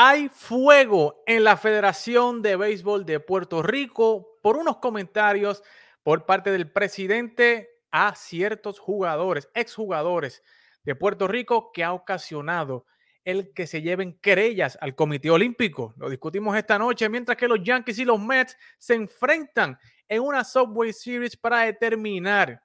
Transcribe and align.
Hay 0.00 0.28
fuego 0.28 1.24
en 1.26 1.42
la 1.42 1.56
Federación 1.56 2.40
de 2.40 2.54
Béisbol 2.54 3.04
de 3.04 3.18
Puerto 3.18 3.64
Rico 3.64 4.38
por 4.42 4.56
unos 4.56 4.76
comentarios 4.76 5.64
por 6.04 6.24
parte 6.24 6.52
del 6.52 6.70
presidente 6.70 7.68
a 7.90 8.14
ciertos 8.14 8.78
jugadores, 8.78 9.48
exjugadores 9.54 10.44
de 10.84 10.94
Puerto 10.94 11.26
Rico, 11.26 11.72
que 11.72 11.82
ha 11.82 11.92
ocasionado 11.92 12.86
el 13.24 13.52
que 13.52 13.66
se 13.66 13.82
lleven 13.82 14.16
querellas 14.20 14.78
al 14.80 14.94
Comité 14.94 15.32
Olímpico. 15.32 15.94
Lo 15.96 16.08
discutimos 16.08 16.56
esta 16.56 16.78
noche, 16.78 17.08
mientras 17.08 17.36
que 17.36 17.48
los 17.48 17.60
Yankees 17.60 17.98
y 17.98 18.04
los 18.04 18.20
Mets 18.20 18.56
se 18.78 18.94
enfrentan 18.94 19.76
en 20.06 20.22
una 20.22 20.44
Subway 20.44 20.92
Series 20.92 21.36
para 21.36 21.62
determinar 21.62 22.62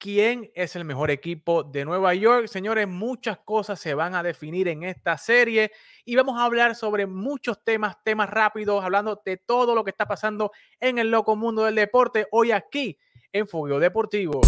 quién 0.00 0.50
es 0.54 0.74
el 0.74 0.84
mejor 0.84 1.10
equipo 1.10 1.62
de 1.62 1.84
Nueva 1.84 2.14
York. 2.14 2.48
Señores, 2.48 2.88
muchas 2.88 3.38
cosas 3.38 3.78
se 3.78 3.94
van 3.94 4.14
a 4.14 4.22
definir 4.22 4.66
en 4.66 4.82
esta 4.82 5.16
serie 5.18 5.70
y 6.06 6.16
vamos 6.16 6.40
a 6.40 6.44
hablar 6.44 6.74
sobre 6.74 7.06
muchos 7.06 7.62
temas, 7.62 8.02
temas 8.02 8.30
rápidos, 8.30 8.82
hablando 8.82 9.20
de 9.24 9.36
todo 9.36 9.74
lo 9.74 9.84
que 9.84 9.90
está 9.90 10.06
pasando 10.06 10.50
en 10.80 10.98
el 10.98 11.10
loco 11.10 11.36
mundo 11.36 11.64
del 11.64 11.74
deporte 11.74 12.26
hoy 12.32 12.50
aquí 12.50 12.98
en 13.30 13.46
Fogueo 13.46 13.78
Deportivo. 13.78 14.40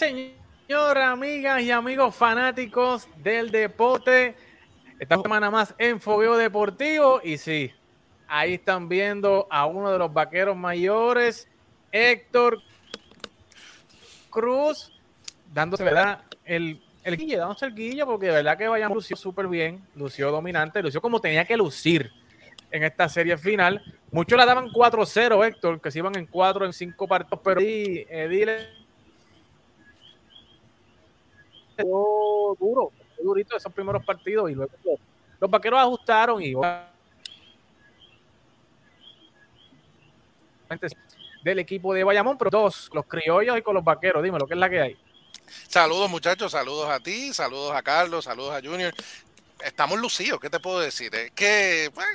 Señor, 0.00 0.96
amigas 0.96 1.60
y 1.60 1.70
amigos 1.70 2.14
fanáticos 2.16 3.06
del 3.18 3.50
deporte. 3.50 4.34
Esta 4.98 5.20
semana 5.20 5.50
más 5.50 5.74
en 5.76 6.00
Fogueo 6.00 6.38
Deportivo. 6.38 7.20
Y 7.22 7.36
sí, 7.36 7.70
ahí 8.26 8.54
están 8.54 8.88
viendo 8.88 9.46
a 9.50 9.66
uno 9.66 9.92
de 9.92 9.98
los 9.98 10.10
vaqueros 10.10 10.56
mayores, 10.56 11.46
Héctor 11.92 12.62
Cruz, 14.30 14.90
dándose, 15.52 15.84
¿verdad? 15.84 16.22
El, 16.46 16.82
el 17.04 17.16
guille, 17.18 17.36
dándose 17.36 17.66
el 17.66 17.74
guille, 17.74 18.06
porque 18.06 18.28
de 18.28 18.32
verdad 18.32 18.56
que 18.56 18.68
vayan 18.68 18.94
lució 18.94 19.16
súper 19.16 19.48
bien, 19.48 19.86
lució 19.94 20.30
dominante, 20.30 20.80
lució 20.80 21.02
como 21.02 21.20
tenía 21.20 21.44
que 21.44 21.58
lucir 21.58 22.10
en 22.70 22.84
esta 22.84 23.06
serie 23.06 23.36
final. 23.36 23.82
Muchos 24.10 24.38
la 24.38 24.46
daban 24.46 24.68
4-0, 24.70 25.46
Héctor, 25.46 25.78
que 25.78 25.90
se 25.90 25.98
iban 25.98 26.16
en 26.16 26.24
4 26.24 26.64
en 26.64 26.72
5 26.72 27.06
partidos, 27.06 27.40
pero 27.44 27.60
Edile 31.80 32.56
duro, 32.58 32.92
durito 33.22 33.56
esos 33.56 33.72
primeros 33.72 34.04
partidos 34.04 34.50
y 34.50 34.54
luego 34.54 34.72
los, 35.40 35.50
vaqueros 35.50 35.80
ajustaron 35.80 36.42
y 36.42 36.54
del 41.42 41.58
equipo 41.58 41.94
de 41.94 42.04
Bayamón, 42.04 42.38
pero 42.38 42.50
dos, 42.50 42.90
los 42.92 43.06
criollos 43.06 43.58
y 43.58 43.62
con 43.62 43.74
los 43.74 43.84
vaqueros, 43.84 44.22
dime 44.22 44.38
lo 44.38 44.46
que 44.46 44.54
es 44.54 44.60
la 44.60 44.70
que 44.70 44.80
hay. 44.80 44.96
Saludos 45.68 46.08
muchachos, 46.10 46.52
saludos 46.52 46.88
a 46.88 47.00
ti, 47.00 47.32
saludos 47.32 47.74
a 47.74 47.82
Carlos, 47.82 48.24
saludos 48.24 48.54
a 48.54 48.60
Junior 48.60 48.94
estamos 49.64 49.98
lucidos, 49.98 50.40
¿qué 50.40 50.50
te 50.50 50.60
puedo 50.60 50.80
decir? 50.80 51.14
Es 51.14 51.30
que 51.32 51.90
pues, 51.94 52.06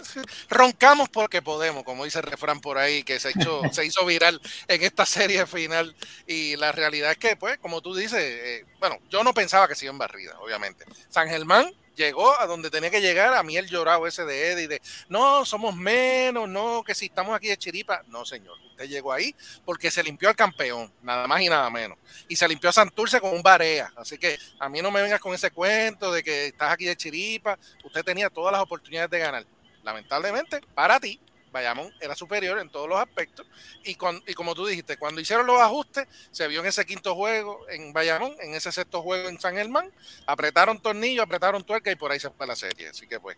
roncamos 0.49 1.09
porque 1.09 1.41
podemos, 1.41 1.83
como 1.83 2.05
dice 2.05 2.19
el 2.19 2.25
refrán 2.25 2.61
por 2.61 2.77
ahí, 2.77 3.03
que 3.03 3.19
se, 3.19 3.29
hecho, 3.29 3.61
se 3.71 3.85
hizo 3.85 4.05
viral 4.05 4.41
en 4.67 4.83
esta 4.83 5.05
serie 5.05 5.45
final. 5.45 5.95
Y 6.27 6.55
la 6.57 6.71
realidad 6.71 7.11
es 7.11 7.17
que, 7.17 7.35
pues, 7.35 7.57
como 7.59 7.81
tú 7.81 7.95
dices, 7.95 8.21
eh, 8.21 8.65
bueno, 8.79 8.99
yo 9.09 9.23
no 9.23 9.33
pensaba 9.33 9.67
que 9.67 9.75
se 9.75 9.85
iban 9.85 9.97
barrida, 9.97 10.37
obviamente. 10.39 10.85
San 11.09 11.27
Germán 11.27 11.73
llegó 11.95 12.39
a 12.39 12.45
donde 12.45 12.69
tenía 12.69 12.89
que 12.89 13.01
llegar, 13.01 13.33
a 13.33 13.43
mí 13.43 13.57
el 13.57 13.67
llorado 13.67 14.05
ese 14.07 14.25
de 14.25 14.51
Eddie, 14.51 14.67
de 14.67 14.81
no, 15.09 15.45
somos 15.45 15.75
menos, 15.75 16.47
no, 16.47 16.83
que 16.83 16.93
si 16.93 17.05
estamos 17.05 17.35
aquí 17.35 17.47
de 17.47 17.57
chiripa, 17.57 18.03
no 18.07 18.25
señor, 18.25 18.57
usted 18.69 18.87
llegó 18.87 19.13
ahí 19.13 19.35
porque 19.65 19.89
se 19.89 20.03
limpió 20.03 20.29
al 20.29 20.35
campeón, 20.35 20.91
nada 21.01 21.27
más 21.27 21.41
y 21.41 21.49
nada 21.49 21.69
menos, 21.69 21.97
y 22.27 22.35
se 22.35 22.47
limpió 22.47 22.69
a 22.69 22.73
Santurce 22.73 23.19
con 23.19 23.33
un 23.33 23.41
barea, 23.41 23.91
así 23.95 24.17
que 24.17 24.37
a 24.59 24.69
mí 24.69 24.81
no 24.81 24.91
me 24.91 25.01
vengas 25.01 25.19
con 25.19 25.33
ese 25.33 25.51
cuento 25.51 26.11
de 26.11 26.23
que 26.23 26.47
estás 26.47 26.71
aquí 26.71 26.85
de 26.85 26.95
chiripa, 26.95 27.57
usted 27.83 28.03
tenía 28.03 28.29
todas 28.29 28.51
las 28.51 28.61
oportunidades 28.61 29.09
de 29.09 29.19
ganar, 29.19 29.45
lamentablemente, 29.83 30.61
para 30.73 30.99
ti, 30.99 31.19
Bayamón 31.55 31.89
era 32.01 32.15
superior 32.15 32.59
en 32.59 32.69
todos 32.69 32.89
los 32.89 32.99
aspectos. 32.99 33.47
Y, 33.85 33.91
y 33.91 34.33
como 34.33 34.53
tú 34.53 34.65
dijiste, 34.65 34.97
cuando 34.97 35.21
hicieron 35.21 35.47
los 35.47 35.61
ajustes, 35.61 36.05
se 36.31 36.47
vio 36.49 36.59
en 36.59 36.65
ese 36.65 36.85
quinto 36.85 37.15
juego 37.15 37.61
en 37.69 37.93
Bayamón, 37.93 38.35
en 38.41 38.53
ese 38.53 38.73
sexto 38.73 39.01
juego 39.01 39.29
en 39.29 39.39
San 39.39 39.55
Germán, 39.55 39.89
apretaron 40.27 40.79
tornillo, 40.81 41.23
apretaron 41.23 41.63
tuerca 41.63 41.89
y 41.91 41.95
por 41.95 42.11
ahí 42.11 42.19
se 42.19 42.29
fue 42.29 42.45
la 42.45 42.57
serie. 42.57 42.89
Así 42.89 43.07
que 43.07 43.21
pues 43.21 43.37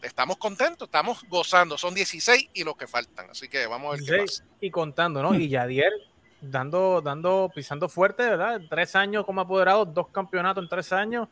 estamos 0.00 0.36
contentos, 0.36 0.86
estamos 0.86 1.24
gozando. 1.28 1.76
Son 1.76 1.92
16 1.92 2.50
y 2.54 2.62
los 2.62 2.76
que 2.76 2.86
faltan. 2.86 3.28
Así 3.30 3.48
que 3.48 3.66
vamos 3.66 3.88
a 3.88 3.96
ver 3.96 4.04
qué 4.08 4.22
pasa. 4.22 4.44
Y 4.60 4.70
contando, 4.70 5.20
¿no? 5.20 5.34
Y 5.34 5.48
Yadier 5.48 5.92
dando, 6.40 7.02
dando, 7.02 7.50
pisando 7.52 7.88
fuerte, 7.88 8.22
¿verdad? 8.22 8.60
Tres 8.70 8.94
años 8.94 9.26
como 9.26 9.40
apoderado, 9.40 9.84
dos 9.84 10.08
campeonatos 10.08 10.62
en 10.62 10.68
tres 10.68 10.92
años. 10.92 11.28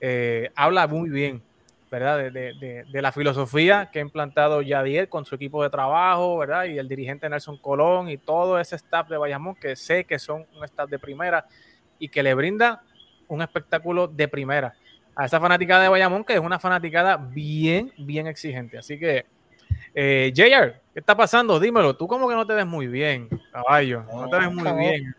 Eh, 0.00 0.52
habla 0.54 0.86
muy 0.86 1.10
bien 1.10 1.42
¿verdad? 1.90 2.30
De, 2.30 2.84
la 2.92 3.12
filosofía 3.12 3.90
que 3.90 3.98
ha 3.98 4.02
implantado 4.02 4.62
Yadier 4.62 5.08
con 5.08 5.24
su 5.24 5.34
equipo 5.34 5.62
de 5.62 5.70
trabajo, 5.70 6.38
¿verdad? 6.38 6.64
Y 6.64 6.78
el 6.78 6.88
dirigente 6.88 7.28
Nelson 7.28 7.58
Colón 7.58 8.08
y 8.10 8.18
todo 8.18 8.58
ese 8.58 8.76
staff 8.76 9.08
de 9.08 9.16
Bayamón 9.16 9.54
que 9.54 9.76
sé 9.76 10.04
que 10.04 10.18
son 10.18 10.46
un 10.56 10.64
staff 10.64 10.88
de 10.90 10.98
primera 10.98 11.46
y 11.98 12.08
que 12.08 12.22
le 12.22 12.34
brinda 12.34 12.82
un 13.28 13.42
espectáculo 13.42 14.06
de 14.06 14.28
primera 14.28 14.74
a 15.18 15.24
esa 15.24 15.40
fanática 15.40 15.80
de 15.80 15.88
Bayamón 15.88 16.24
que 16.24 16.34
es 16.34 16.40
una 16.40 16.60
fanaticada 16.60 17.16
bien, 17.16 17.92
bien 17.98 18.28
exigente. 18.28 18.78
Así 18.78 18.98
que, 18.98 19.26
eh, 19.92 20.32
JR, 20.34 20.80
¿qué 20.94 21.00
está 21.00 21.16
pasando? 21.16 21.58
Dímelo, 21.58 21.96
tú 21.96 22.06
como 22.06 22.28
que 22.28 22.36
no 22.36 22.46
te 22.46 22.54
ves 22.54 22.66
muy 22.66 22.86
bien, 22.86 23.28
caballo, 23.50 24.04
no, 24.04 24.28
te 24.28 24.38
ves 24.38 24.52
muy 24.52 24.72
bien. 24.78 25.14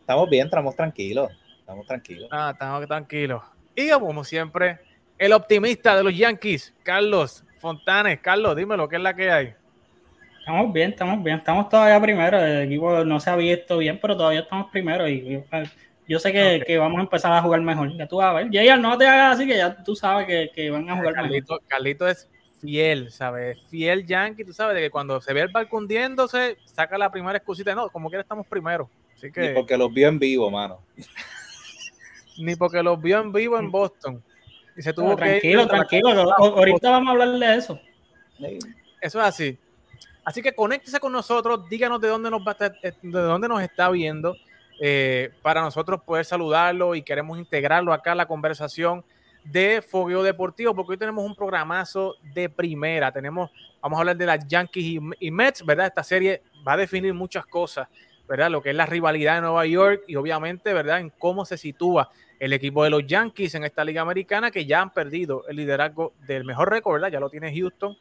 Estamos 0.00 0.28
bien, 0.28 0.46
estamos 0.46 0.76
tranquilos, 0.76 1.30
estamos 1.60 1.86
tranquilos. 1.86 2.28
Ah, 2.30 2.50
estamos 2.52 2.86
tranquilos. 2.86 3.42
Y 3.74 3.88
como 3.90 4.22
siempre, 4.22 4.80
el 5.18 5.32
optimista 5.32 5.96
de 5.96 6.04
los 6.04 6.16
Yankees, 6.16 6.72
Carlos 6.82 7.44
Fontanes. 7.58 8.20
Carlos, 8.20 8.56
dime 8.56 8.76
lo 8.76 8.88
que 8.88 8.96
es 8.96 9.02
la 9.02 9.14
que 9.14 9.30
hay. 9.30 9.54
Estamos 10.38 10.72
bien, 10.72 10.90
estamos 10.90 11.22
bien, 11.22 11.38
estamos 11.38 11.68
todavía 11.68 12.00
primero. 12.00 12.38
El 12.38 12.62
equipo 12.62 13.04
no 13.04 13.20
se 13.20 13.30
ha 13.30 13.36
visto 13.36 13.78
bien, 13.78 13.98
pero 14.00 14.16
todavía 14.16 14.40
estamos 14.40 14.70
primero. 14.70 15.08
Y, 15.08 15.44
yo 16.06 16.18
sé 16.18 16.32
que, 16.32 16.78
vamos 16.78 16.98
a 16.98 17.02
empezar 17.02 17.32
a 17.32 17.42
jugar 17.42 17.60
mejor. 17.60 17.94
Ya 17.96 18.06
tú 18.06 18.16
vas 18.16 18.30
a 18.30 18.32
ver. 18.34 18.48
Jayar, 18.50 18.78
no 18.78 18.96
te 18.96 19.06
hagas 19.06 19.36
así 19.36 19.46
que 19.46 19.56
ya 19.56 19.82
tú 19.82 19.94
sabes 19.94 20.50
que, 20.54 20.70
van 20.70 20.88
a 20.88 20.96
jugar 20.96 21.28
mejor. 21.28 21.60
Carlito 21.66 22.08
es 22.08 22.28
fiel, 22.60 23.10
¿sabes? 23.10 23.58
Fiel 23.68 24.06
Yankee, 24.06 24.44
tú 24.44 24.52
sabes, 24.52 24.74
de 24.74 24.82
que 24.82 24.90
cuando 24.90 25.20
se 25.20 25.34
ve 25.34 25.40
el 25.42 25.48
barco 25.48 25.76
hundiéndose, 25.76 26.56
saca 26.64 26.96
la 26.96 27.10
primera 27.10 27.36
excusita. 27.36 27.74
No, 27.74 27.90
como 27.90 28.08
quiera 28.08 28.22
estamos 28.22 28.46
primero. 28.46 28.88
Así 29.14 29.30
que... 29.30 29.48
Ni 29.48 29.54
porque 29.54 29.76
los 29.76 29.92
vio 29.92 30.08
en 30.08 30.18
vivo, 30.18 30.50
mano. 30.50 30.80
Ni 32.38 32.54
porque 32.54 32.82
los 32.82 33.02
vio 33.02 33.20
en 33.20 33.32
vivo 33.32 33.58
en 33.58 33.70
Boston 33.70 34.22
tranquilo, 35.16 35.66
tranquilo. 35.66 36.34
Ahorita 36.36 36.90
vamos 36.90 37.08
a 37.08 37.12
hablar 37.12 37.38
de 37.38 37.56
eso. 37.56 37.80
Eso 39.00 39.20
es 39.20 39.24
así. 39.24 39.58
Así 40.24 40.42
que 40.42 40.54
conéctese 40.54 41.00
con 41.00 41.12
nosotros, 41.12 41.68
díganos 41.70 42.00
de 42.00 42.08
dónde 42.08 42.30
nos, 42.30 42.42
va 42.42 42.54
eh, 42.60 42.92
de 43.00 43.20
dónde 43.20 43.48
nos 43.48 43.62
está 43.62 43.88
viendo 43.88 44.36
eh, 44.78 45.30
para 45.40 45.62
nosotros 45.62 46.02
poder 46.02 46.24
saludarlo 46.24 46.94
y 46.94 47.02
queremos 47.02 47.38
integrarlo 47.38 47.92
acá 47.92 48.12
a 48.12 48.14
la 48.14 48.26
conversación 48.26 49.04
de 49.42 49.80
Fogueo 49.80 50.22
Deportivo, 50.22 50.74
porque 50.74 50.92
hoy 50.92 50.98
tenemos 50.98 51.24
un 51.24 51.34
programazo 51.34 52.16
de 52.34 52.50
primera. 52.50 53.10
Tenemos, 53.10 53.50
vamos 53.80 53.96
a 53.96 54.00
hablar 54.00 54.16
de 54.16 54.26
las 54.26 54.46
Yankees 54.46 54.84
y, 54.84 55.00
y 55.18 55.30
Mets, 55.30 55.64
¿verdad? 55.64 55.86
Esta 55.86 56.04
serie 56.04 56.42
va 56.66 56.74
a 56.74 56.76
definir 56.76 57.14
muchas 57.14 57.46
cosas, 57.46 57.88
¿verdad? 58.28 58.50
Lo 58.50 58.60
que 58.60 58.70
es 58.70 58.76
la 58.76 58.84
rivalidad 58.84 59.36
de 59.36 59.40
Nueva 59.40 59.64
York 59.64 60.02
y 60.06 60.16
obviamente, 60.16 60.74
¿verdad? 60.74 61.00
En 61.00 61.08
cómo 61.08 61.46
se 61.46 61.56
sitúa 61.56 62.10
el 62.38 62.52
equipo 62.52 62.84
de 62.84 62.90
los 62.90 63.06
Yankees 63.06 63.54
en 63.54 63.64
esta 63.64 63.84
liga 63.84 64.02
americana 64.02 64.50
que 64.50 64.64
ya 64.64 64.80
han 64.80 64.92
perdido 64.92 65.44
el 65.48 65.56
liderazgo 65.56 66.12
del 66.26 66.44
mejor 66.44 66.70
récord, 66.70 66.94
¿verdad? 66.94 67.12
Ya 67.12 67.20
lo 67.20 67.30
tiene 67.30 67.54
Houston. 67.54 67.96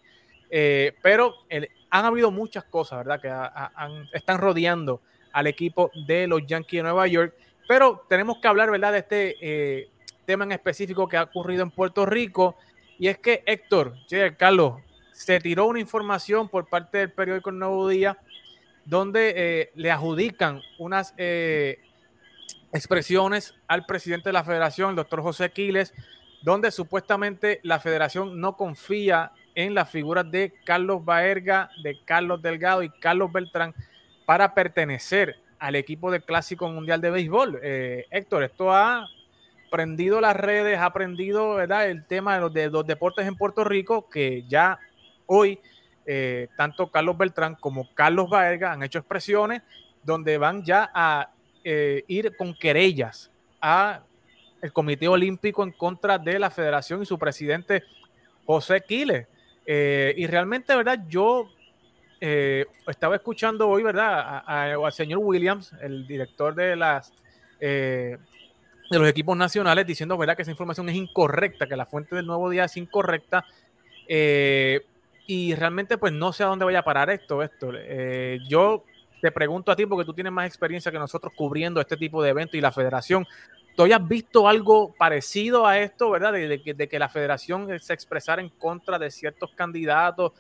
Eh, 0.50 0.94
pero 1.02 1.36
han 1.90 2.06
habido 2.06 2.32
muchas 2.32 2.64
cosas, 2.66 3.00
¿verdad? 3.00 3.22
Que 3.22 4.18
están 4.18 4.38
rodeando 4.38 5.02
al 5.34 5.48
equipo 5.48 5.92
de 6.08 6.28
los 6.28 6.46
Yankees 6.46 6.80
de 6.80 6.84
Nueva 6.84 7.08
York. 7.08 7.34
Pero 7.68 8.06
tenemos 8.08 8.38
que 8.40 8.48
hablar, 8.48 8.72
¿verdad? 8.72 8.94
De 8.94 9.00
este 9.00 9.36
eh, 9.42 9.90
tema 10.26 10.46
en 10.46 10.52
específico 10.54 11.08
que 11.08 11.18
ha 11.18 11.24
ocurrido 11.24 11.64
en 11.64 11.72
Puerto 11.72 12.06
Rico. 12.06 12.56
Y 13.00 13.08
es 13.08 13.18
que 13.18 13.44
Héctor, 13.46 13.96
Carlos, 14.38 14.82
se 15.12 15.40
tiró 15.40 15.66
una 15.66 15.80
información 15.80 16.48
por 16.48 16.68
parte 16.68 17.00
del 17.00 17.12
periódico 17.12 17.50
El 17.50 17.60
Nuevo 17.60 17.88
Día 17.88 18.18
donde 18.86 19.34
eh, 19.36 19.72
le 19.76 19.92
adjudican 19.92 20.62
unas 20.80 21.14
expresiones 22.74 23.56
al 23.68 23.86
presidente 23.86 24.30
de 24.30 24.34
la 24.34 24.44
federación, 24.44 24.92
el 24.92 24.96
doctor 24.96 25.22
José 25.22 25.52
Quiles, 25.52 25.94
donde 26.42 26.72
supuestamente 26.72 27.60
la 27.64 27.80
federación 27.80 28.40
no 28.40 28.56
confía 28.56 29.32
en 29.56 29.74
las 29.74 29.90
figuras 29.90 30.30
de 30.30 30.54
Carlos 30.66 31.04
Baerga, 31.04 31.70
de 31.82 31.98
Carlos 32.06 32.42
Delgado 32.42 32.84
y 32.84 32.90
Carlos 32.90 33.32
Beltrán 33.32 33.74
para 34.26 34.54
pertenecer 34.54 35.38
al 35.60 35.76
equipo 35.76 36.12
del 36.12 36.24
Clásico 36.24 36.70
Mundial 36.70 37.02
de 37.02 37.10
Béisbol. 37.10 37.60
Eh, 37.64 38.06
Héctor, 38.12 38.44
esto 38.44 38.72
ha 38.72 39.08
prendido 39.72 40.22
las 40.22 40.36
redes, 40.36 40.80
ha 40.80 40.94
prendido 40.94 41.56
¿verdad? 41.56 41.90
el 41.90 42.06
tema 42.06 42.36
de 42.36 42.42
los, 42.42 42.54
de 42.54 42.70
los 42.70 42.86
deportes 42.86 43.26
en 43.26 43.36
Puerto 43.36 43.64
Rico, 43.64 44.10
que 44.10 44.44
ya 44.48 44.80
hoy 45.26 45.60
eh, 46.06 46.48
tanto 46.56 46.92
Carlos 46.92 47.18
Beltrán 47.18 47.56
como 47.56 47.94
Carlos 47.94 48.30
Baerga 48.30 48.72
han 48.72 48.84
hecho 48.84 49.00
expresiones 49.00 49.62
donde 50.04 50.38
van 50.38 50.64
ya 50.64 50.90
a 50.94 51.32
eh, 51.70 52.06
ir 52.08 52.34
con 52.38 52.54
querellas 52.54 53.30
a 53.60 54.02
el 54.62 54.72
Comité 54.72 55.10
Olímpico 55.10 55.66
en 55.66 55.74
contra 55.74 56.18
de 56.18 56.40
la 56.40 56.50
federación 56.50 57.04
y 57.04 57.06
su 57.06 57.20
presidente 57.20 57.84
José 58.46 58.86
Quiles. 58.88 59.28
Eh, 59.66 60.14
y 60.16 60.28
realmente, 60.28 60.74
¿verdad? 60.74 61.04
Yo 61.10 61.50
eh, 62.22 62.68
estaba 62.88 63.18
escuchando 63.18 63.68
hoy, 63.68 63.84
¿verdad? 63.84 64.44
al 64.48 64.94
señor 64.94 65.20
Williams, 65.20 65.74
el 65.82 66.08
director 66.08 66.56
de 66.56 66.78
las 66.78 67.12
de 67.60 68.18
los 68.90 69.10
equipos 69.10 69.36
nacionales, 69.36 69.86
diciendo, 69.86 70.18
¿verdad? 70.18 70.38
Que 70.38 70.44
esa 70.44 70.52
información 70.52 70.88
es 70.88 70.96
incorrecta, 70.96 71.68
que 71.68 71.76
la 71.76 71.86
fuente 71.86 72.16
del 72.16 72.28
nuevo 72.28 72.50
día 72.50 72.64
es 72.64 72.78
incorrecta. 72.78 73.44
y 74.08 75.54
realmente, 75.54 75.98
pues 75.98 76.14
no 76.14 76.32
sé 76.32 76.44
a 76.44 76.48
dónde 76.48 76.64
vaya 76.64 76.80
a 76.80 76.86
parar 76.86 77.10
esto, 77.10 77.44
esto. 77.44 77.74
yo 78.48 78.86
te 79.22 79.32
pregunto 79.32 79.72
a 79.72 79.76
ti, 79.76 79.86
porque 79.86 80.06
tú 80.06 80.14
tienes 80.14 80.34
más 80.34 80.46
experiencia 80.46 80.92
que 80.92 81.00
nosotros 81.00 81.34
cubriendo 81.36 81.82
este 81.82 81.98
tipo 81.98 82.22
de 82.22 82.30
eventos 82.30 82.56
y 82.56 82.62
la 82.62 82.72
federación. 82.72 83.26
¿Tú 83.76 83.84
hayas 83.84 84.08
visto 84.08 84.48
algo 84.48 84.94
parecido 84.98 85.68
a 85.68 85.80
esto, 85.80 86.10
verdad? 86.10 86.34
De, 86.34 86.88
que, 86.90 87.00
la 87.00 87.10
federación 87.10 87.80
se 87.80 87.94
expresara 87.94 88.42
en 88.42 88.50
contra 88.50 88.98
de 88.98 89.12
ciertos 89.12 89.52
candidatos 89.56 90.32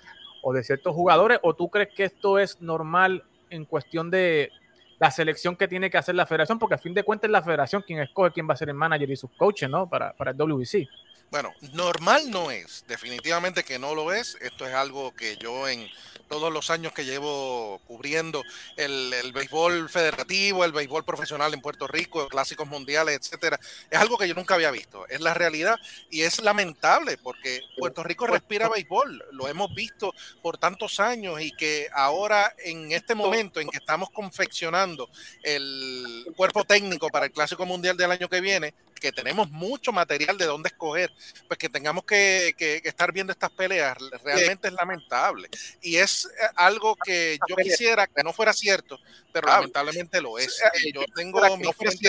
o 0.42 0.54
de 0.54 0.64
ciertos 0.64 0.96
jugadores, 0.96 1.40
o 1.44 1.54
tú 1.54 1.70
crees 1.70 1.90
que 1.96 2.06
esto 2.06 2.40
es 2.40 2.62
normal 2.62 3.24
en 3.50 3.66
cuestión 3.66 4.10
de 4.10 4.52
la 5.00 5.12
selección 5.12 5.56
que 5.56 5.68
tiene 5.68 5.90
que 5.90 5.98
hacer 5.98 6.16
la 6.16 6.26
federación, 6.26 6.58
porque 6.58 6.76
a 6.76 6.80
fin 6.80 6.94
de 6.94 7.04
cuentas 7.04 7.28
es 7.28 7.32
la 7.32 7.44
federación 7.44 7.84
quien 7.86 8.00
escoge 8.00 8.32
quién 8.32 8.50
va 8.50 8.54
a 8.54 8.58
ser 8.58 8.70
el 8.70 8.76
manager 8.76 9.10
y 9.12 9.16
sus 9.16 9.32
coaches, 9.32 9.70
¿no? 9.70 9.88
Para, 9.88 10.14
para 10.14 10.32
el 10.32 10.38
WBC. 10.38 10.88
Bueno, 11.30 11.54
normal 11.74 12.32
no 12.32 12.52
es, 12.52 12.86
definitivamente 12.88 13.64
que 13.64 13.78
no 13.78 13.94
lo 13.94 14.14
es. 14.14 14.38
Esto 14.40 14.66
es 14.66 14.74
algo 14.74 15.14
que 15.14 15.36
yo 15.38 15.68
en 15.68 15.90
todos 16.28 16.52
los 16.52 16.70
años 16.70 16.94
que 16.94 17.06
llevo 17.06 17.82
cubriendo 17.86 18.44
el, 18.76 19.14
el, 19.14 19.32
béisbol 19.32 19.90
federativo, 19.90 20.64
el 20.64 20.72
béisbol 20.72 21.04
profesional 21.04 21.54
en 21.54 21.62
Puerto 21.62 21.88
Rico, 21.88 22.28
clásicos 22.28 22.68
mundiales, 22.68 23.18
etcétera, 23.18 23.60
es 23.90 24.00
algo 24.00 24.18
que 24.18 24.28
yo 24.28 24.36
nunca 24.36 24.56
había 24.56 24.72
visto. 24.72 25.08
Es 25.08 25.22
la 25.22 25.34
realidad 25.34 25.78
y 26.10 26.22
es 26.22 26.42
lamentable 26.42 27.18
porque 27.18 27.62
Puerto 27.78 28.04
Rico 28.04 28.28
respira 28.28 28.70
béisbol, 28.70 29.26
lo 29.32 29.48
hemos 29.48 29.74
visto 29.74 30.14
por 30.42 30.58
tantos 30.58 31.00
años 31.00 31.42
y 31.42 31.52
que 31.52 31.88
ahora 31.94 32.54
en 32.60 32.92
este 32.92 33.16
momento 33.16 33.60
en 33.60 33.70
que 33.70 33.78
estamos 33.78 34.10
confeccionando 34.10 35.10
el 35.44 36.26
cuerpo 36.36 36.64
técnico 36.64 37.10
para 37.10 37.26
el 37.26 37.32
clásico 37.32 37.66
mundial 37.66 37.98
del 37.98 38.12
año 38.12 38.30
que 38.30 38.42
viene, 38.42 38.74
que 39.00 39.12
tenemos 39.12 39.50
mucho 39.52 39.92
material 39.92 40.38
de 40.38 40.46
dónde 40.46 40.70
escoger, 40.70 41.12
pues 41.48 41.58
que 41.58 41.70
tengamos 41.70 42.04
que, 42.04 42.56
estar 42.84 43.12
viendo 43.12 43.32
estas 43.32 43.52
peleas 43.52 43.98
realmente 44.24 44.68
es 44.68 44.74
lamentable. 44.74 45.50
Y 45.82 45.98
es 45.98 46.26
eh, 46.26 46.48
algo 46.56 46.96
que 46.96 47.38
yo 47.48 47.56
quisiera 47.56 48.08
que 48.08 48.24
no 48.24 48.34
fuera 48.34 48.54
cierto, 48.54 49.00
pero 49.32 49.48
lamentablemente 49.48 50.22
lo 50.22 50.38
es. 50.40 50.62
Eh, 50.62 50.92
yo 50.94 51.04
tengo 51.16 51.42
mi 51.58 51.68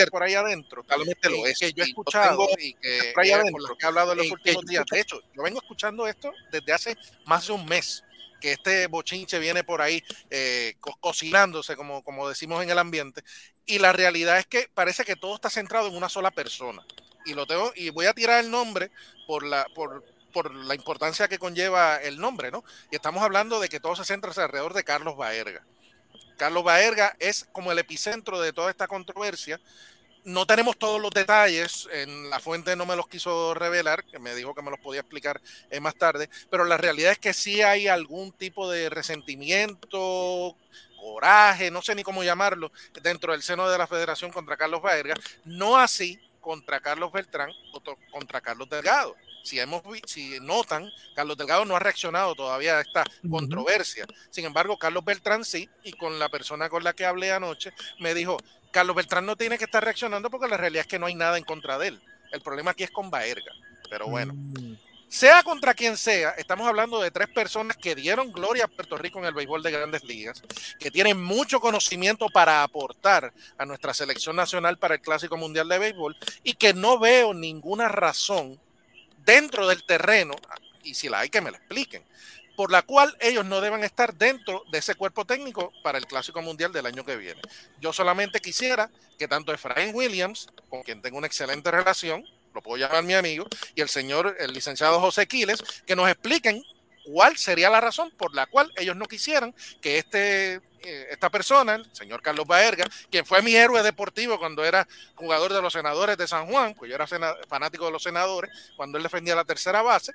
por 0.09 0.23
ahí 0.23 0.33
adentro, 0.33 0.83
lamentablemente 0.87 1.29
lo 1.29 1.45
es. 1.45 1.59
Que 1.59 1.73
yo 1.73 1.83
he 1.83 1.87
escuchado 1.87 2.47
y 2.57 2.73
que, 2.73 3.13
que 3.13 3.29
he 3.29 3.85
hablado 3.85 4.13
en 4.13 4.19
los 4.19 4.31
últimos 4.31 4.65
días. 4.65 4.85
De 4.89 4.99
hecho, 4.99 5.21
yo 5.35 5.43
vengo 5.43 5.59
escuchando 5.61 6.07
esto 6.07 6.31
desde 6.51 6.73
hace 6.73 6.97
más 7.25 7.47
de 7.47 7.53
un 7.53 7.65
mes 7.65 8.03
que 8.39 8.53
este 8.53 8.87
bochinche 8.87 9.37
viene 9.39 9.63
por 9.63 9.81
ahí 9.81 10.03
eh, 10.29 10.75
cocinándose, 10.99 11.75
como, 11.75 12.03
como 12.03 12.27
decimos 12.27 12.63
en 12.63 12.69
el 12.69 12.79
ambiente, 12.79 13.23
y 13.69 13.77
la 13.77 13.93
realidad 13.93 14.39
es 14.39 14.47
que 14.47 14.67
parece 14.73 15.05
que 15.05 15.15
todo 15.15 15.35
está 15.35 15.49
centrado 15.49 15.87
en 15.87 15.95
una 15.95 16.09
sola 16.09 16.31
persona. 16.31 16.83
Y 17.25 17.35
lo 17.35 17.45
tengo, 17.45 17.71
y 17.75 17.91
voy 17.91 18.07
a 18.07 18.13
tirar 18.13 18.43
el 18.43 18.49
nombre 18.49 18.89
por 19.27 19.43
la, 19.43 19.65
por, 19.75 20.03
por 20.33 20.53
la 20.53 20.73
importancia 20.73 21.27
que 21.27 21.37
conlleva 21.37 21.97
el 21.97 22.19
nombre, 22.19 22.49
¿no? 22.49 22.63
Y 22.91 22.95
estamos 22.95 23.21
hablando 23.21 23.59
de 23.59 23.69
que 23.69 23.79
todo 23.79 23.95
se 23.95 24.05
centra 24.05 24.31
alrededor 24.35 24.73
de 24.73 24.83
Carlos 24.83 25.15
Baerga. 25.15 25.63
Carlos 26.35 26.63
Baerga 26.63 27.15
es 27.19 27.47
como 27.51 27.71
el 27.71 27.77
epicentro 27.77 28.41
de 28.41 28.53
toda 28.53 28.71
esta 28.71 28.87
controversia 28.87 29.59
no 30.25 30.45
tenemos 30.45 30.77
todos 30.77 31.01
los 31.01 31.11
detalles, 31.11 31.87
en 31.91 32.29
la 32.29 32.39
fuente 32.39 32.75
no 32.75 32.85
me 32.85 32.95
los 32.95 33.07
quiso 33.07 33.53
revelar, 33.53 34.03
que 34.05 34.19
me 34.19 34.35
dijo 34.35 34.53
que 34.53 34.61
me 34.61 34.71
los 34.71 34.79
podía 34.79 35.01
explicar 35.01 35.41
eh, 35.69 35.79
más 35.79 35.95
tarde, 35.95 36.29
pero 36.49 36.65
la 36.65 36.77
realidad 36.77 37.11
es 37.11 37.19
que 37.19 37.33
sí 37.33 37.61
hay 37.61 37.87
algún 37.87 38.31
tipo 38.31 38.69
de 38.69 38.89
resentimiento, 38.89 40.55
coraje, 40.99 41.71
no 41.71 41.81
sé 41.81 41.95
ni 41.95 42.03
cómo 42.03 42.23
llamarlo, 42.23 42.71
dentro 43.01 43.31
del 43.31 43.41
seno 43.41 43.69
de 43.69 43.77
la 43.77 43.87
federación 43.87 44.31
contra 44.31 44.57
Carlos 44.57 44.81
Baerga, 44.81 45.15
no 45.45 45.77
así 45.77 46.19
contra 46.39 46.79
Carlos 46.79 47.11
Beltrán 47.11 47.51
o 47.73 47.81
contra 48.11 48.41
Carlos 48.41 48.69
Delgado. 48.69 49.15
Si, 49.43 49.59
hemos, 49.59 49.81
si 50.05 50.39
notan, 50.41 50.89
Carlos 51.15 51.37
Delgado 51.37 51.65
no 51.65 51.75
ha 51.75 51.79
reaccionado 51.79 52.35
todavía 52.35 52.77
a 52.77 52.81
esta 52.81 53.03
controversia. 53.29 54.05
Sin 54.29 54.45
embargo, 54.45 54.77
Carlos 54.77 55.05
Beltrán 55.05 55.45
sí, 55.45 55.69
y 55.83 55.93
con 55.93 56.19
la 56.19 56.29
persona 56.29 56.69
con 56.69 56.83
la 56.83 56.93
que 56.93 57.05
hablé 57.05 57.31
anoche, 57.31 57.71
me 57.99 58.13
dijo, 58.13 58.37
Carlos 58.71 58.95
Beltrán 58.95 59.25
no 59.25 59.35
tiene 59.35 59.57
que 59.57 59.65
estar 59.65 59.83
reaccionando 59.83 60.29
porque 60.29 60.47
la 60.47 60.57
realidad 60.57 60.81
es 60.81 60.87
que 60.87 60.99
no 60.99 61.05
hay 61.05 61.15
nada 61.15 61.37
en 61.37 61.43
contra 61.43 61.77
de 61.77 61.89
él. 61.89 62.01
El 62.31 62.41
problema 62.41 62.71
aquí 62.71 62.83
es 62.83 62.91
con 62.91 63.09
Baerga. 63.09 63.51
Pero 63.89 64.07
bueno, 64.07 64.33
mm. 64.33 64.75
Sea 65.09 65.41
contra 65.41 65.73
quien 65.73 65.97
sea, 65.97 66.29
estamos 66.37 66.67
hablando 66.67 67.01
de 67.01 67.09
tres 67.09 67.27
personas 67.29 67.75
que 67.75 67.95
dieron 67.95 68.31
gloria 68.31 68.65
a 68.65 68.67
Puerto 68.67 68.95
Rico 68.95 69.19
en 69.19 69.25
el 69.25 69.33
béisbol 69.33 69.63
de 69.63 69.71
grandes 69.71 70.03
ligas, 70.03 70.41
que 70.79 70.91
tienen 70.91 71.21
mucho 71.21 71.59
conocimiento 71.59 72.29
para 72.29 72.61
aportar 72.61 73.33
a 73.57 73.65
nuestra 73.65 73.93
selección 73.93 74.35
nacional 74.35 74.77
para 74.77 74.95
el 74.95 75.01
Clásico 75.01 75.35
Mundial 75.35 75.67
de 75.67 75.79
Béisbol 75.79 76.15
y 76.43 76.53
que 76.53 76.75
no 76.75 76.99
veo 76.99 77.33
ninguna 77.33 77.89
razón 77.89 78.59
dentro 79.25 79.67
del 79.67 79.83
terreno, 79.83 80.35
y 80.83 80.93
si 80.93 81.09
la 81.09 81.19
hay 81.19 81.29
que 81.29 81.41
me 81.41 81.51
la 81.51 81.57
expliquen, 81.57 82.03
por 82.55 82.71
la 82.71 82.83
cual 82.83 83.15
ellos 83.19 83.45
no 83.45 83.61
deben 83.61 83.83
estar 83.83 84.13
dentro 84.13 84.63
de 84.71 84.79
ese 84.79 84.93
cuerpo 84.93 85.25
técnico 85.25 85.73
para 85.81 85.97
el 85.97 86.05
Clásico 86.05 86.41
Mundial 86.41 86.71
del 86.71 86.85
año 86.85 87.03
que 87.03 87.15
viene. 87.15 87.41
Yo 87.79 87.93
solamente 87.93 88.41
quisiera 88.41 88.91
que 89.17 89.27
tanto 89.27 89.53
Efraín 89.53 89.95
Williams, 89.95 90.49
con 90.69 90.83
quien 90.83 91.01
tengo 91.01 91.17
una 91.17 91.27
excelente 91.27 91.71
relación, 91.71 92.25
lo 92.59 92.63
puedo 92.63 92.77
llamar 92.77 93.03
mi 93.03 93.13
amigo, 93.13 93.47
y 93.73 93.81
el 93.81 93.89
señor, 93.89 94.35
el 94.39 94.51
licenciado 94.51 94.99
José 94.99 95.27
Quiles, 95.27 95.63
que 95.85 95.95
nos 95.95 96.09
expliquen 96.09 96.61
cuál 97.05 97.37
sería 97.37 97.69
la 97.69 97.81
razón 97.81 98.11
por 98.11 98.35
la 98.35 98.45
cual 98.47 98.71
ellos 98.75 98.95
no 98.95 99.05
quisieran 99.05 99.55
que 99.81 99.97
este, 99.97 100.55
eh, 100.55 101.07
esta 101.09 101.29
persona, 101.29 101.75
el 101.75 101.95
señor 101.95 102.21
Carlos 102.21 102.45
Baerga, 102.45 102.85
quien 103.09 103.25
fue 103.25 103.41
mi 103.41 103.55
héroe 103.55 103.81
deportivo 103.81 104.37
cuando 104.37 104.65
era 104.65 104.87
jugador 105.15 105.53
de 105.53 105.61
los 105.61 105.73
senadores 105.73 106.17
de 106.17 106.27
San 106.27 106.47
Juan, 106.47 106.75
pues 106.75 106.89
yo 106.89 106.95
era 106.95 107.07
fanático 107.47 107.85
de 107.85 107.91
los 107.91 108.03
senadores, 108.03 108.51
cuando 108.75 108.97
él 108.97 109.03
defendía 109.03 109.35
la 109.35 109.45
tercera 109.45 109.81
base, 109.81 110.13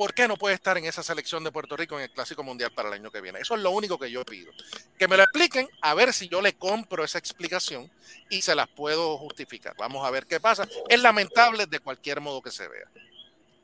¿por 0.00 0.14
qué 0.14 0.26
no 0.26 0.38
puede 0.38 0.54
estar 0.54 0.78
en 0.78 0.86
esa 0.86 1.02
selección 1.02 1.44
de 1.44 1.52
Puerto 1.52 1.76
Rico 1.76 1.98
en 1.98 2.04
el 2.04 2.10
Clásico 2.10 2.42
Mundial 2.42 2.70
para 2.74 2.88
el 2.88 2.94
año 2.94 3.10
que 3.10 3.20
viene? 3.20 3.38
Eso 3.38 3.54
es 3.54 3.60
lo 3.60 3.70
único 3.70 3.98
que 3.98 4.10
yo 4.10 4.24
pido. 4.24 4.50
Que 4.98 5.06
me 5.06 5.14
lo 5.14 5.24
expliquen, 5.24 5.68
a 5.82 5.92
ver 5.92 6.14
si 6.14 6.26
yo 6.26 6.40
le 6.40 6.54
compro 6.54 7.04
esa 7.04 7.18
explicación 7.18 7.90
y 8.30 8.40
se 8.40 8.54
las 8.54 8.66
puedo 8.66 9.18
justificar. 9.18 9.74
Vamos 9.78 10.02
a 10.06 10.10
ver 10.10 10.24
qué 10.24 10.40
pasa. 10.40 10.66
Es 10.88 11.02
lamentable 11.02 11.66
de 11.66 11.80
cualquier 11.80 12.22
modo 12.22 12.40
que 12.40 12.50
se 12.50 12.66
vea. 12.66 12.86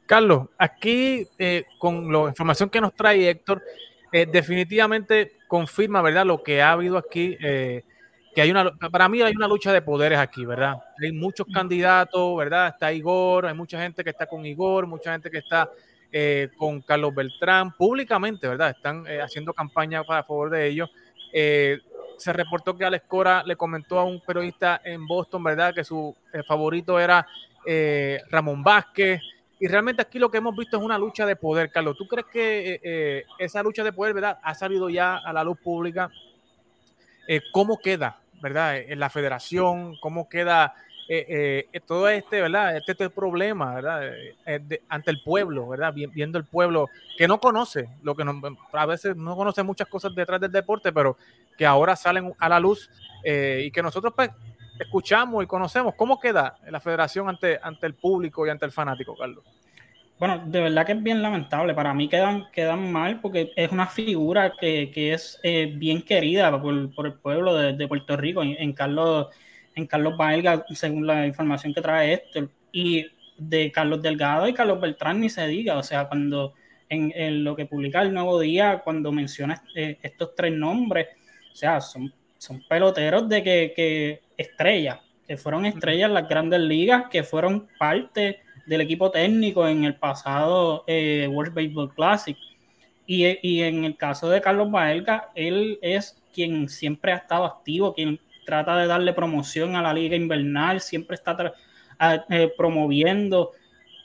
Carlos, 0.05 0.49
aquí 0.59 1.26
eh, 1.38 1.64
con 1.78 2.12
la 2.12 2.28
información 2.28 2.69
que 2.69 2.83
nos 2.83 2.95
trae 2.95 3.31
Héctor, 3.31 3.62
eh, 4.12 4.26
definitivamente 4.26 5.38
confirma, 5.49 6.02
¿verdad? 6.02 6.26
Lo 6.26 6.43
que 6.43 6.61
ha 6.61 6.73
habido 6.73 6.99
aquí, 6.99 7.35
eh, 7.40 7.83
que 8.35 8.43
hay 8.43 8.50
una, 8.50 8.76
para 8.76 9.09
mí 9.09 9.23
hay 9.23 9.35
una 9.35 9.49
lucha 9.49 9.73
de 9.73 9.81
poderes 9.81 10.19
aquí, 10.19 10.45
¿verdad? 10.45 10.75
Hay 11.02 11.12
muchos 11.12 11.47
candidatos, 11.50 12.37
¿verdad? 12.37 12.69
Está 12.69 12.93
Igor, 12.93 13.47
hay 13.47 13.55
mucha 13.55 13.81
gente 13.81 14.05
que 14.05 14.11
está 14.11 14.26
con 14.26 14.45
Igor, 14.45 14.87
mucha 14.87 15.12
gente 15.12 15.31
que 15.31 15.38
está 15.38 15.71
eh, 16.18 16.49
con 16.56 16.80
Carlos 16.80 17.14
Beltrán 17.14 17.76
públicamente, 17.76 18.49
¿verdad? 18.49 18.70
Están 18.70 19.06
eh, 19.06 19.20
haciendo 19.20 19.52
campaña 19.52 20.00
a 20.00 20.23
favor 20.25 20.49
de 20.49 20.66
ellos. 20.66 20.88
Eh, 21.30 21.78
se 22.16 22.32
reportó 22.32 22.75
que 22.75 22.87
Alex 22.87 23.04
Cora 23.06 23.42
le 23.44 23.54
comentó 23.54 23.99
a 23.99 24.04
un 24.04 24.23
periodista 24.23 24.80
en 24.82 25.06
Boston, 25.06 25.44
¿verdad? 25.44 25.75
Que 25.75 25.85
su 25.85 26.16
favorito 26.49 26.99
era 26.99 27.26
Ramón 28.30 28.62
Vázquez. 28.62 29.20
Y 29.61 29.66
realmente 29.66 30.00
aquí 30.00 30.18
lo 30.18 30.30
que 30.30 30.38
hemos 30.38 30.56
visto 30.56 30.78
es 30.78 30.82
una 30.82 30.96
lucha 30.96 31.26
de 31.26 31.37
poder, 31.37 31.70
Carlos. 31.70 31.99
¿Tú 31.99 32.08
crees 32.08 32.28
que 32.32 33.26
esa 33.38 33.62
lucha 33.62 33.85
de 33.85 33.92
poder, 33.92 34.14
¿verdad? 34.14 34.38
Ha 34.42 34.54
salido 34.54 34.88
ya 34.88 35.18
a 35.18 35.35
la 35.35 35.44
luz 35.44 35.58
pública. 35.58 36.11
¿Cómo 37.52 37.76
queda, 37.76 38.20
¿verdad? 38.40 38.78
En 38.78 39.00
la 39.00 39.11
federación, 39.11 39.99
¿cómo 40.00 40.30
queda 40.30 40.73
eh, 41.08 41.68
eh, 41.72 41.80
todo 41.86 42.08
este, 42.08 42.40
¿verdad? 42.40 42.76
Este, 42.76 42.92
este 42.92 43.10
problema, 43.10 43.75
¿verdad? 43.75 44.00
Eh, 44.04 44.80
ante 44.88 45.10
el 45.10 45.22
pueblo, 45.22 45.68
¿verdad? 45.68 45.92
Viendo 45.94 46.38
el 46.38 46.44
pueblo 46.44 46.88
que 47.16 47.28
no 47.28 47.38
conoce, 47.38 47.88
lo 48.02 48.14
que 48.14 48.25
a 48.72 48.86
veces 48.86 49.16
no 49.16 49.36
conoce 49.36 49.62
muchas 49.62 49.88
cosas 49.88 50.14
detrás 50.14 50.40
del 50.40 50.52
deporte, 50.52 50.92
pero 50.92 51.16
que 51.56 51.66
ahora 51.66 51.96
salen 51.96 52.32
a 52.38 52.48
la 52.48 52.60
luz 52.60 52.90
y 53.25 53.70
que 53.70 53.82
nosotros 53.82 54.12
pues, 54.14 54.30
escuchamos 54.78 55.42
y 55.42 55.46
conocemos. 55.46 55.94
¿Cómo 55.94 56.20
queda 56.20 56.58
la 56.68 56.80
federación 56.80 57.28
ante, 57.28 57.58
ante 57.62 57.86
el 57.86 57.94
público 57.94 58.46
y 58.46 58.50
ante 58.50 58.66
el 58.66 58.72
fanático, 58.72 59.16
Carlos? 59.16 59.44
Bueno, 60.18 60.42
de 60.46 60.62
verdad 60.62 60.86
que 60.86 60.92
es 60.92 61.02
bien 61.02 61.20
lamentable. 61.20 61.75
Para 61.75 61.92
mí 61.92 62.08
quedan, 62.08 62.46
quedan 62.50 62.90
mal 62.90 63.20
porque 63.20 63.52
es 63.54 63.70
una 63.70 63.86
figura 63.86 64.54
que, 64.58 64.90
es 65.12 65.38
eh, 65.42 65.70
bien 65.75 66.02
querida 66.02 66.50
por, 66.60 67.06
el 67.06 67.12
pueblo 67.14 67.54
de, 67.54 67.88
Puerto 67.88 68.16
Rico, 68.16 68.42
en, 68.42 68.72
Carlos 68.72 69.28
en 69.76 69.87
Carlos 69.87 70.16
Baelga, 70.16 70.64
según 70.75 71.06
la 71.06 71.26
información 71.26 71.73
que 71.73 71.80
trae 71.80 72.14
esto. 72.14 72.49
Y 72.73 73.06
de 73.38 73.71
Carlos 73.71 74.02
Delgado 74.02 74.49
y 74.49 74.54
Carlos 74.54 74.80
Beltrán 74.80 75.21
ni 75.21 75.28
se 75.28 75.47
diga. 75.47 75.78
O 75.78 75.83
sea, 75.85 76.09
cuando 76.09 76.54
en, 76.88 77.45
lo 77.45 77.54
que 77.54 77.66
publica 77.66 78.02
el 78.02 78.12
Nuevo 78.12 78.40
Día, 78.40 78.80
cuando 78.83 79.12
menciona 79.12 79.62
eh, 79.75 79.99
estos 80.02 80.35
tres 80.35 80.52
nombres, 80.52 81.06
o 81.52 81.56
sea, 81.56 81.80
son, 81.80 82.12
son 82.38 82.62
peloteros 82.68 83.28
de 83.28 83.42
que, 83.42 83.73
que 83.76 84.23
estrellas, 84.37 84.99
que 85.26 85.37
fueron 85.37 85.66
estrellas 85.66 86.09
en 86.09 86.14
las 86.14 86.28
grandes 86.28 86.61
ligas, 86.61 87.04
que 87.11 87.23
fueron 87.23 87.68
parte 87.78 88.40
del 88.66 88.80
equipo 88.80 89.11
técnico 89.11 89.66
en 89.66 89.85
el 89.85 89.95
pasado 89.95 90.85
eh, 90.87 91.28
World 91.30 91.54
Baseball 91.54 91.95
Classic. 91.95 92.37
Y, 93.09 93.62
en 93.62 93.85
el 93.85 93.97
caso 93.97 94.28
de 94.28 94.40
Carlos 94.40 94.68
Baelga, 94.68 95.30
él 95.37 95.78
es 95.80 96.21
quien 96.35 96.68
siempre 96.68 97.12
ha 97.12 97.16
estado 97.16 97.45
activo, 97.45 97.95
quien 97.95 98.18
trata 98.46 98.76
de 98.78 98.86
darle 98.86 99.12
promoción 99.12 99.76
a 99.76 99.82
la 99.82 99.92
liga 99.92 100.16
invernal, 100.16 100.80
siempre 100.80 101.16
está 101.16 101.52
eh, 102.30 102.52
promoviendo 102.56 103.52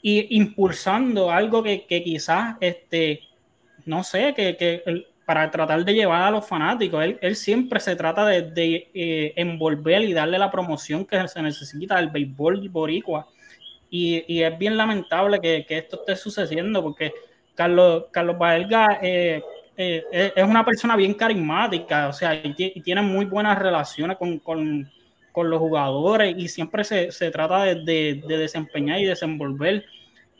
e 0.03 0.27
impulsando 0.31 1.31
algo 1.31 1.63
que, 1.63 1.85
quizás, 1.87 2.55
este, 2.59 3.21
no 3.85 4.03
sé, 4.03 4.33
que, 4.33 5.05
para 5.25 5.49
tratar 5.49 5.85
de 5.85 5.93
llevar 5.93 6.23
a 6.23 6.31
los 6.31 6.45
fanáticos, 6.45 7.05
él, 7.21 7.35
siempre 7.35 7.79
se 7.79 7.95
trata 7.95 8.25
de, 8.25 8.89
eh, 8.93 9.33
envolver 9.35 10.01
y 10.01 10.13
darle 10.13 10.37
la 10.39 10.51
promoción 10.51 11.05
que 11.05 11.27
se 11.27 11.41
necesita 11.41 11.97
al 11.97 12.09
béisbol 12.09 12.67
boricua. 12.69 13.27
Y, 13.89 14.41
es 14.41 14.57
bien 14.57 14.75
lamentable 14.75 15.39
que, 15.39 15.65
esto 15.69 15.99
esté 15.99 16.15
sucediendo 16.15 16.81
porque 16.81 17.13
Carlos, 17.55 18.05
Carlos 18.11 18.37
Baelga 18.37 18.99
eh, 19.01 19.43
eh, 19.77 20.33
es 20.35 20.43
una 20.43 20.65
persona 20.65 20.95
bien 20.95 21.13
carismática, 21.13 22.09
o 22.09 22.13
sea, 22.13 22.35
y, 22.35 22.53
tiene 22.81 23.01
muy 23.01 23.25
buenas 23.25 23.57
relaciones 23.57 24.17
con, 24.17 24.89
los 25.33 25.59
jugadores 25.59 26.35
y 26.37 26.49
siempre 26.49 26.83
se, 26.83 27.31
trata 27.31 27.63
de, 27.63 28.21
desempeñar 28.27 28.99
y 28.99 29.05
desenvolver 29.05 29.85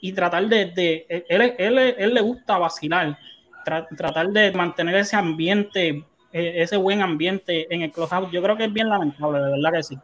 y 0.02 0.12
tratar 0.12 0.48
de, 0.48 1.06
él, 1.30 1.56
él, 1.98 2.14
le 2.14 2.22
gusta 2.22 2.58
vacilar, 2.58 3.18
tratar 3.64 4.30
de 4.30 4.52
mantener 4.52 4.96
ese 4.96 5.16
ambiente, 5.16 6.04
eh, 6.34 6.54
ese 6.58 6.76
buen 6.76 7.02
ambiente 7.02 7.74
en 7.74 7.84
el 7.84 7.92
clubhouse. 7.92 8.32
Yo 8.32 8.44
creo 8.44 8.58
que 8.58 8.66
es 8.66 8.74
bien 8.74 8.90
lamentable, 8.90 9.40
de 9.40 9.52
verdad 9.52 9.72
que 9.72 9.84
sí. 9.84 9.98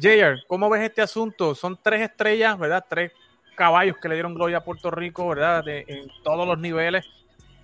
Jayer, 0.00 0.44
¿cómo 0.46 0.70
ves 0.70 0.82
este 0.82 1.02
asunto? 1.02 1.54
Son 1.54 1.78
tres 1.80 2.02
estrellas, 2.02 2.58
¿verdad? 2.58 2.84
Tres 2.88 3.12
caballos 3.56 3.96
que 4.00 4.08
le 4.08 4.14
dieron 4.14 4.34
gloria 4.34 4.58
a 4.58 4.64
Puerto 4.64 4.90
Rico, 4.90 5.28
¿verdad? 5.28 5.66
en 5.68 6.08
todos 6.22 6.46
los 6.46 6.58
niveles. 6.58 7.04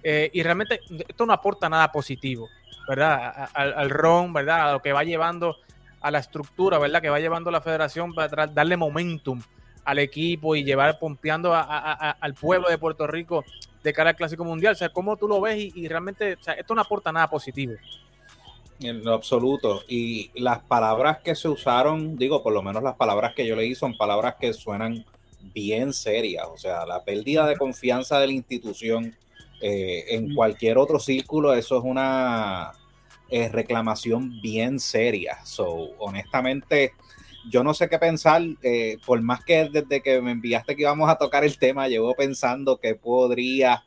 Eh, 0.02 0.30
y 0.33 0.42
realmente 0.42 0.80
esto 1.09 1.26
no 1.26 1.33
aporta 1.33 1.69
nada 1.69 1.92
positivo, 1.92 2.49
¿verdad? 2.88 3.49
Al, 3.54 3.90
RON, 3.90 4.33
¿verdad? 4.33 4.71
A 4.71 4.73
lo 4.73 4.80
que 4.80 4.92
va 4.92 5.04
llevando 5.04 5.57
a 6.00 6.11
la 6.11 6.19
estructura, 6.19 6.78
¿verdad? 6.78 7.02
Que 7.02 7.11
va 7.11 7.21
llevando 7.21 7.50
la 7.50 7.61
federación 7.61 8.14
para 8.14 8.47
darle 8.47 8.76
momentum 8.76 9.40
al 9.85 9.99
equipo 9.99 10.57
y 10.57 10.64
llevar 10.64 10.99
pompeando 10.99 11.52
al 11.54 12.35
pueblo 12.35 12.69
de 12.69 12.78
Puerto 12.78 13.07
Rico 13.07 13.45
de 13.83 13.92
cara 13.92 14.11
al 14.11 14.16
Clásico 14.16 14.45
Mundial. 14.45 14.73
O 14.73 14.76
sea, 14.76 14.90
¿cómo 14.90 15.16
tú 15.16 15.28
lo 15.28 15.40
ves? 15.40 15.75
Y, 15.75 15.88
realmente, 15.88 16.37
esto 16.57 16.75
no 16.75 16.80
aporta 16.80 17.12
nada 17.12 17.28
positivo 17.28 17.75
en 18.83 19.04
lo 19.04 19.14
absoluto. 19.14 19.83
Y 19.88 20.30
las 20.35 20.61
palabras 20.61 21.19
que 21.19 21.35
se 21.35 21.49
usaron, 21.49 22.16
digo, 22.16 22.42
por 22.42 22.52
lo 22.52 22.62
menos 22.62 22.83
las 22.83 22.97
palabras 22.97 23.35
que 23.35 23.47
yo 23.47 23.57
leí 23.57 23.75
son 23.75 23.97
palabras 23.97 24.37
que 24.40 24.52
suenan 24.52 25.04
bien 25.54 25.92
serias. 25.92 26.47
O 26.50 26.57
sea, 26.57 26.87
la 26.87 27.04
pérdida 27.04 27.47
de 27.47 27.57
confianza 27.57 28.19
de 28.19 28.28
la 28.28 28.33
institución 28.33 29.14
eh, 29.61 30.05
en 30.09 30.35
cualquier 30.35 30.79
otro 30.79 30.99
círculo, 30.99 31.55
eso 31.55 31.79
es 31.79 31.85
una 31.85 32.73
eh, 33.29 33.49
reclamación 33.49 34.40
bien 34.40 34.81
seria. 34.81 35.38
So, 35.45 35.90
honestamente, 35.99 36.93
yo 37.49 37.62
no 37.62 37.75
sé 37.75 37.88
qué 37.88 37.99
pensar. 37.99 38.43
Eh, 38.62 38.99
por 39.05 39.21
más 39.23 39.45
que 39.45 39.69
desde 39.71 40.02
que 40.02 40.21
me 40.21 40.33
enviaste 40.33 40.76
que 40.76 40.83
íbamos 40.83 41.09
a 41.11 41.17
tocar 41.17 41.45
el 41.45 41.59
tema, 41.59 41.88
llevo 41.88 42.14
pensando 42.14 42.79
que 42.79 42.95
podría 42.95 43.85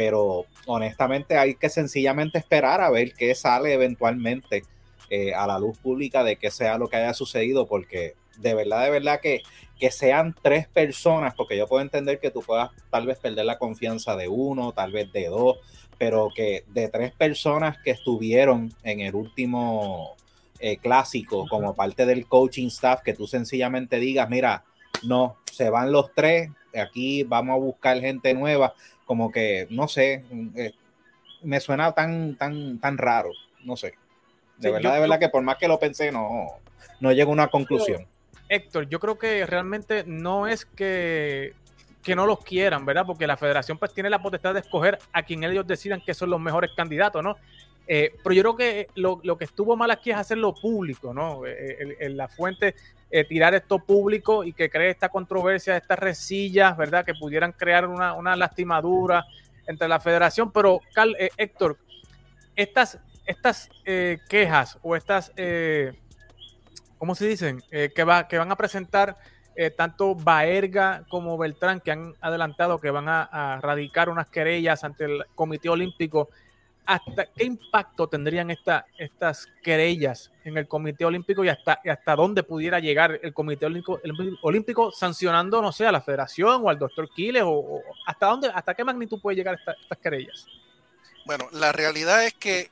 pero 0.00 0.46
honestamente 0.66 1.36
hay 1.36 1.56
que 1.56 1.68
sencillamente 1.68 2.38
esperar 2.38 2.80
a 2.80 2.90
ver 2.90 3.12
qué 3.14 3.34
sale 3.34 3.74
eventualmente 3.74 4.62
eh, 5.10 5.34
a 5.34 5.46
la 5.46 5.58
luz 5.58 5.76
pública 5.78 6.24
de 6.24 6.36
qué 6.36 6.50
sea 6.50 6.78
lo 6.78 6.88
que 6.88 6.96
haya 6.96 7.12
sucedido, 7.14 7.66
porque 7.66 8.14
de 8.40 8.54
verdad, 8.54 8.84
de 8.84 8.90
verdad 8.90 9.20
que, 9.20 9.42
que 9.78 9.90
sean 9.90 10.34
tres 10.42 10.66
personas, 10.68 11.34
porque 11.34 11.56
yo 11.56 11.66
puedo 11.66 11.82
entender 11.82 12.18
que 12.18 12.30
tú 12.30 12.42
puedas 12.42 12.70
tal 12.90 13.06
vez 13.06 13.18
perder 13.18 13.44
la 13.44 13.58
confianza 13.58 14.16
de 14.16 14.28
uno, 14.28 14.72
tal 14.72 14.92
vez 14.92 15.12
de 15.12 15.26
dos, 15.26 15.58
pero 15.98 16.30
que 16.34 16.64
de 16.68 16.88
tres 16.88 17.12
personas 17.12 17.78
que 17.84 17.90
estuvieron 17.90 18.72
en 18.82 19.00
el 19.00 19.14
último 19.14 20.16
eh, 20.58 20.78
clásico 20.78 21.46
como 21.48 21.74
parte 21.74 22.06
del 22.06 22.26
coaching 22.26 22.68
staff, 22.68 23.02
que 23.02 23.14
tú 23.14 23.26
sencillamente 23.26 23.98
digas, 23.98 24.28
mira, 24.28 24.64
no, 25.02 25.36
se 25.50 25.70
van 25.70 25.92
los 25.92 26.12
tres, 26.14 26.50
aquí 26.74 27.22
vamos 27.22 27.54
a 27.54 27.58
buscar 27.58 28.00
gente 28.00 28.34
nueva, 28.34 28.74
como 29.04 29.30
que, 29.30 29.66
no 29.70 29.88
sé, 29.88 30.24
eh, 30.56 30.72
me 31.42 31.60
suena 31.60 31.92
tan, 31.92 32.36
tan, 32.36 32.78
tan 32.78 32.98
raro, 32.98 33.30
no 33.64 33.76
sé. 33.76 33.94
De 34.58 34.70
verdad, 34.70 34.94
de 34.94 35.00
verdad 35.00 35.18
que 35.18 35.30
por 35.30 35.42
más 35.42 35.56
que 35.56 35.68
lo 35.68 35.78
pensé, 35.78 36.12
no, 36.12 36.46
no 37.00 37.12
llego 37.12 37.30
a 37.30 37.34
una 37.34 37.48
conclusión. 37.48 38.06
Héctor, 38.50 38.88
yo 38.88 38.98
creo 38.98 39.16
que 39.16 39.46
realmente 39.46 40.02
no 40.04 40.48
es 40.48 40.64
que, 40.64 41.54
que 42.02 42.16
no 42.16 42.26
los 42.26 42.40
quieran, 42.40 42.84
¿verdad? 42.84 43.06
Porque 43.06 43.28
la 43.28 43.36
federación 43.36 43.78
pues 43.78 43.94
tiene 43.94 44.10
la 44.10 44.20
potestad 44.20 44.54
de 44.54 44.60
escoger 44.60 44.98
a 45.12 45.22
quien 45.22 45.44
ellos 45.44 45.64
decidan 45.68 46.02
que 46.04 46.14
son 46.14 46.30
los 46.30 46.40
mejores 46.40 46.72
candidatos, 46.76 47.22
¿no? 47.22 47.36
Eh, 47.86 48.12
pero 48.24 48.34
yo 48.34 48.42
creo 48.42 48.56
que 48.56 48.88
lo, 48.96 49.38
que 49.38 49.44
estuvo 49.44 49.76
mal 49.76 49.92
aquí 49.92 50.10
es 50.10 50.16
hacerlo 50.16 50.52
público, 50.52 51.14
¿no? 51.14 51.46
En 51.46 51.96
eh, 52.00 52.08
la 52.10 52.26
fuente, 52.26 52.74
tirar 53.28 53.54
esto 53.54 53.78
público 53.78 54.42
y 54.42 54.52
que 54.52 54.68
cree 54.68 54.90
esta 54.90 55.08
controversia, 55.08 55.76
estas 55.76 55.98
resillas, 55.98 56.76
¿verdad? 56.76 57.04
Que 57.04 57.14
pudieran 57.14 57.52
crear 57.52 57.86
una, 57.86 58.36
lastimadura 58.36 59.24
entre 59.66 59.86
la 59.86 60.00
federación. 60.00 60.50
Pero, 60.50 60.80
eh, 61.18 61.30
Héctor, 61.36 61.78
estas, 62.56 62.98
estas 63.26 63.68
quejas 64.28 64.76
o 64.82 64.96
estas, 64.96 65.32
¿cómo 67.00 67.16
se 67.16 67.26
dicen? 67.26 67.60
que, 67.70 68.04
va, 68.04 68.28
que 68.28 68.38
van 68.38 68.52
a 68.52 68.56
presentar 68.56 69.16
tanto 69.76 70.14
Baerga 70.14 71.04
como 71.08 71.36
Beltrán, 71.36 71.80
que 71.80 71.90
han 71.90 72.14
adelantado 72.20 72.78
que 72.78 72.90
van 72.90 73.08
a, 73.08 73.58
radicar 73.60 74.08
unas 74.08 74.28
querellas 74.28 74.84
ante 74.84 75.04
el 75.04 75.24
Comité 75.34 75.68
Olímpico 75.68 76.28
hasta 76.86 77.26
qué 77.26 77.44
impacto 77.44 78.08
tendrían 78.08 78.50
estas 78.50 79.48
querellas 79.62 80.32
en 80.44 80.58
el 80.58 80.66
Comité 80.66 81.04
Olímpico 81.04 81.44
y 81.44 81.48
hasta, 81.48 81.80
hasta 81.88 82.16
dónde 82.16 82.42
pudiera 82.42 82.80
llegar 82.80 83.20
el 83.22 83.32
Comité 83.32 83.66
Olímpico, 84.42 84.90
sancionando, 84.90 85.62
no 85.62 85.72
sé, 85.72 85.86
a 85.86 85.92
la 85.92 86.00
federación 86.00 86.62
o 86.64 86.68
al 86.68 86.78
doctor 86.78 87.08
Quiles 87.14 87.44
o, 87.46 87.82
hasta 88.06 88.32
hasta 88.54 88.74
qué 88.74 88.84
magnitud 88.84 89.20
puede 89.20 89.36
llegar 89.36 89.56
estas 89.56 89.98
querellas. 89.98 90.46
Bueno, 91.26 91.46
la 91.52 91.70
realidad 91.70 92.24
es 92.24 92.34
que 92.34 92.70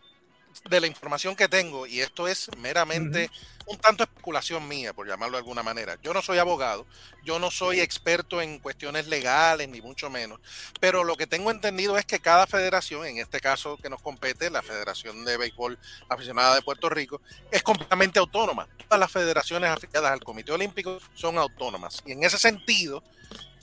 de 0.69 0.81
la 0.81 0.87
información 0.87 1.37
que 1.37 1.49
tengo, 1.49 1.87
y 1.87 2.01
esto 2.01 2.29
es 2.29 2.49
meramente 2.59 3.31
un 3.67 3.79
tanto 3.79 4.03
especulación 4.03 4.67
mía, 4.67 4.93
por 4.93 5.07
llamarlo 5.07 5.37
de 5.37 5.41
alguna 5.41 5.63
manera. 5.63 5.99
Yo 6.03 6.15
no 6.15 6.23
soy 6.23 6.39
abogado, 6.39 6.87
yo 7.25 7.39
no 7.39 7.51
soy 7.51 7.81
experto 7.81 8.41
en 8.41 8.59
cuestiones 8.59 9.07
legales, 9.07 9.69
ni 9.69 9.81
mucho 9.81 10.09
menos, 10.11 10.41
pero 10.81 11.05
lo 11.05 11.17
que 11.17 11.27
tengo 11.27 11.51
entendido 11.51 11.99
es 11.99 12.07
que 12.07 12.21
cada 12.21 12.47
federación, 12.47 13.07
en 13.07 13.19
este 13.19 13.41
caso 13.41 13.77
que 13.77 13.91
nos 13.91 14.01
compete, 14.01 14.51
la 14.51 14.63
Federación 14.63 15.25
de 15.25 15.37
Béisbol 15.37 15.79
Aficionada 16.09 16.55
de 16.55 16.63
Puerto 16.63 16.89
Rico, 16.89 17.21
es 17.51 17.63
completamente 17.63 18.19
autónoma. 18.19 18.69
Todas 18.89 19.01
las 19.01 19.13
federaciones 19.13 19.71
afiliadas 19.71 20.13
al 20.13 20.25
Comité 20.25 20.53
Olímpico 20.53 20.99
son 21.15 21.39
autónomas. 21.39 22.03
Y 22.07 22.13
en 22.13 22.25
ese 22.25 22.39
sentido, 22.39 23.03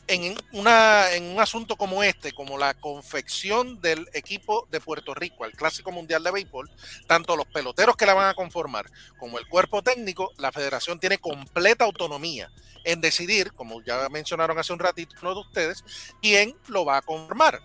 en, 0.07 0.37
un 0.51 1.39
asunto 1.39 1.75
como 1.75 2.03
este, 2.03 2.31
como 2.31 2.57
la 2.57 2.73
confección 2.73 3.81
del 3.81 4.07
equipo 4.13 4.67
de 4.71 4.79
Puerto 4.79 5.13
Rico 5.13 5.43
al 5.43 5.53
Clásico 5.53 5.91
Mundial 5.91 6.23
de 6.23 6.31
Béisbol, 6.31 6.69
tanto 7.07 7.35
los 7.35 7.47
peloteros 7.47 7.95
que 7.95 8.05
la 8.05 8.13
van 8.13 8.29
a 8.29 8.33
conformar 8.33 8.85
como 9.17 9.39
el 9.39 9.47
cuerpo 9.47 9.81
técnico, 9.81 10.31
la 10.37 10.51
federación 10.51 10.99
tiene 10.99 11.17
completa 11.17 11.85
autonomía 11.85 12.51
en 12.83 13.01
decidir, 13.01 13.51
como 13.53 13.81
ya 13.83 14.07
mencionaron 14.09 14.57
hace 14.57 14.73
un 14.73 14.79
ratito 14.79 15.15
uno 15.21 15.33
de 15.33 15.41
ustedes, 15.41 15.83
quién 16.21 16.55
lo 16.67 16.85
va 16.85 16.97
a 16.97 17.01
conformar. 17.01 17.59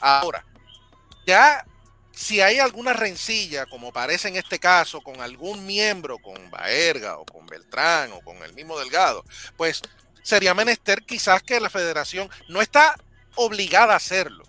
Ahora, 0.00 0.44
ya 1.26 1.64
si 2.12 2.40
hay 2.40 2.58
alguna 2.58 2.92
rencilla, 2.92 3.66
como 3.66 3.92
parece 3.92 4.28
en 4.28 4.36
este 4.36 4.58
caso, 4.58 5.00
con 5.00 5.20
algún 5.20 5.64
miembro, 5.66 6.18
con 6.18 6.50
Baerga 6.50 7.18
o 7.18 7.24
con 7.24 7.46
Beltrán 7.46 8.12
o 8.12 8.20
con 8.20 8.42
el 8.42 8.54
mismo 8.54 8.78
Delgado, 8.78 9.24
pues 9.56 9.82
sería 10.22 10.54
menester 10.54 11.04
quizás 11.04 11.42
que 11.42 11.60
la 11.60 11.70
federación 11.70 12.30
no 12.48 12.62
está 12.62 12.96
obligada 13.34 13.94
a 13.94 13.96
hacerlo, 13.96 14.44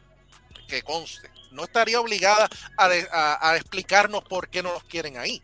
que 0.67 0.81
conste, 0.81 1.29
no 1.51 1.63
estaría 1.63 1.99
obligada 1.99 2.49
a, 2.77 3.55
explicarnos 3.55 4.23
por 4.23 4.49
qué 4.49 4.63
no 4.63 4.73
los 4.73 4.83
quieren 4.83 5.17
ahí. 5.17 5.41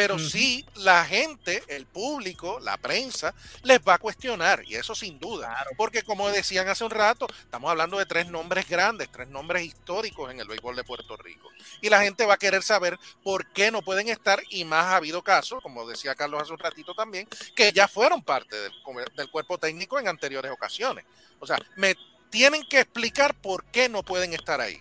Pero 0.00 0.18
sí 0.18 0.64
la 0.76 1.04
gente, 1.04 1.62
el 1.68 1.84
público, 1.84 2.58
la 2.58 2.78
prensa, 2.78 3.34
les 3.64 3.80
va 3.86 3.94
a 3.94 3.98
cuestionar, 3.98 4.64
y 4.64 4.74
eso 4.74 4.94
sin 4.94 5.20
duda, 5.20 5.54
porque 5.76 6.02
como 6.04 6.30
decían 6.30 6.66
hace 6.68 6.84
un 6.84 6.90
rato, 6.90 7.26
estamos 7.38 7.70
hablando 7.70 7.98
de 7.98 8.06
tres 8.06 8.26
nombres 8.30 8.66
grandes, 8.66 9.12
tres 9.12 9.28
nombres 9.28 9.62
históricos 9.62 10.30
en 10.30 10.40
el 10.40 10.48
béisbol 10.48 10.74
de 10.74 10.84
Puerto 10.84 11.18
Rico, 11.18 11.50
y 11.82 11.90
la 11.90 12.00
gente 12.00 12.24
va 12.24 12.32
a 12.32 12.38
querer 12.38 12.62
saber 12.62 12.98
por 13.22 13.52
qué 13.52 13.70
no 13.70 13.82
pueden 13.82 14.08
estar, 14.08 14.42
y 14.48 14.64
más 14.64 14.86
ha 14.86 14.96
habido 14.96 15.22
casos, 15.22 15.62
como 15.62 15.86
decía 15.86 16.14
Carlos 16.14 16.40
hace 16.40 16.52
un 16.54 16.58
ratito 16.60 16.94
también, 16.94 17.28
que 17.54 17.70
ya 17.70 17.86
fueron 17.86 18.22
parte 18.22 18.56
del, 18.56 18.72
del 19.14 19.30
cuerpo 19.30 19.58
técnico 19.58 19.98
en 19.98 20.08
anteriores 20.08 20.50
ocasiones. 20.50 21.04
O 21.40 21.46
sea, 21.46 21.58
me 21.76 21.94
tienen 22.30 22.64
que 22.64 22.80
explicar 22.80 23.34
por 23.34 23.64
qué 23.66 23.90
no 23.90 24.02
pueden 24.02 24.32
estar 24.32 24.62
ahí. 24.62 24.80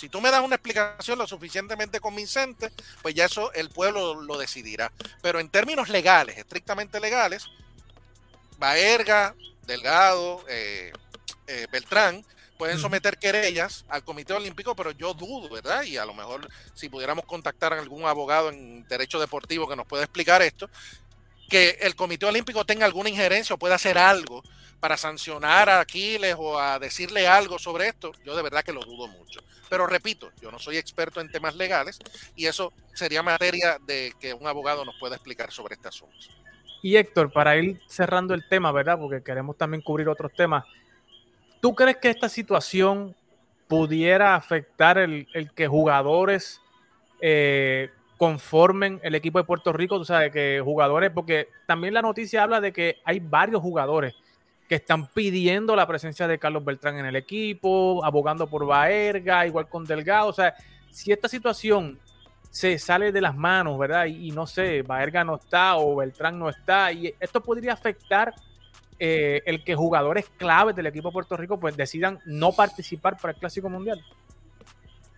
Si 0.00 0.08
tú 0.08 0.22
me 0.22 0.30
das 0.30 0.42
una 0.42 0.54
explicación 0.54 1.18
lo 1.18 1.26
suficientemente 1.26 2.00
convincente, 2.00 2.72
pues 3.02 3.14
ya 3.14 3.26
eso 3.26 3.52
el 3.52 3.68
pueblo 3.68 4.22
lo 4.22 4.38
decidirá. 4.38 4.90
Pero 5.20 5.40
en 5.40 5.50
términos 5.50 5.90
legales, 5.90 6.38
estrictamente 6.38 6.98
legales, 7.00 7.44
Baerga, 8.56 9.34
Delgado, 9.66 10.42
eh, 10.48 10.90
eh, 11.46 11.66
Beltrán, 11.70 12.24
pueden 12.56 12.78
someter 12.78 13.18
querellas 13.18 13.84
al 13.90 14.02
Comité 14.02 14.32
Olímpico, 14.32 14.74
pero 14.74 14.90
yo 14.92 15.12
dudo, 15.12 15.50
¿verdad? 15.50 15.82
Y 15.82 15.98
a 15.98 16.06
lo 16.06 16.14
mejor 16.14 16.48
si 16.72 16.88
pudiéramos 16.88 17.26
contactar 17.26 17.74
a 17.74 17.78
algún 17.78 18.06
abogado 18.06 18.48
en 18.48 18.88
derecho 18.88 19.20
deportivo 19.20 19.68
que 19.68 19.76
nos 19.76 19.86
pueda 19.86 20.04
explicar 20.04 20.40
esto, 20.40 20.70
que 21.50 21.76
el 21.80 21.96
Comité 21.96 22.26
Olímpico 22.26 22.64
tenga 22.64 22.86
alguna 22.86 23.10
injerencia 23.10 23.54
o 23.54 23.58
pueda 23.58 23.74
hacer 23.74 23.98
algo 23.98 24.42
para 24.78 24.96
sancionar 24.96 25.68
a 25.68 25.80
Aquiles 25.80 26.36
o 26.38 26.58
a 26.58 26.78
decirle 26.78 27.28
algo 27.28 27.58
sobre 27.58 27.88
esto, 27.88 28.12
yo 28.24 28.34
de 28.34 28.42
verdad 28.42 28.64
que 28.64 28.72
lo 28.72 28.80
dudo 28.80 29.08
mucho. 29.08 29.40
Pero 29.68 29.86
repito, 29.86 30.30
yo 30.40 30.50
no 30.50 30.58
soy 30.58 30.78
experto 30.78 31.20
en 31.20 31.30
temas 31.30 31.54
legales 31.56 31.98
y 32.34 32.46
eso 32.46 32.72
sería 32.94 33.22
materia 33.22 33.78
de 33.84 34.14
que 34.18 34.32
un 34.32 34.46
abogado 34.46 34.84
nos 34.84 34.96
pueda 34.98 35.16
explicar 35.16 35.52
sobre 35.52 35.74
este 35.74 35.88
asunto. 35.88 36.16
Y 36.82 36.96
Héctor, 36.96 37.30
para 37.30 37.56
ir 37.56 37.80
cerrando 37.86 38.32
el 38.32 38.48
tema, 38.48 38.72
¿verdad? 38.72 38.98
Porque 38.98 39.22
queremos 39.22 39.58
también 39.58 39.82
cubrir 39.82 40.08
otros 40.08 40.32
temas. 40.32 40.64
¿Tú 41.60 41.74
crees 41.74 41.98
que 41.98 42.08
esta 42.08 42.28
situación 42.28 43.14
pudiera 43.68 44.34
afectar 44.34 44.98
el, 44.98 45.26
que 45.54 45.68
jugadores 45.68 46.60
eh, 47.20 47.90
conformen 48.20 49.00
el 49.02 49.14
equipo 49.14 49.38
de 49.38 49.44
Puerto 49.44 49.72
Rico? 49.72 49.96
Tú 49.96 50.04
sabes 50.04 50.30
que 50.30 50.60
jugadores, 50.62 51.10
porque 51.10 51.48
también 51.66 51.94
la 51.94 52.02
noticia 52.02 52.42
habla 52.42 52.60
de 52.60 52.70
que 52.70 52.98
hay 53.02 53.18
varios 53.18 53.62
jugadores 53.62 54.14
que 54.68 54.74
están 54.74 55.06
pidiendo 55.06 55.74
la 55.74 55.86
presencia 55.86 56.28
de 56.28 56.38
Carlos 56.38 56.62
Beltrán 56.62 56.98
en 56.98 57.06
el 57.06 57.16
equipo, 57.16 58.04
abogando 58.04 58.46
por 58.46 58.66
Baerga, 58.66 59.46
igual 59.46 59.70
con 59.70 59.86
Delgado. 59.86 60.28
O 60.28 60.34
sea, 60.34 60.54
si 60.90 61.12
esta 61.12 61.30
situación 61.30 61.98
se 62.50 62.78
sale 62.78 63.10
de 63.10 63.22
las 63.22 63.34
manos, 63.34 63.78
¿verdad? 63.78 64.04
Y, 64.04 64.32
no 64.32 64.46
sé, 64.46 64.82
Baerga 64.82 65.24
no 65.24 65.36
está 65.36 65.78
o 65.78 65.96
Beltrán 65.96 66.38
no 66.38 66.50
está, 66.50 66.92
y 66.92 67.14
esto 67.18 67.40
podría 67.42 67.72
afectar 67.72 68.34
eh, 68.98 69.40
el 69.46 69.64
que 69.64 69.74
jugadores 69.74 70.26
claves 70.36 70.76
del 70.76 70.88
equipo 70.88 71.08
de 71.08 71.14
Puerto 71.14 71.38
Rico 71.38 71.58
pues 71.58 71.74
decidan 71.74 72.18
no 72.26 72.52
participar 72.52 73.16
para 73.16 73.32
el 73.32 73.38
Clásico 73.38 73.70
Mundial. 73.70 74.04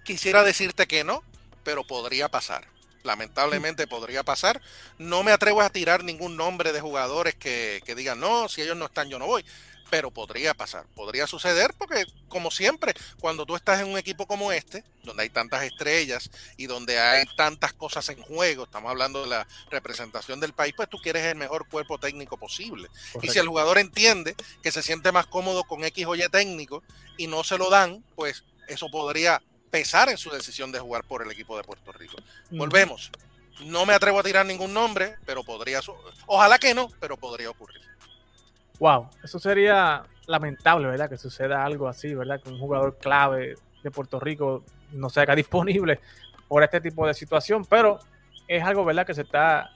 Quisiera 0.05 0.45
decirte 0.45 0.87
que 0.87 1.03
no, 1.03 1.25
pero 1.65 1.83
podría 1.83 2.29
pasar 2.29 2.65
lamentablemente 3.03 3.87
podría 3.87 4.23
pasar. 4.23 4.61
No 4.99 5.23
me 5.23 5.33
atrevo 5.33 5.61
a 5.61 5.71
tirar 5.71 6.05
ningún 6.05 6.37
nombre 6.37 6.73
de 6.73 6.81
jugadores 6.81 7.35
que, 7.35 7.83
digan, 7.97 8.21
no, 8.21 8.49
si 8.49 8.63
ellos 8.63 8.77
no 8.77 8.87
están, 8.87 9.09
yo 9.09 9.19
no 9.19 9.27
voy. 9.27 9.45
Pero 9.91 10.11
podría 10.11 10.55
pasar, 10.55 10.87
podría 10.95 11.27
suceder 11.27 11.75
porque, 11.77 12.07
como 12.29 12.51
siempre, 12.51 12.95
cuando 13.21 13.45
tú 13.45 13.57
estás 13.57 13.79
en 13.81 13.89
un 13.89 13.99
equipo 13.99 14.27
como 14.27 14.51
este, 14.51 14.85
donde 15.03 15.25
hay 15.25 15.29
tantas 15.29 15.65
estrellas 15.65 16.31
y 16.57 16.67
donde 16.67 16.99
hay 16.99 17.27
tantas 17.37 17.75
cosas 17.75 18.09
en 18.09 18.23
juego, 18.23 18.65
estamos 18.65 18.91
hablando 18.91 19.21
de 19.21 19.29
la 19.29 19.47
representación 19.71 20.41
del 20.41 20.55
país, 20.55 20.73
pues 20.75 20.89
tú 20.89 20.97
quieres 20.97 21.25
el 21.25 21.37
mejor 21.37 21.69
cuerpo 21.69 21.99
técnico 21.99 22.39
posible. 22.39 22.89
Y 23.21 23.29
si 23.29 23.39
el 23.39 23.49
jugador 23.49 23.77
entiende 23.77 24.35
que 24.63 24.73
se 24.73 24.83
siente 24.83 25.13
más 25.13 25.27
cómodo 25.27 25.65
con 25.65 25.85
X 25.85 26.07
o 26.07 26.15
Y 26.15 26.27
técnico 26.31 26.83
y 27.19 27.27
no 27.27 27.45
se 27.45 27.59
lo 27.59 27.69
dan, 27.69 28.03
pues 28.17 28.45
eso 28.69 28.91
podría 28.91 29.43
pesar 29.73 30.11
en 30.11 30.19
su 30.19 30.29
decisión 30.29 30.71
de 30.71 30.79
jugar 30.79 31.03
por 31.03 31.23
el 31.23 31.31
equipo 31.31 31.57
de 31.57 31.65
Puerto 31.65 31.91
Rico. 31.93 32.17
Volvemos. 32.51 33.11
No 33.65 33.87
me 33.87 33.95
atrevo 33.95 34.21
a 34.21 34.23
tirar 34.23 34.45
ningún 34.45 34.75
nombre, 34.75 35.17
pero 35.25 35.43
podría. 35.43 35.81
Ojalá 36.27 36.59
que 36.59 36.75
no, 36.75 36.89
pero 37.01 37.17
podría 37.17 37.49
ocurrir. 37.49 37.81
Wow, 38.79 39.09
eso 39.25 39.39
sería 39.39 40.05
lamentable, 40.27 40.89
¿verdad? 40.89 41.09
Que 41.09 41.17
suceda 41.17 41.65
algo 41.65 41.89
así, 41.89 42.15
¿verdad? 42.15 42.41
Que 42.43 42.51
un 42.51 42.59
jugador 42.59 42.99
clave 42.99 43.55
de 43.83 43.91
Puerto 43.91 44.21
Rico 44.21 44.63
no 44.93 45.09
se 45.09 45.21
haga 45.21 45.35
disponible 45.43 46.01
por 46.49 46.63
este 46.63 46.83
tipo 46.83 47.07
de 47.07 47.15
situación, 47.15 47.65
pero 47.65 47.99
es 48.47 48.63
algo, 48.63 48.85
¿verdad? 48.85 49.07
Que 49.07 49.15
se 49.15 49.23
está 49.23 49.71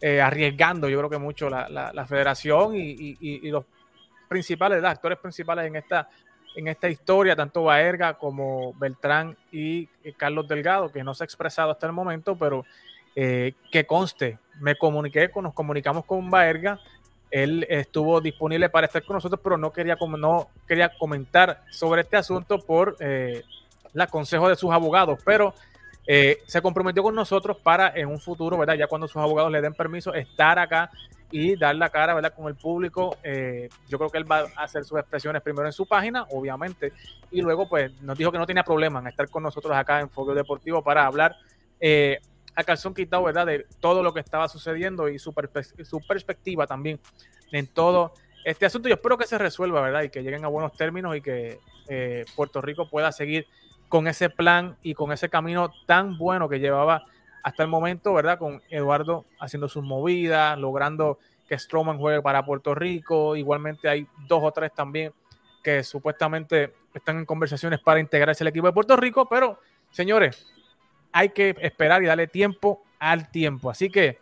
eh, 0.00 0.20
arriesgando, 0.20 0.88
yo 0.88 0.98
creo 0.98 1.10
que 1.10 1.18
mucho 1.18 1.50
la, 1.50 2.06
federación 2.08 2.76
y, 2.76 3.50
los 3.50 3.64
principales, 4.28 4.84
actores 4.84 5.18
principales 5.18 5.66
en 5.66 5.74
esta 5.74 6.08
en 6.54 6.68
esta 6.68 6.88
historia, 6.88 7.36
tanto 7.36 7.64
Baerga 7.64 8.14
como 8.14 8.72
Beltrán 8.74 9.36
y 9.52 9.88
eh, 10.04 10.12
Carlos 10.16 10.48
Delgado, 10.48 10.90
que 10.90 11.04
no 11.04 11.14
se 11.14 11.24
ha 11.24 11.26
expresado 11.26 11.70
hasta 11.70 11.86
el 11.86 11.92
momento, 11.92 12.36
pero 12.36 12.64
eh, 13.14 13.54
que 13.70 13.86
conste, 13.86 14.38
me 14.60 14.76
comuniqué, 14.76 15.30
nos 15.42 15.54
comunicamos 15.54 16.04
con 16.04 16.30
Baerga, 16.30 16.78
él 17.30 17.64
estuvo 17.68 18.20
disponible 18.20 18.68
para 18.68 18.86
estar 18.86 19.04
con 19.04 19.14
nosotros, 19.14 19.40
pero 19.42 19.56
no 19.56 19.72
quería, 19.72 19.96
no 20.18 20.48
quería 20.66 20.90
comentar 20.98 21.62
sobre 21.70 22.02
este 22.02 22.16
asunto 22.16 22.58
por 22.58 22.96
eh, 22.98 23.44
el 23.94 24.06
consejo 24.08 24.48
de 24.48 24.56
sus 24.56 24.70
abogados, 24.72 25.20
pero 25.24 25.54
se 26.46 26.60
comprometió 26.60 27.04
con 27.04 27.14
nosotros 27.14 27.58
para 27.58 27.92
en 27.94 28.08
un 28.08 28.18
futuro, 28.18 28.58
¿verdad? 28.58 28.74
Ya 28.74 28.88
cuando 28.88 29.06
sus 29.06 29.18
abogados 29.18 29.52
le 29.52 29.60
den 29.60 29.74
permiso, 29.74 30.12
estar 30.12 30.58
acá 30.58 30.90
y 31.30 31.56
dar 31.56 31.76
la 31.76 31.90
cara, 31.90 32.14
¿verdad? 32.14 32.34
Con 32.34 32.48
el 32.48 32.54
público. 32.54 33.16
Eh, 33.22 33.68
yo 33.88 33.98
creo 33.98 34.10
que 34.10 34.18
él 34.18 34.30
va 34.30 34.46
a 34.56 34.64
hacer 34.64 34.84
sus 34.84 34.98
expresiones 34.98 35.42
primero 35.42 35.66
en 35.66 35.72
su 35.72 35.86
página, 35.86 36.26
obviamente, 36.30 36.92
y 37.30 37.40
luego 37.40 37.68
pues 37.68 37.92
nos 38.02 38.18
dijo 38.18 38.32
que 38.32 38.38
no 38.38 38.46
tenía 38.46 38.64
problema 38.64 39.00
en 39.00 39.06
estar 39.08 39.28
con 39.28 39.42
nosotros 39.42 39.76
acá 39.76 40.00
en 40.00 40.10
Fogio 40.10 40.34
Deportivo 40.34 40.82
para 40.82 41.06
hablar 41.06 41.36
eh, 41.80 42.18
a 42.54 42.64
calzón 42.64 42.94
quitado, 42.94 43.22
¿verdad? 43.24 43.46
De 43.46 43.66
todo 43.80 44.02
lo 44.02 44.12
que 44.12 44.20
estaba 44.20 44.48
sucediendo 44.48 45.08
y 45.08 45.18
su, 45.18 45.32
su 45.84 46.00
perspectiva 46.06 46.66
también 46.66 46.98
en 47.52 47.66
todo 47.66 48.12
este 48.44 48.66
asunto. 48.66 48.88
Yo 48.88 48.94
espero 48.94 49.18
que 49.18 49.26
se 49.26 49.38
resuelva, 49.38 49.80
¿verdad? 49.80 50.02
Y 50.02 50.10
que 50.10 50.22
lleguen 50.22 50.44
a 50.44 50.48
buenos 50.48 50.72
términos 50.72 51.16
y 51.16 51.20
que 51.20 51.58
eh, 51.88 52.24
Puerto 52.34 52.60
Rico 52.60 52.88
pueda 52.88 53.12
seguir 53.12 53.46
con 53.88 54.06
ese 54.06 54.30
plan 54.30 54.76
y 54.82 54.94
con 54.94 55.12
ese 55.12 55.28
camino 55.28 55.72
tan 55.86 56.16
bueno 56.16 56.48
que 56.48 56.60
llevaba 56.60 57.04
hasta 57.42 57.62
el 57.62 57.68
momento, 57.68 58.14
¿verdad? 58.14 58.38
Con 58.38 58.62
Eduardo 58.70 59.24
haciendo 59.38 59.68
sus 59.68 59.82
movidas, 59.82 60.58
logrando 60.58 61.18
que 61.48 61.58
Stroman 61.58 61.98
juegue 61.98 62.22
para 62.22 62.44
Puerto 62.44 62.74
Rico. 62.74 63.36
Igualmente 63.36 63.88
hay 63.88 64.06
dos 64.28 64.40
o 64.42 64.52
tres 64.52 64.72
también 64.72 65.12
que 65.62 65.82
supuestamente 65.82 66.72
están 66.94 67.18
en 67.18 67.26
conversaciones 67.26 67.80
para 67.80 68.00
integrarse 68.00 68.44
al 68.44 68.48
equipo 68.48 68.66
de 68.66 68.72
Puerto 68.72 68.96
Rico, 68.96 69.26
pero 69.28 69.58
señores, 69.90 70.46
hay 71.12 71.30
que 71.30 71.54
esperar 71.60 72.02
y 72.02 72.06
darle 72.06 72.26
tiempo 72.26 72.82
al 72.98 73.30
tiempo. 73.30 73.70
Así 73.70 73.90
que, 73.90 74.18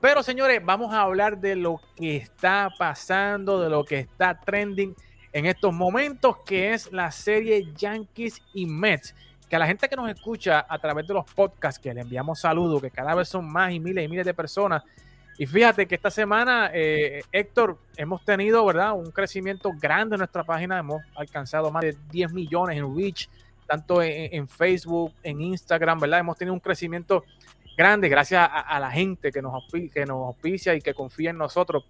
pero 0.00 0.22
señores, 0.22 0.64
vamos 0.64 0.94
a 0.94 1.02
hablar 1.02 1.38
de 1.38 1.56
lo 1.56 1.80
que 1.96 2.16
está 2.16 2.70
pasando, 2.78 3.60
de 3.60 3.70
lo 3.70 3.84
que 3.84 3.98
está 3.98 4.38
trending 4.38 4.94
en 5.32 5.46
estos 5.46 5.72
momentos, 5.72 6.38
que 6.44 6.74
es 6.74 6.92
la 6.92 7.10
serie 7.10 7.72
Yankees 7.74 8.40
y 8.52 8.66
Mets 8.66 9.14
que 9.52 9.56
a 9.56 9.58
la 9.58 9.66
gente 9.66 9.86
que 9.86 9.96
nos 9.96 10.08
escucha 10.08 10.64
a 10.66 10.78
través 10.78 11.06
de 11.06 11.12
los 11.12 11.26
podcasts, 11.26 11.78
que 11.78 11.92
le 11.92 12.00
enviamos 12.00 12.40
saludos, 12.40 12.80
que 12.80 12.90
cada 12.90 13.14
vez 13.14 13.28
son 13.28 13.52
más 13.52 13.70
y 13.70 13.80
miles 13.80 14.02
y 14.02 14.08
miles 14.08 14.24
de 14.24 14.32
personas. 14.32 14.82
Y 15.36 15.44
fíjate 15.44 15.86
que 15.86 15.94
esta 15.94 16.10
semana, 16.10 16.70
eh, 16.72 17.20
Héctor, 17.30 17.76
hemos 17.98 18.24
tenido, 18.24 18.64
¿verdad? 18.64 18.94
Un 18.94 19.10
crecimiento 19.10 19.70
grande 19.78 20.14
en 20.14 20.20
nuestra 20.20 20.42
página. 20.42 20.78
Hemos 20.78 21.02
alcanzado 21.14 21.70
más 21.70 21.82
de 21.82 21.94
10 22.10 22.32
millones 22.32 22.78
en 22.78 22.96
reach, 22.96 23.28
tanto 23.66 24.02
en, 24.02 24.48
Facebook, 24.48 25.12
en 25.22 25.42
Instagram, 25.42 26.00
¿verdad? 26.00 26.20
Hemos 26.20 26.38
tenido 26.38 26.54
un 26.54 26.60
crecimiento 26.60 27.22
grande 27.76 28.08
gracias 28.08 28.48
a, 28.50 28.80
la 28.80 28.90
gente 28.90 29.30
que 29.30 29.42
nos, 29.42 29.52
que 29.70 30.06
nos 30.06 30.28
auspicia 30.28 30.74
y 30.74 30.80
que 30.80 30.94
confía 30.94 31.28
en 31.28 31.36
nosotros 31.36 31.84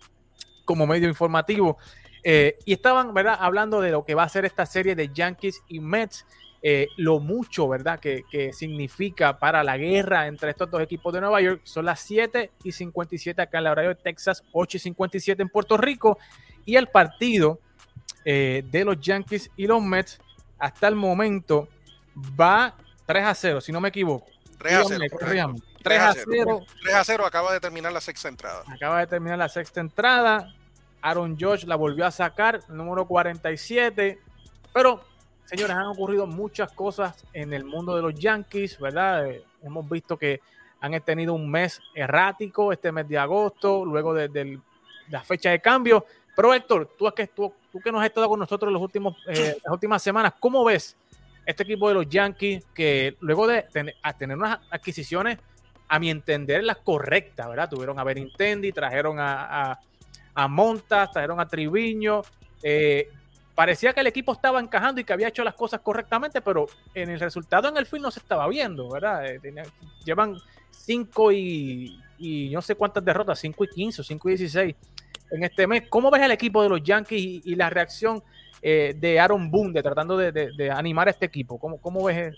como 0.65 0.85
medio 0.85 1.07
informativo. 1.07 1.79
Eh, 2.25 2.59
y 2.65 2.73
estaban, 2.73 3.15
¿verdad? 3.15 3.37
Hablando 3.39 3.81
de 3.81 3.93
lo 3.93 4.05
que 4.05 4.17
va 4.17 4.25
a 4.25 4.29
ser 4.29 4.45
esta 4.45 4.67
serie 4.67 4.97
de 4.97 5.11
Yankees 5.15 5.63
y 5.69 5.79
Mets. 5.79 6.27
Eh, 6.65 6.87
lo 6.97 7.19
mucho, 7.19 7.69
¿verdad?, 7.69 7.99
que, 7.99 8.53
significa 8.53 9.39
para 9.39 9.65
la 9.65 9.77
guerra 9.77 10.29
entre 10.29 10.51
estos 10.51 10.71
dos 10.71 10.81
equipos 10.81 11.13
de 11.13 11.21
Nueva 11.21 11.41
York. 11.41 11.61
Son 11.65 11.85
las 11.85 12.01
7 12.01 12.53
y 12.63 12.71
57 12.71 13.43
acá 13.43 13.59
en 13.59 13.65
la 13.65 13.73
horario 13.73 13.91
de 13.91 13.97
Texas, 13.97 14.45
8 14.53 14.77
y 14.77 14.81
57 14.81 15.43
en 15.43 15.49
Puerto 15.49 15.77
Rico. 15.77 16.19
Y 16.65 16.77
el 16.77 16.87
partido 16.87 17.59
eh, 18.25 18.63
de 18.71 18.85
los 18.85 19.01
Yankees 19.01 19.51
y 19.57 19.67
los 19.67 19.83
Mets 19.83 20.21
hasta 20.59 20.87
el 20.87 20.95
momento 20.95 21.69
va 22.41 22.77
3 23.07 23.25
a 23.25 23.35
0, 23.35 23.61
si 23.61 23.73
no 23.73 23.81
me 23.81 23.89
equivoco. 23.89 24.27
3 24.59 24.75
a 24.75 24.85
0. 24.85 25.55
3 25.83 26.01
a 26.01 26.15
0. 26.15 26.61
3 26.85 26.95
a 26.95 27.05
0 27.05 27.27
acaba 27.27 27.53
de 27.53 27.59
terminar 27.59 27.93
la 27.93 28.01
sexta 28.01 28.29
entrada. 28.29 28.63
Acaba 28.69 29.01
de 29.01 29.09
terminar 29.09 29.39
la 29.39 29.49
sexta 29.49 29.81
entrada. 29.81 30.55
Aaron 31.01 31.37
George 31.37 31.67
la 31.67 31.75
volvió 31.75 32.07
a 32.07 32.13
sacar, 32.13 32.61
número 32.69 33.09
47. 33.09 34.21
Pero 34.73 35.03
Señores, 35.45 35.77
han 35.77 35.87
ocurrido 35.87 36.27
muchas 36.27 36.73
cosas 36.73 37.25
en 37.33 37.53
el 37.53 37.65
mundo 37.65 37.95
de 37.95 38.03
los 38.03 38.15
Yankees, 38.15 38.79
¿verdad? 38.79 39.27
Eh, 39.27 39.45
hemos 39.63 39.89
visto 39.89 40.17
que 40.17 40.41
han 40.81 40.99
tenido 41.03 41.35
un 41.35 41.51
mes 41.51 41.81
errático, 41.95 42.73
este 42.73 42.91
mes 42.91 43.09
de 43.09 43.19
agosto, 43.19 43.85
luego 43.85 44.15
de, 44.15 44.59
la 45.11 45.23
fecha 45.23 45.51
de 45.51 45.61
cambio. 45.61 46.05
Pero 46.35 46.55
Héctor, 46.55 46.95
tú, 46.99 47.11
que, 47.15 47.27
tú, 47.27 47.53
tú 47.71 47.81
que 47.81 47.93
nos 47.93 48.01
has 48.01 48.07
estado 48.09 48.29
con 48.29 48.41
nosotros 48.41 48.73
los 48.73 48.83
últimos, 48.83 49.17
eh, 49.29 49.57
las 49.63 49.73
últimas 49.73 50.03
semanas, 50.03 50.35
¿cómo 50.41 50.65
ves 50.65 50.97
este 51.47 51.63
equipo 51.65 51.89
de 51.89 51.95
los 51.95 52.09
Yankees 52.09 52.65
que 52.75 53.17
luego 53.21 53.47
de 53.47 53.63
tener, 53.73 54.37
unas 54.37 54.61
adquisiciones, 54.71 55.39
a 55.89 55.99
mi 55.99 56.09
entender, 56.09 56.65
las 56.65 56.79
correctas, 56.79 57.47
¿verdad? 57.49 57.69
Tuvieron 57.69 57.99
a 57.99 58.05
Benintendi, 58.05 58.73
trajeron 58.73 59.19
a, 59.21 59.79
a, 60.35 60.49
Montas, 60.49 61.11
trajeron 61.13 61.39
a 61.39 61.47
Triviño. 61.47 62.23
Eh, 62.63 63.11
parecía 63.55 63.93
que 63.93 64.01
el 64.01 64.07
equipo 64.07 64.33
estaba 64.33 64.61
encajando 64.61 65.01
y 65.01 65.05
que 65.05 65.13
había 65.13 65.29
hecho 65.29 65.45
las 65.45 65.55
cosas 65.55 65.81
correctamente, 65.81 66.41
pero 66.41 66.67
en 66.95 67.11
el 67.11 67.21
resultado 67.21 67.69
en 67.69 67.77
el 67.77 67.87
fin 67.87 68.03
no 68.03 68.11
se 68.11 68.21
estaba 68.21 68.49
viendo, 68.49 68.89
¿verdad? 68.91 69.27
Eh, 69.27 69.41
llevan 70.05 70.37
5 70.71 71.33
y, 71.33 72.51
no 72.53 72.63
sé 72.63 72.75
cuántas 72.75 73.05
derrotas, 73.05 73.39
5 73.39 73.65
y 73.65 73.69
15 73.69 74.01
o 74.01 74.05
5 74.05 74.29
y 74.29 74.33
16 74.33 74.77
en 75.31 75.45
este 75.45 75.67
mes. 75.67 75.85
¿Cómo 75.89 76.11
ves 76.11 76.23
el 76.23 76.31
equipo 76.31 76.63
de 76.63 76.69
los 76.69 76.83
Yankees 76.83 77.43
y, 77.45 77.55
la 77.55 77.71
reacción 77.71 78.23
eh, 78.63 78.95
de 78.99 79.21
Aaron 79.21 79.51
Boone 79.51 79.83
tratando 79.83 80.17
de, 80.17 80.71
animar 80.71 81.09
a 81.09 81.11
este 81.11 81.27
equipo? 81.27 81.59
¿Cómo, 81.59 81.79
cómo 81.79 82.05
ves 82.05 82.35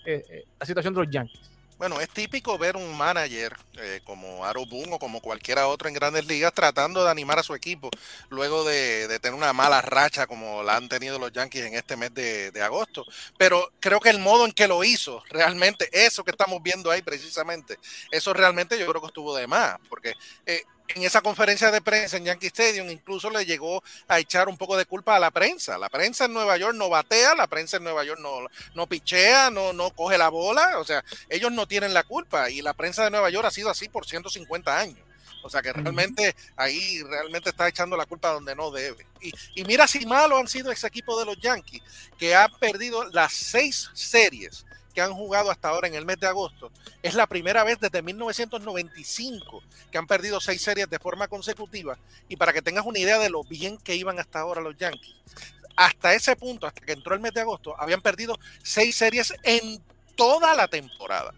la 0.59 0.65
situación 0.65 0.93
de 0.93 1.03
los 1.03 1.09
Yankees? 1.09 1.55
Bueno, 1.77 1.99
es 1.99 2.09
típico 2.09 2.57
ver 2.57 2.77
un 2.77 2.97
manager 2.97 3.53
eh, 3.77 3.99
como 4.05 4.45
Aro 4.45 4.65
Boone 4.65 4.93
o 4.93 4.99
como 4.99 5.19
cualquiera 5.19 5.67
otro 5.67 5.89
en 5.89 5.93
grandes 5.93 6.25
ligas 6.25 6.53
tratando 6.53 7.03
de 7.03 7.11
animar 7.11 7.37
a 7.37 7.43
su 7.43 7.53
equipo 7.53 7.89
luego 8.29 8.63
de, 8.63 9.19
tener 9.19 9.37
una 9.37 9.51
mala 9.51 9.81
racha 9.81 10.25
como 10.25 10.63
la 10.63 10.77
han 10.77 10.87
tenido 10.87 11.19
los 11.19 11.33
Yankees 11.33 11.65
en 11.65 11.75
este 11.75 11.97
mes 11.97 12.13
de, 12.13 12.51
agosto. 12.63 13.05
Pero 13.37 13.71
creo 13.81 13.99
que 13.99 14.09
el 14.09 14.19
modo 14.19 14.45
en 14.45 14.53
que 14.53 14.67
lo 14.67 14.83
hizo, 14.85 15.21
realmente, 15.29 15.89
eso 15.91 16.23
que 16.23 16.31
estamos 16.31 16.63
viendo 16.63 16.91
ahí 16.91 17.01
precisamente, 17.01 17.77
eso 18.09 18.33
realmente 18.33 18.79
yo 18.79 18.87
creo 18.87 19.01
que 19.01 19.07
estuvo 19.07 19.35
de 19.35 19.45
más, 19.45 19.77
porque 19.89 20.13
eh, 20.45 20.63
en 20.89 21.03
esa 21.03 21.21
conferencia 21.21 21.71
de 21.71 21.81
prensa 21.81 22.17
en 22.17 22.25
Yankee 22.25 22.47
Stadium 22.47 22.89
incluso 22.89 23.29
le 23.29 23.45
llegó 23.45 23.83
a 24.07 24.19
echar 24.19 24.47
un 24.47 24.57
poco 24.57 24.77
de 24.77 24.85
culpa 24.85 25.15
a 25.15 25.19
la 25.19 25.31
prensa. 25.31 25.77
La 25.77 25.89
prensa 25.89 26.25
en 26.25 26.33
Nueva 26.33 26.57
York 26.57 26.75
no 26.75 26.89
batea, 26.89 27.35
la 27.35 27.47
prensa 27.47 27.77
en 27.77 27.83
Nueva 27.83 28.03
York 28.03 28.19
no, 28.21 28.47
no 28.75 28.87
pichea, 28.87 29.49
no, 29.49 29.73
no 29.73 29.89
coge 29.91 30.17
la 30.17 30.29
bola, 30.29 30.79
o 30.79 30.83
sea, 30.83 31.03
ellos 31.29 31.51
no 31.51 31.67
tienen 31.67 31.93
la 31.93 32.03
culpa 32.03 32.49
y 32.49 32.61
la 32.61 32.73
prensa 32.73 33.03
de 33.03 33.11
Nueva 33.11 33.29
York 33.29 33.47
ha 33.47 33.51
sido 33.51 33.69
así 33.69 33.89
por 33.89 34.05
150 34.05 34.77
años. 34.77 34.99
O 35.43 35.49
sea 35.49 35.61
que 35.61 35.71
realmente 35.71 36.35
ahí 36.55 37.03
realmente 37.03 37.51
está 37.51 37.67
echando 37.67 37.95
la 37.95 38.07
culpa 38.07 38.29
donde 38.29 38.55
no 38.55 38.71
debe. 38.71 39.05
Y, 39.21 39.31
y 39.53 39.63
mira 39.63 39.87
si 39.87 40.03
malo 40.07 40.37
han 40.37 40.47
sido 40.47 40.71
ese 40.71 40.87
equipo 40.87 41.19
de 41.19 41.25
los 41.25 41.39
Yankees, 41.39 41.83
que 42.17 42.33
ha 42.33 42.47
perdido 42.47 43.03
las 43.11 43.31
seis 43.31 43.91
series 43.93 44.65
que 44.95 45.01
han 45.01 45.13
jugado 45.13 45.51
hasta 45.51 45.67
ahora 45.67 45.87
en 45.87 45.93
el 45.93 46.05
mes 46.05 46.19
de 46.19 46.27
agosto. 46.27 46.71
Es 47.03 47.13
la 47.13 47.27
primera 47.27 47.63
vez 47.65 47.77
desde 47.79 48.01
1995 48.01 49.61
que 49.91 49.97
han 49.97 50.07
perdido 50.07 50.39
seis 50.39 50.61
series 50.61 50.89
de 50.89 50.97
forma 50.97 51.27
consecutiva. 51.27 51.99
Y 52.29 52.37
para 52.37 52.53
que 52.53 52.61
tengas 52.61 52.85
una 52.85 52.97
idea 52.97 53.19
de 53.19 53.29
lo 53.29 53.43
bien 53.43 53.77
que 53.77 53.95
iban 53.95 54.17
hasta 54.19 54.39
ahora 54.39 54.61
los 54.61 54.77
Yankees, 54.77 55.15
hasta 55.75 56.13
ese 56.13 56.37
punto, 56.37 56.65
hasta 56.65 56.81
que 56.81 56.93
entró 56.93 57.13
el 57.13 57.19
mes 57.19 57.33
de 57.33 57.41
agosto, 57.41 57.75
habían 57.77 58.01
perdido 58.01 58.39
seis 58.63 58.95
series 58.95 59.33
en 59.43 59.83
toda 60.15 60.55
la 60.55 60.69
temporada. 60.69 61.33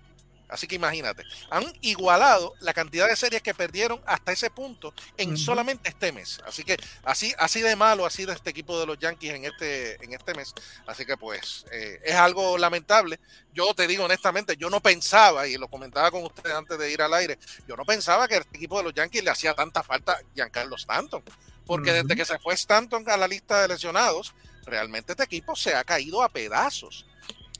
Así 0.49 0.67
que 0.67 0.75
imagínate, 0.75 1.23
han 1.49 1.65
igualado 1.81 2.53
la 2.61 2.73
cantidad 2.73 3.07
de 3.07 3.15
series 3.15 3.41
que 3.41 3.53
perdieron 3.53 4.01
hasta 4.05 4.31
ese 4.31 4.49
punto 4.49 4.93
en 5.17 5.37
solamente 5.37 5.89
este 5.89 6.11
mes. 6.11 6.39
Así 6.45 6.63
que 6.63 6.77
así, 7.03 7.33
así 7.37 7.61
de 7.61 7.75
malo 7.75 8.05
ha 8.05 8.09
sido 8.09 8.31
este 8.31 8.51
equipo 8.51 8.79
de 8.79 8.85
los 8.85 8.97
Yankees 8.97 9.33
en 9.33 9.45
este, 9.45 10.03
en 10.03 10.13
este 10.13 10.33
mes. 10.33 10.53
Así 10.85 11.05
que 11.05 11.17
pues 11.17 11.65
eh, 11.71 11.99
es 12.03 12.15
algo 12.15 12.57
lamentable. 12.57 13.19
Yo 13.53 13.73
te 13.73 13.87
digo 13.87 14.05
honestamente, 14.05 14.55
yo 14.55 14.69
no 14.69 14.79
pensaba, 14.79 15.47
y 15.47 15.57
lo 15.57 15.67
comentaba 15.67 16.11
con 16.11 16.23
ustedes 16.23 16.55
antes 16.55 16.77
de 16.77 16.91
ir 16.91 17.01
al 17.01 17.13
aire, 17.13 17.37
yo 17.67 17.75
no 17.75 17.83
pensaba 17.83 18.27
que 18.27 18.37
este 18.37 18.57
equipo 18.57 18.77
de 18.77 18.83
los 18.83 18.93
Yankees 18.93 19.23
le 19.23 19.31
hacía 19.31 19.53
tanta 19.53 19.83
falta 19.83 20.13
a 20.13 20.21
Giancarlo 20.33 20.75
Stanton. 20.75 21.23
Porque 21.65 21.91
desde 21.91 22.15
que 22.15 22.23
se 22.23 22.39
fue 22.39 22.53
Stanton 22.53 23.03
a 23.09 23.17
la 23.17 23.27
lista 23.27 23.61
de 23.61 23.67
lesionados, 23.67 24.33
realmente 24.65 25.11
este 25.11 25.23
equipo 25.23 25.55
se 25.55 25.75
ha 25.75 25.83
caído 25.83 26.23
a 26.23 26.29
pedazos. 26.29 27.05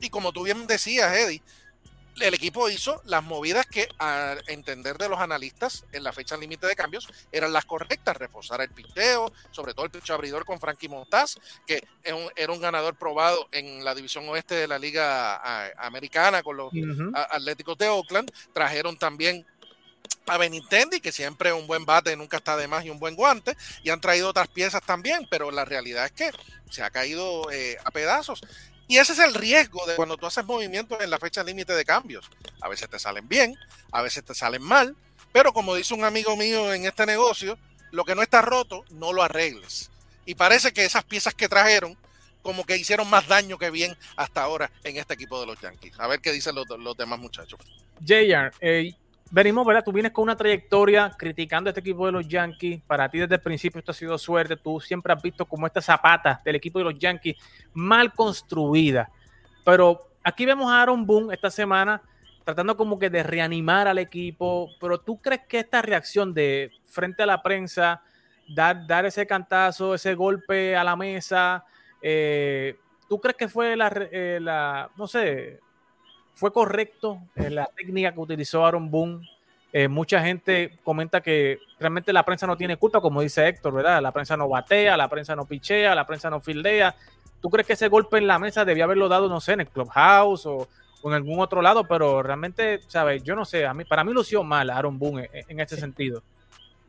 Y 0.00 0.10
como 0.10 0.32
tú 0.32 0.44
bien 0.44 0.66
decías, 0.66 1.14
Eddie, 1.14 1.42
el 2.20 2.34
equipo 2.34 2.68
hizo 2.68 3.00
las 3.04 3.22
movidas 3.22 3.66
que, 3.66 3.88
a 3.98 4.36
entender 4.46 4.98
de 4.98 5.08
los 5.08 5.20
analistas, 5.20 5.84
en 5.92 6.02
la 6.02 6.12
fecha 6.12 6.36
límite 6.36 6.66
de 6.66 6.76
cambios, 6.76 7.08
eran 7.32 7.52
las 7.52 7.64
correctas. 7.64 8.16
Reforzar 8.16 8.60
el 8.60 8.70
piteo, 8.70 9.32
sobre 9.50 9.74
todo 9.74 9.84
el 9.84 9.90
picho 9.90 10.14
abridor 10.14 10.44
con 10.44 10.60
Frankie 10.60 10.88
Montaz, 10.88 11.36
que 11.66 11.86
era 12.02 12.52
un 12.52 12.60
ganador 12.60 12.96
probado 12.96 13.48
en 13.52 13.84
la 13.84 13.94
división 13.94 14.28
oeste 14.28 14.54
de 14.54 14.68
la 14.68 14.78
Liga 14.78 15.72
Americana 15.78 16.42
con 16.42 16.56
los 16.56 16.72
Atléticos 17.14 17.78
de 17.78 17.88
Oakland. 17.88 18.30
Trajeron 18.52 18.96
también 18.96 19.46
a 20.26 20.38
Benintendi, 20.38 21.00
que 21.00 21.12
siempre 21.12 21.52
un 21.52 21.66
buen 21.66 21.84
bate 21.84 22.14
nunca 22.16 22.36
está 22.36 22.56
de 22.56 22.68
más 22.68 22.84
y 22.84 22.90
un 22.90 22.98
buen 22.98 23.16
guante, 23.16 23.56
y 23.82 23.90
han 23.90 24.00
traído 24.00 24.28
otras 24.28 24.48
piezas 24.48 24.82
también, 24.84 25.26
pero 25.30 25.50
la 25.50 25.64
realidad 25.64 26.04
es 26.04 26.12
que 26.12 26.30
se 26.70 26.82
ha 26.82 26.90
caído 26.90 27.50
eh, 27.50 27.78
a 27.84 27.90
pedazos. 27.90 28.42
Y 28.88 28.96
ese 28.96 29.12
es 29.12 29.18
el 29.18 29.34
riesgo 29.34 29.86
de 29.86 29.96
cuando 29.96 30.16
tú 30.16 30.26
haces 30.26 30.44
movimientos 30.46 30.98
en 31.00 31.10
la 31.10 31.18
fecha 31.18 31.44
límite 31.44 31.74
de 31.74 31.84
cambios. 31.84 32.28
A 32.62 32.68
veces 32.68 32.88
te 32.88 32.98
salen 32.98 33.28
bien, 33.28 33.54
a 33.92 34.00
veces 34.00 34.24
te 34.24 34.34
salen 34.34 34.62
mal, 34.62 34.96
pero 35.30 35.52
como 35.52 35.74
dice 35.74 35.92
un 35.92 36.04
amigo 36.04 36.36
mío 36.36 36.72
en 36.72 36.86
este 36.86 37.04
negocio, 37.04 37.58
lo 37.90 38.04
que 38.04 38.14
no 38.14 38.22
está 38.22 38.40
roto, 38.40 38.84
no 38.90 39.12
lo 39.12 39.22
arregles. 39.22 39.90
Y 40.24 40.34
parece 40.34 40.72
que 40.72 40.86
esas 40.86 41.04
piezas 41.04 41.34
que 41.34 41.48
trajeron, 41.48 41.98
como 42.42 42.64
que 42.64 42.78
hicieron 42.78 43.08
más 43.10 43.28
daño 43.28 43.58
que 43.58 43.70
bien 43.70 43.94
hasta 44.16 44.42
ahora 44.42 44.70
en 44.84 44.96
este 44.96 45.14
equipo 45.14 45.38
de 45.38 45.46
los 45.46 45.60
Yankees. 45.60 45.92
A 45.98 46.06
ver 46.06 46.20
qué 46.20 46.32
dicen 46.32 46.54
los, 46.54 46.66
los 46.78 46.96
demás 46.96 47.18
muchachos. 47.18 47.60
JR, 48.00 48.52
eh, 48.60 48.94
venimos, 49.30 49.66
¿verdad? 49.66 49.84
Tú 49.84 49.92
vienes 49.92 50.12
con 50.12 50.24
una 50.24 50.36
trayectoria 50.36 51.10
criticando 51.16 51.68
a 51.68 51.70
este 51.70 51.80
equipo 51.80 52.06
de 52.06 52.12
los 52.12 52.26
Yankees. 52.28 52.80
Para 52.86 53.08
ti 53.08 53.18
desde 53.18 53.36
el 53.36 53.40
principio 53.40 53.78
esto 53.78 53.92
ha 53.92 53.94
sido 53.94 54.18
suerte. 54.18 54.56
Tú 54.56 54.80
siempre 54.80 55.12
has 55.12 55.22
visto 55.22 55.46
como 55.46 55.66
esta 55.66 55.80
zapata 55.80 56.40
del 56.44 56.56
equipo 56.56 56.78
de 56.78 56.86
los 56.86 56.98
Yankees 56.98 57.36
mal 57.74 58.12
construida. 58.12 59.10
Pero 59.64 60.10
aquí 60.22 60.46
vemos 60.46 60.70
a 60.70 60.82
Aaron 60.82 61.06
Boone 61.06 61.34
esta 61.34 61.50
semana 61.50 62.02
tratando 62.44 62.76
como 62.76 62.98
que 62.98 63.10
de 63.10 63.22
reanimar 63.22 63.88
al 63.88 63.98
equipo. 63.98 64.70
Pero 64.80 64.98
tú 64.98 65.20
crees 65.20 65.42
que 65.48 65.58
esta 65.60 65.82
reacción 65.82 66.32
de 66.32 66.70
frente 66.86 67.22
a 67.22 67.26
la 67.26 67.42
prensa, 67.42 68.02
dar, 68.48 68.86
dar 68.86 69.04
ese 69.04 69.26
cantazo, 69.26 69.94
ese 69.94 70.14
golpe 70.14 70.74
a 70.74 70.82
la 70.82 70.96
mesa, 70.96 71.64
eh, 72.00 72.78
¿tú 73.08 73.20
crees 73.20 73.36
que 73.36 73.48
fue 73.48 73.76
la, 73.76 73.88
eh, 74.10 74.38
la 74.40 74.90
no 74.96 75.06
sé, 75.06 75.60
fue 76.38 76.52
correcto 76.52 77.18
en 77.34 77.56
la 77.56 77.66
técnica 77.76 78.12
que 78.12 78.20
utilizó 78.20 78.64
Aaron 78.64 78.92
Boone. 78.92 79.28
Eh, 79.72 79.88
mucha 79.88 80.22
gente 80.22 80.78
comenta 80.84 81.20
que 81.20 81.58
realmente 81.80 82.12
la 82.12 82.24
prensa 82.24 82.46
no 82.46 82.56
tiene 82.56 82.76
culpa, 82.76 83.00
como 83.00 83.20
dice 83.20 83.48
Héctor, 83.48 83.74
¿verdad? 83.74 84.00
La 84.00 84.12
prensa 84.12 84.36
no 84.36 84.48
batea, 84.48 84.96
la 84.96 85.08
prensa 85.08 85.34
no 85.34 85.46
pichea, 85.46 85.96
la 85.96 86.06
prensa 86.06 86.30
no 86.30 86.40
fildea. 86.40 86.94
¿Tú 87.40 87.50
crees 87.50 87.66
que 87.66 87.72
ese 87.72 87.88
golpe 87.88 88.18
en 88.18 88.28
la 88.28 88.38
mesa 88.38 88.64
debía 88.64 88.84
haberlo 88.84 89.08
dado, 89.08 89.28
no 89.28 89.40
sé, 89.40 89.54
en 89.54 89.62
el 89.62 89.68
clubhouse 89.68 90.46
o, 90.46 90.68
en 91.02 91.12
algún 91.12 91.40
otro 91.40 91.60
lado? 91.60 91.84
Pero 91.88 92.22
realmente, 92.22 92.82
¿sabes? 92.86 93.24
Yo 93.24 93.34
no 93.34 93.44
sé, 93.44 93.66
a 93.66 93.74
mí, 93.74 93.84
para 93.84 94.04
mí 94.04 94.12
lució 94.12 94.44
mal 94.44 94.70
Aaron 94.70 94.96
Boone 94.96 95.28
en, 95.32 95.44
en 95.48 95.60
ese 95.60 95.76
sentido 95.76 96.22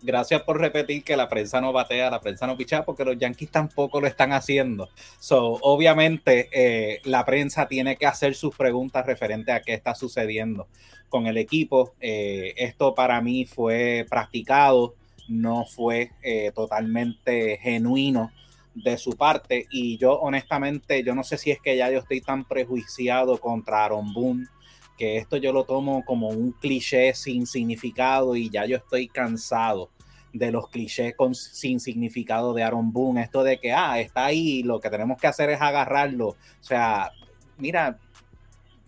gracias 0.02 0.44
por 0.44 0.60
repetir 0.60 1.04
que 1.04 1.18
la 1.18 1.30
prensa 1.30 1.62
no 1.62 1.74
batea, 1.74 2.10
la 2.10 2.22
prensa 2.22 2.48
no 2.48 2.58
picha, 2.58 2.84
porque 2.84 3.06
los 3.06 3.18
Yankees 3.18 3.52
tampoco 3.52 4.02
lo 4.02 4.08
están 4.08 4.34
haciendo. 4.34 4.90
So, 5.20 5.58
obviamente, 5.62 6.50
eh, 6.52 7.02
la 7.04 7.26
prensa 7.26 7.68
tiene 7.68 7.96
que 7.98 8.06
hacer 8.06 8.36
sus 8.36 8.56
preguntas 8.56 9.06
referente 9.06 9.52
a 9.52 9.62
qué 9.62 9.74
está 9.74 9.96
sucediendo 9.96 10.68
con 11.10 11.28
el 11.28 11.38
equipo. 11.38 11.94
Eh, 12.00 12.54
esto 12.58 12.96
para 12.96 13.22
mí 13.22 13.46
fue 13.46 14.06
practicado, 14.10 14.96
no 15.28 15.66
fue 15.66 16.12
eh, 16.22 16.52
totalmente 16.54 17.58
genuino 17.62 18.32
de 18.74 18.98
su 18.98 19.12
parte. 19.12 19.68
Y 19.72 19.98
yo, 19.98 20.14
honestamente, 20.20 21.04
yo 21.04 21.16
no 21.16 21.24
sé 21.24 21.38
si 21.38 21.52
es 21.52 21.60
que 21.60 21.76
ya 21.76 21.90
yo 21.92 22.00
estoy 22.00 22.22
tan 22.22 22.46
prejuiciado 22.46 23.40
contra 23.40 23.86
Aaron 23.86 24.14
Boone 24.14 24.48
que 25.00 25.16
esto 25.16 25.38
yo 25.38 25.54
lo 25.54 25.64
tomo 25.64 26.04
como 26.04 26.28
un 26.28 26.52
cliché 26.52 27.14
sin 27.14 27.48
significado 27.48 28.36
y 28.36 28.50
ya 28.50 28.66
yo 28.66 28.76
estoy 28.76 29.08
cansado 29.08 29.90
de 30.34 30.52
los 30.52 30.68
clichés 30.68 31.16
con, 31.16 31.34
sin 31.34 31.80
significado 31.80 32.54
de 32.54 32.64
Aaron 32.64 32.92
Boone, 32.92 33.22
esto 33.22 33.42
de 33.42 33.62
que, 33.62 33.72
ah, 33.72 33.98
está 34.02 34.26
ahí, 34.26 34.62
lo 34.62 34.82
que 34.82 34.90
tenemos 34.90 35.18
que 35.18 35.28
hacer 35.28 35.50
es 35.52 35.62
agarrarlo. 35.62 36.28
O 36.28 36.36
sea, 36.60 37.12
mira, 37.58 37.98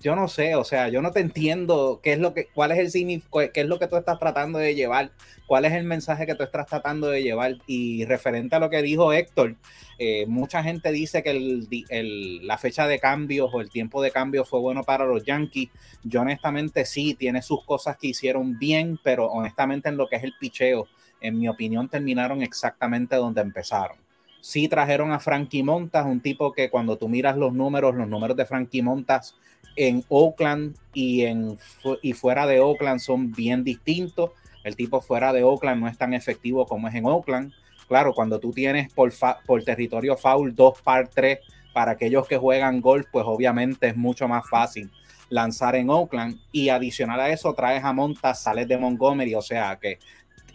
yo 0.02 0.16
no 0.16 0.28
sé, 0.28 0.56
o 0.56 0.64
sea, 0.64 0.90
yo 0.90 1.02
no 1.02 1.12
te 1.12 1.20
entiendo 1.20 2.00
qué 2.02 2.14
es 2.14 2.20
lo 2.20 2.34
que, 2.34 2.48
cuál 2.48 2.72
es 2.72 2.96
el 2.96 3.22
qué 3.54 3.62
es 3.62 3.68
lo 3.68 3.80
que 3.80 3.88
tú 3.88 3.96
estás 3.96 4.20
tratando 4.20 4.58
de 4.58 4.74
llevar, 4.74 5.12
cuál 5.46 5.66
es 5.66 5.74
el 5.74 5.84
mensaje 5.84 6.26
que 6.26 6.34
tú 6.36 6.44
estás 6.44 6.66
tratando 6.66 7.08
de 7.08 7.22
llevar. 7.22 7.58
Y 7.68 8.06
referente 8.06 8.56
a 8.56 8.60
lo 8.60 8.70
que 8.70 8.82
dijo 8.82 9.14
Héctor, 9.14 9.56
eh, 10.00 10.26
mucha 10.26 10.64
gente 10.64 10.92
dice 10.92 11.22
que 11.22 11.32
el, 11.32 12.48
la 12.48 12.58
fecha 12.58 12.88
de 12.88 13.00
cambios 13.00 13.52
o 13.54 13.62
el 13.62 13.70
tiempo 13.70 14.02
de 14.02 14.12
cambio 14.12 14.44
fue 14.44 14.60
bueno 14.60 14.84
para 14.84 15.06
los 15.06 15.24
Yankees. 15.24 15.70
Yo 16.04 16.22
honestamente 16.22 16.86
sí, 16.86 17.14
tiene 17.14 17.42
sus 17.42 17.64
cosas 17.64 17.98
que 17.98 18.08
hicieron 18.08 18.58
bien, 18.58 19.00
pero 19.04 19.28
honestamente 19.28 19.90
en 19.90 19.98
lo 19.98 20.08
que 20.08 20.16
es 20.16 20.24
el 20.24 20.34
picheo, 20.40 20.88
en 21.22 21.38
mi 21.38 21.48
opinión, 21.48 21.88
terminaron 21.88 22.42
exactamente 22.42 23.16
donde 23.16 23.42
empezaron 23.42 23.98
sí 24.42 24.68
trajeron 24.68 25.12
a 25.12 25.20
Frankie 25.20 25.64
Montas, 25.64 26.06
un 26.06 26.20
tipo 26.20 26.52
que 26.52 26.70
cuando 26.70 26.98
tú 26.98 27.08
miras 27.08 27.38
los 27.38 27.54
números, 27.54 27.96
los 27.96 28.08
números 28.08 28.36
de 28.36 28.46
Frankie 28.46 28.82
Montas 28.82 29.36
en 29.76 30.04
Oakland 30.10 30.76
y, 30.94 31.24
en, 31.24 31.58
y 32.02 32.14
fuera 32.14 32.48
de 32.48 32.60
Oakland 32.60 33.00
son 33.00 33.32
bien 33.32 33.64
distintos. 33.64 34.32
El 34.64 34.76
tipo 34.76 35.02
fuera 35.02 35.34
de 35.34 35.44
Oakland 35.44 35.82
no 35.82 35.88
es 35.88 35.98
tan 35.98 36.14
efectivo 36.14 36.66
como 36.66 36.88
es 36.88 36.96
en 36.96 37.06
Oakland. 37.06 37.54
Claro, 37.88 38.14
cuando 38.14 38.40
tú 38.40 38.52
tienes 38.52 38.92
por, 38.94 39.12
por 39.46 39.64
territorio 39.64 40.16
foul 40.16 40.56
2 40.56 40.82
par 40.82 41.08
3 41.08 41.40
para 41.74 41.92
aquellos 41.92 42.28
que 42.28 42.38
juegan 42.38 42.82
golf, 42.82 43.08
pues 43.12 43.26
obviamente 43.28 43.88
es 43.88 43.98
mucho 43.98 44.28
más 44.28 44.48
fácil 44.50 44.92
lanzar 45.30 45.76
en 45.76 45.90
Oakland. 45.90 46.40
Y 46.52 46.70
adicional 46.70 47.20
a 47.20 47.30
eso, 47.30 47.54
traes 47.54 47.84
a 47.84 47.94
Montas, 47.94 48.42
sales 48.42 48.68
de 48.68 48.78
Montgomery, 48.78 49.36
o 49.36 49.42
sea 49.42 49.78
que 49.82 50.00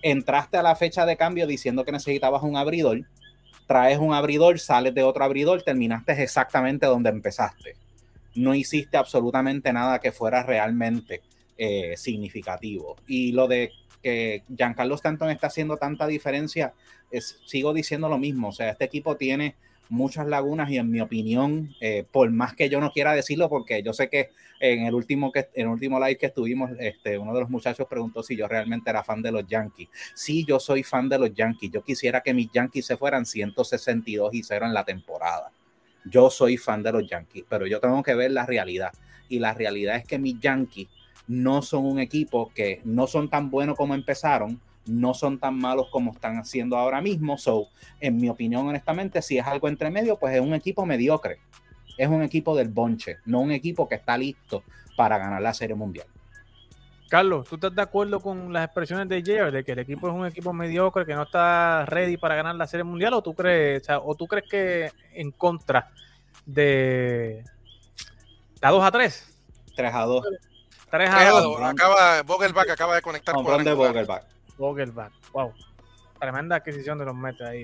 entraste 0.02 0.56
a 0.56 0.62
la 0.62 0.76
fecha 0.76 1.04
de 1.04 1.16
cambio 1.16 1.46
diciendo 1.46 1.84
que 1.84 1.92
necesitabas 1.92 2.42
un 2.42 2.56
abridor, 2.56 3.00
traes 3.66 3.98
un 3.98 4.14
abridor, 4.14 4.58
sales 4.60 4.94
de 4.94 5.02
otro 5.02 5.24
abridor, 5.24 5.62
terminaste 5.62 6.22
exactamente 6.22 6.86
donde 6.86 7.10
empezaste. 7.10 7.74
No 8.36 8.54
hiciste 8.54 8.96
absolutamente 8.96 9.72
nada 9.72 9.98
que 9.98 10.12
fuera 10.12 10.42
realmente 10.42 11.22
eh, 11.58 11.94
significativo. 11.96 12.96
Y 13.06 13.32
lo 13.32 13.48
de 13.48 13.72
que 14.02 14.44
Giancarlo 14.54 14.94
Stanton 14.94 15.30
está 15.30 15.48
haciendo 15.48 15.76
tanta 15.76 16.06
diferencia, 16.06 16.74
es, 17.10 17.40
sigo 17.46 17.72
diciendo 17.72 18.08
lo 18.08 18.18
mismo. 18.18 18.48
O 18.48 18.52
sea, 18.52 18.70
este 18.70 18.84
equipo 18.84 19.16
tiene 19.16 19.56
muchas 19.88 20.26
lagunas 20.26 20.70
y 20.70 20.78
en 20.78 20.90
mi 20.90 21.00
opinión, 21.00 21.74
eh, 21.80 22.04
por 22.10 22.30
más 22.30 22.54
que 22.54 22.68
yo 22.68 22.80
no 22.80 22.90
quiera 22.90 23.12
decirlo, 23.12 23.48
porque 23.48 23.82
yo 23.82 23.92
sé 23.92 24.08
que 24.08 24.30
en 24.60 24.86
el 24.86 24.94
último 24.94 25.30
que 25.32 25.48
en 25.54 25.66
el 25.66 25.72
último 25.72 25.98
live 25.98 26.16
que 26.16 26.26
estuvimos, 26.26 26.70
este, 26.78 27.18
uno 27.18 27.34
de 27.34 27.40
los 27.40 27.50
muchachos 27.50 27.86
preguntó 27.88 28.22
si 28.22 28.36
yo 28.36 28.48
realmente 28.48 28.90
era 28.90 29.04
fan 29.04 29.22
de 29.22 29.32
los 29.32 29.46
Yankees. 29.46 29.88
Sí, 30.14 30.44
yo 30.46 30.58
soy 30.58 30.82
fan 30.82 31.08
de 31.08 31.18
los 31.18 31.34
Yankees. 31.34 31.70
Yo 31.70 31.82
quisiera 31.82 32.20
que 32.20 32.34
mis 32.34 32.50
Yankees 32.52 32.86
se 32.86 32.96
fueran 32.96 33.26
162 33.26 34.34
y 34.34 34.42
0 34.42 34.66
en 34.66 34.74
la 34.74 34.84
temporada. 34.84 35.50
Yo 36.08 36.30
soy 36.30 36.56
fan 36.56 36.82
de 36.82 36.92
los 36.92 37.08
Yankees, 37.08 37.44
pero 37.48 37.66
yo 37.66 37.80
tengo 37.80 38.02
que 38.02 38.14
ver 38.14 38.30
la 38.30 38.46
realidad. 38.46 38.92
Y 39.28 39.38
la 39.38 39.54
realidad 39.54 39.96
es 39.96 40.04
que 40.04 40.18
mis 40.18 40.38
Yankees 40.40 40.88
no 41.26 41.62
son 41.62 41.84
un 41.84 41.98
equipo 41.98 42.52
que 42.54 42.80
no 42.84 43.06
son 43.06 43.28
tan 43.28 43.50
buenos 43.50 43.76
como 43.76 43.94
empezaron, 43.94 44.60
no 44.86 45.14
son 45.14 45.38
tan 45.38 45.58
malos 45.58 45.88
como 45.90 46.12
están 46.12 46.38
haciendo 46.38 46.76
ahora 46.76 47.00
mismo. 47.00 47.36
So, 47.38 47.68
en 48.00 48.16
mi 48.16 48.28
opinión, 48.28 48.66
honestamente, 48.66 49.20
si 49.22 49.38
es 49.38 49.46
algo 49.46 49.68
entre 49.68 49.90
medio, 49.90 50.18
pues 50.18 50.34
es 50.34 50.40
un 50.40 50.54
equipo 50.54 50.86
mediocre. 50.86 51.38
Es 51.98 52.08
un 52.08 52.22
equipo 52.22 52.54
del 52.54 52.68
bonche, 52.68 53.16
no 53.24 53.40
un 53.40 53.52
equipo 53.52 53.88
que 53.88 53.94
está 53.94 54.18
listo 54.18 54.62
para 54.96 55.18
ganar 55.18 55.40
la 55.40 55.54
Serie 55.54 55.74
Mundial. 55.74 56.06
Carlos, 57.08 57.48
¿tú 57.48 57.54
estás 57.54 57.74
de 57.74 57.82
acuerdo 57.82 58.20
con 58.20 58.52
las 58.52 58.64
expresiones 58.64 59.08
de 59.08 59.22
Jair 59.22 59.52
de 59.52 59.64
que 59.64 59.72
el 59.72 59.78
equipo 59.78 60.08
es 60.08 60.14
un 60.14 60.26
equipo 60.26 60.52
mediocre, 60.52 61.06
que 61.06 61.14
no 61.14 61.22
está 61.22 61.86
ready 61.86 62.16
para 62.16 62.34
ganar 62.34 62.56
la 62.56 62.66
Serie 62.66 62.82
Mundial? 62.82 63.14
¿O 63.14 63.22
tú 63.22 63.34
crees, 63.34 63.86
o, 64.02 64.14
tú 64.16 64.26
crees 64.26 64.48
que 64.50 64.92
en 65.12 65.30
contra 65.30 65.90
de 66.44 67.44
la 68.60 68.70
2 68.70 68.84
a 68.84 68.90
3? 68.90 69.42
3 69.76 69.94
a 69.94 70.00
2. 70.00 70.24
3 70.90 71.10
a 71.10 71.30
2. 71.30 71.62
Acaba, 71.62 72.22
Vogelbach 72.22 72.70
acaba 72.70 72.96
de 72.96 73.02
conectar 73.02 73.34
con 73.34 73.64
de 73.64 73.72
Vogelbach. 73.72 74.24
Vogelbach. 74.58 75.12
Wow. 75.32 75.52
Tremenda 76.18 76.56
adquisición 76.56 76.98
de 76.98 77.04
los 77.04 77.14
Mets 77.14 77.40
ahí, 77.42 77.62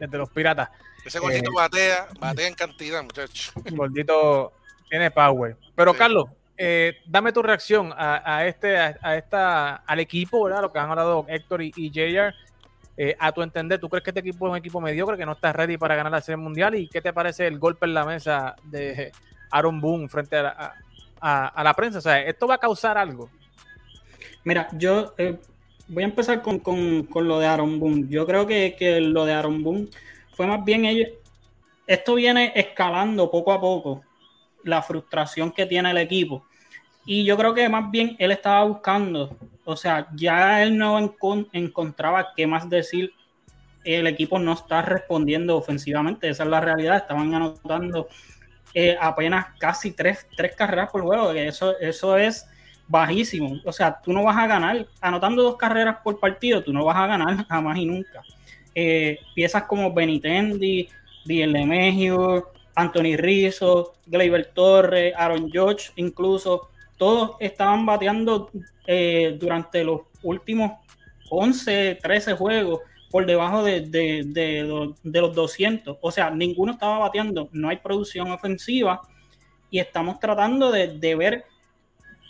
desde 0.00 0.18
los 0.18 0.30
Piratas. 0.30 0.70
Ese 1.04 1.20
gordito 1.20 1.50
eh, 1.50 1.54
batea, 1.54 2.08
batea 2.18 2.48
en 2.48 2.54
cantidad, 2.54 3.02
muchachos. 3.02 3.52
Gordito 3.72 4.52
tiene 4.88 5.10
power. 5.10 5.56
Pero 5.76 5.94
Carlos, 5.94 6.30
eh, 6.56 6.98
dame 7.06 7.32
tu 7.32 7.42
reacción 7.42 7.92
a, 7.96 8.46
este, 8.46 8.76
a, 8.78 9.16
esta, 9.16 9.76
al 9.76 10.00
equipo, 10.00 10.44
¿verdad? 10.44 10.62
Lo 10.62 10.72
que 10.72 10.78
han 10.78 10.90
hablado 10.90 11.26
Héctor 11.28 11.62
y, 11.62 11.72
y 11.76 11.90
JR. 11.90 12.34
Eh, 12.96 13.16
a 13.18 13.32
tu 13.32 13.42
entender, 13.42 13.80
¿tú 13.80 13.88
crees 13.88 14.04
que 14.04 14.10
este 14.10 14.20
equipo 14.20 14.46
es 14.46 14.52
un 14.52 14.56
equipo 14.56 14.80
mediocre 14.80 15.16
que 15.16 15.26
no 15.26 15.32
está 15.32 15.52
ready 15.52 15.76
para 15.76 15.96
ganar 15.96 16.12
la 16.12 16.20
Serie 16.20 16.36
Mundial? 16.36 16.76
¿Y 16.76 16.88
qué 16.88 17.00
te 17.00 17.12
parece 17.12 17.46
el 17.46 17.58
golpe 17.58 17.86
en 17.86 17.94
la 17.94 18.04
mesa 18.04 18.54
de 18.62 19.10
Aaron 19.50 19.80
Boone 19.80 20.08
frente 20.08 20.36
a, 20.36 20.74
la 21.20 21.74
prensa? 21.74 21.98
O 21.98 22.02
sea, 22.02 22.22
¿esto 22.22 22.46
va 22.46 22.54
a 22.54 22.58
causar 22.58 22.96
algo? 22.96 23.28
Mira, 24.44 24.68
yo 24.72 25.12
voy 25.88 26.02
a 26.04 26.06
empezar 26.06 26.40
con, 26.40 26.62
lo 27.12 27.38
de 27.40 27.46
Aaron 27.46 27.80
Boone. 27.80 28.06
Yo 28.08 28.26
creo 28.26 28.46
que, 28.46 29.00
lo 29.00 29.24
de 29.24 29.32
Aaron 29.32 29.64
Boone 29.64 29.88
fue 30.36 30.46
más 30.46 30.64
bien 30.64 30.84
ellos. 30.84 31.08
Esto 31.88 32.14
viene 32.14 32.52
escalando 32.54 33.28
poco 33.28 33.52
a 33.52 33.60
poco 33.60 34.04
la 34.64 34.82
frustración 34.82 35.52
que 35.52 35.66
tiene 35.66 35.90
el 35.90 35.98
equipo. 35.98 36.44
Y 37.06 37.24
yo 37.24 37.36
creo 37.36 37.54
que 37.54 37.68
más 37.68 37.90
bien 37.90 38.16
él 38.18 38.32
estaba 38.32 38.64
buscando, 38.64 39.36
o 39.64 39.76
sea, 39.76 40.08
ya 40.14 40.62
él 40.62 40.76
no 40.76 40.98
encontraba 41.52 42.32
qué 42.34 42.46
más 42.46 42.68
decir. 42.68 43.12
El 43.84 44.06
equipo 44.06 44.38
no 44.38 44.54
está 44.54 44.80
respondiendo 44.80 45.56
ofensivamente, 45.56 46.28
esa 46.28 46.44
es 46.44 46.48
la 46.48 46.60
realidad. 46.60 46.96
Estaban 46.96 47.34
anotando 47.34 48.08
eh, 48.72 48.96
apenas 48.98 49.46
casi 49.58 49.92
tres, 49.92 50.26
tres 50.36 50.56
carreras 50.56 50.90
por 50.90 51.02
juego. 51.02 51.32
Eso, 51.32 51.78
eso 51.78 52.16
es 52.16 52.46
bajísimo. 52.88 53.60
O 53.64 53.72
sea, 53.72 54.00
tú 54.02 54.12
no 54.12 54.22
vas 54.24 54.36
a 54.36 54.46
ganar, 54.46 54.86
anotando 55.00 55.42
dos 55.42 55.56
carreras 55.56 55.98
por 56.02 56.18
partido, 56.18 56.62
tú 56.62 56.72
no 56.72 56.84
vas 56.84 56.96
a 56.96 57.06
ganar 57.06 57.46
jamás 57.48 57.78
y 57.78 57.86
nunca. 57.86 58.22
Eh, 58.74 59.18
piezas 59.34 59.64
como 59.64 59.92
Benitendi, 59.92 60.88
Díaz 61.24 61.48
Lemegio, 61.48 62.50
Anthony 62.74 63.16
Rizzo, 63.16 63.94
Gleyber 64.06 64.46
Torres, 64.54 65.14
Aaron 65.16 65.50
George, 65.50 65.90
incluso, 65.96 66.68
todos 66.96 67.36
estaban 67.40 67.84
bateando 67.86 68.50
eh, 68.86 69.36
durante 69.38 69.84
los 69.84 70.02
últimos 70.22 70.72
11, 71.30 71.98
13 72.02 72.34
juegos 72.34 72.80
por 73.10 73.26
debajo 73.26 73.62
de, 73.62 74.94
los 75.04 75.34
200. 75.34 75.98
O 76.00 76.10
sea, 76.10 76.30
ninguno 76.30 76.72
estaba 76.72 76.98
bateando, 76.98 77.48
no 77.52 77.68
hay 77.68 77.76
producción 77.76 78.30
ofensiva 78.30 79.00
y 79.70 79.78
estamos 79.78 80.18
tratando 80.18 80.70
de, 80.70 81.14
ver 81.14 81.44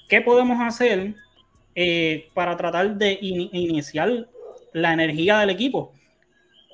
¿Qué 0.08 0.20
podemos 0.20 0.60
hacer 0.60 1.14
eh, 1.74 2.28
para 2.34 2.56
tratar 2.56 2.96
de 2.96 3.18
iniciar 3.20 4.28
la 4.72 4.92
energía 4.92 5.38
del 5.38 5.50
equipo? 5.50 5.92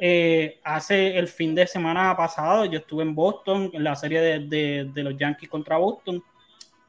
Eh, 0.02 0.58
hace 0.64 1.18
el 1.18 1.28
fin 1.28 1.54
de 1.54 1.66
semana 1.66 2.16
pasado 2.16 2.64
yo 2.64 2.78
estuve 2.78 3.02
en 3.02 3.14
Boston, 3.14 3.70
en 3.74 3.84
la 3.84 3.94
serie 3.94 4.20
de, 4.20 4.90
los 4.94 5.16
Yankees 5.18 5.50
contra 5.50 5.76
Boston, 5.76 6.24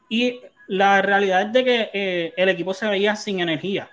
y 0.08 0.40
la 0.68 1.02
realidad 1.02 1.42
es 1.42 1.54
de 1.54 1.64
que 1.66 1.90
eh, 1.94 2.34
el 2.38 2.48
equipo 2.48 2.74
se 2.74 2.88
veía 2.88 3.16
sin 3.18 3.42
energía. 3.42 3.90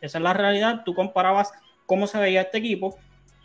Esa 0.00 0.18
es 0.18 0.24
la 0.24 0.32
realidad. 0.32 0.82
Tú 0.84 0.94
comparabas 0.94 1.52
cómo 1.86 2.06
se 2.06 2.18
veía 2.18 2.42
este 2.42 2.58
equipo, 2.58 2.96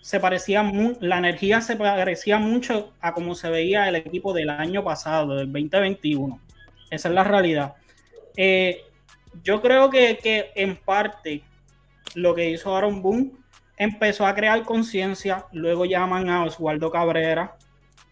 se 0.02 0.20
parecía 0.20 0.64
la 1.02 1.18
energía 1.18 1.62
se 1.62 1.76
parecía 1.76 2.38
mucho 2.38 2.94
a 3.02 3.14
cómo 3.14 3.36
se 3.36 3.50
veía 3.50 3.90
el 3.90 3.96
equipo 3.96 4.34
del 4.34 4.50
año 4.50 4.84
pasado, 4.84 5.36
del 5.36 5.52
2021. 5.52 6.40
Esa 6.90 7.10
es 7.10 7.14
la 7.14 7.24
realidad. 7.24 7.76
Eh, 8.38 8.84
yo 9.44 9.62
creo 9.62 9.90
que, 9.90 10.52
en 10.56 10.78
parte 10.78 11.44
lo 12.16 12.34
que 12.34 12.50
hizo 12.50 12.76
Aaron 12.76 13.02
Boone 13.02 13.32
empezó 13.78 14.26
a 14.26 14.34
crear 14.34 14.64
conciencia, 14.64 15.46
luego 15.52 15.86
llaman 15.86 16.30
a 16.30 16.44
Oswaldo 16.44 16.92
Cabrera. 16.92 17.56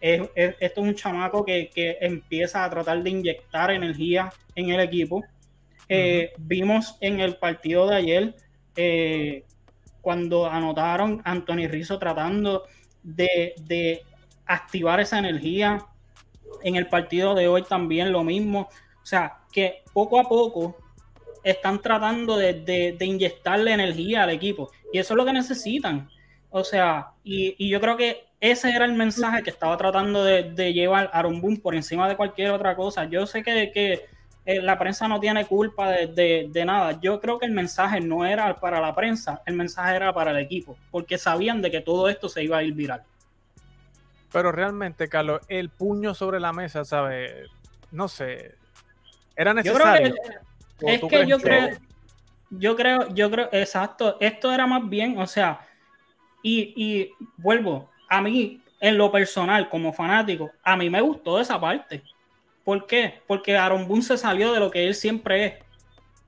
esto 0.00 0.30
es 0.60 0.78
un 0.78 0.94
chamaco 0.94 1.44
que, 1.44 1.70
empieza 2.00 2.64
a 2.64 2.70
tratar 2.70 3.02
de 3.02 3.10
inyectar 3.10 3.70
energía 3.72 4.32
en 4.54 4.70
el 4.70 4.80
equipo. 4.80 5.24
Eh, 5.88 6.32
vimos 6.38 6.96
en 7.00 7.20
el 7.20 7.36
partido 7.36 7.86
de 7.88 7.96
ayer 7.96 8.34
eh, 8.76 9.44
cuando 10.00 10.46
anotaron 10.46 11.22
Anthony 11.24 11.68
Rizzo 11.68 11.98
tratando 11.98 12.64
de, 13.02 13.54
de, 13.62 14.02
activar 14.46 15.00
esa 15.00 15.18
energía. 15.18 15.84
En 16.62 16.76
el 16.76 16.86
partido 16.86 17.34
de 17.34 17.48
hoy 17.48 17.62
también 17.62 18.12
lo 18.12 18.22
mismo. 18.22 18.68
O 19.02 19.06
sea, 19.06 19.38
que 19.50 19.82
poco 19.92 20.20
a 20.20 20.24
poco 20.24 20.76
están 21.46 21.80
tratando 21.80 22.36
de, 22.36 22.96
inyectarle 23.00 23.72
energía 23.72 24.24
al 24.24 24.30
equipo. 24.30 24.72
Y 24.92 24.98
eso 24.98 25.14
es 25.14 25.16
lo 25.16 25.24
que 25.24 25.32
necesitan. 25.32 26.10
O 26.50 26.64
sea, 26.64 27.10
y, 27.22 27.68
yo 27.68 27.80
creo 27.80 27.96
que 27.96 28.26
ese 28.40 28.70
era 28.70 28.84
el 28.84 28.94
mensaje 28.94 29.44
que 29.44 29.50
estaba 29.50 29.76
tratando 29.76 30.24
de, 30.24 30.72
llevar 30.72 31.08
Aaron 31.12 31.40
Boone 31.40 31.58
por 31.58 31.76
encima 31.76 32.08
de 32.08 32.16
cualquier 32.16 32.50
otra 32.50 32.74
cosa. 32.74 33.04
Yo 33.04 33.26
sé 33.26 33.44
que, 33.44 33.70
que 33.72 34.06
eh, 34.44 34.60
la 34.60 34.76
prensa 34.76 35.06
no 35.06 35.20
tiene 35.20 35.46
culpa 35.46 35.90
de, 35.90 36.48
de, 36.52 36.64
nada. 36.64 36.98
Yo 37.00 37.20
creo 37.20 37.38
que 37.38 37.46
el 37.46 37.52
mensaje 37.52 38.00
no 38.00 38.26
era 38.26 38.56
para 38.56 38.80
la 38.80 38.92
prensa, 38.92 39.40
el 39.46 39.54
mensaje 39.54 39.94
era 39.94 40.12
para 40.12 40.32
el 40.32 40.38
equipo, 40.38 40.76
porque 40.90 41.16
sabían 41.16 41.62
de 41.62 41.70
que 41.70 41.80
todo 41.80 42.08
esto 42.08 42.28
se 42.28 42.42
iba 42.42 42.58
a 42.58 42.64
ir 42.64 42.74
viral. 42.74 43.04
Pero 44.32 44.50
realmente, 44.50 45.08
Carlos, 45.08 45.42
el 45.46 45.70
puño 45.70 46.12
sobre 46.12 46.40
la 46.40 46.52
mesa, 46.52 46.84
¿sabes? 46.84 47.48
No 47.92 48.08
sé, 48.08 48.56
era 49.36 49.54
necesario. 49.54 50.12
Es 50.80 51.00
que 51.02 51.26
yo 51.26 51.38
creo, 51.38 51.70
yo 52.50 52.76
creo, 52.76 53.14
yo 53.14 53.30
creo, 53.30 53.48
exacto, 53.52 54.16
esto 54.20 54.52
era 54.52 54.66
más 54.66 54.88
bien, 54.88 55.18
o 55.18 55.26
sea, 55.26 55.60
y, 56.42 57.10
vuelvo, 57.38 57.90
a 58.08 58.22
mí, 58.22 58.60
en 58.80 58.96
lo 58.96 59.10
personal, 59.10 59.68
como 59.68 59.92
fanático, 59.92 60.52
a 60.62 60.76
mí 60.76 60.88
me 60.88 61.00
gustó 61.00 61.40
esa 61.40 61.60
parte. 61.60 62.04
¿Por 62.62 62.86
qué? 62.86 63.20
Porque 63.26 63.56
Aaron 63.56 63.88
Boone 63.88 64.02
se 64.02 64.16
salió 64.16 64.52
de 64.52 64.60
lo 64.60 64.70
que 64.70 64.86
él 64.86 64.94
siempre 64.94 65.44
es. 65.44 65.54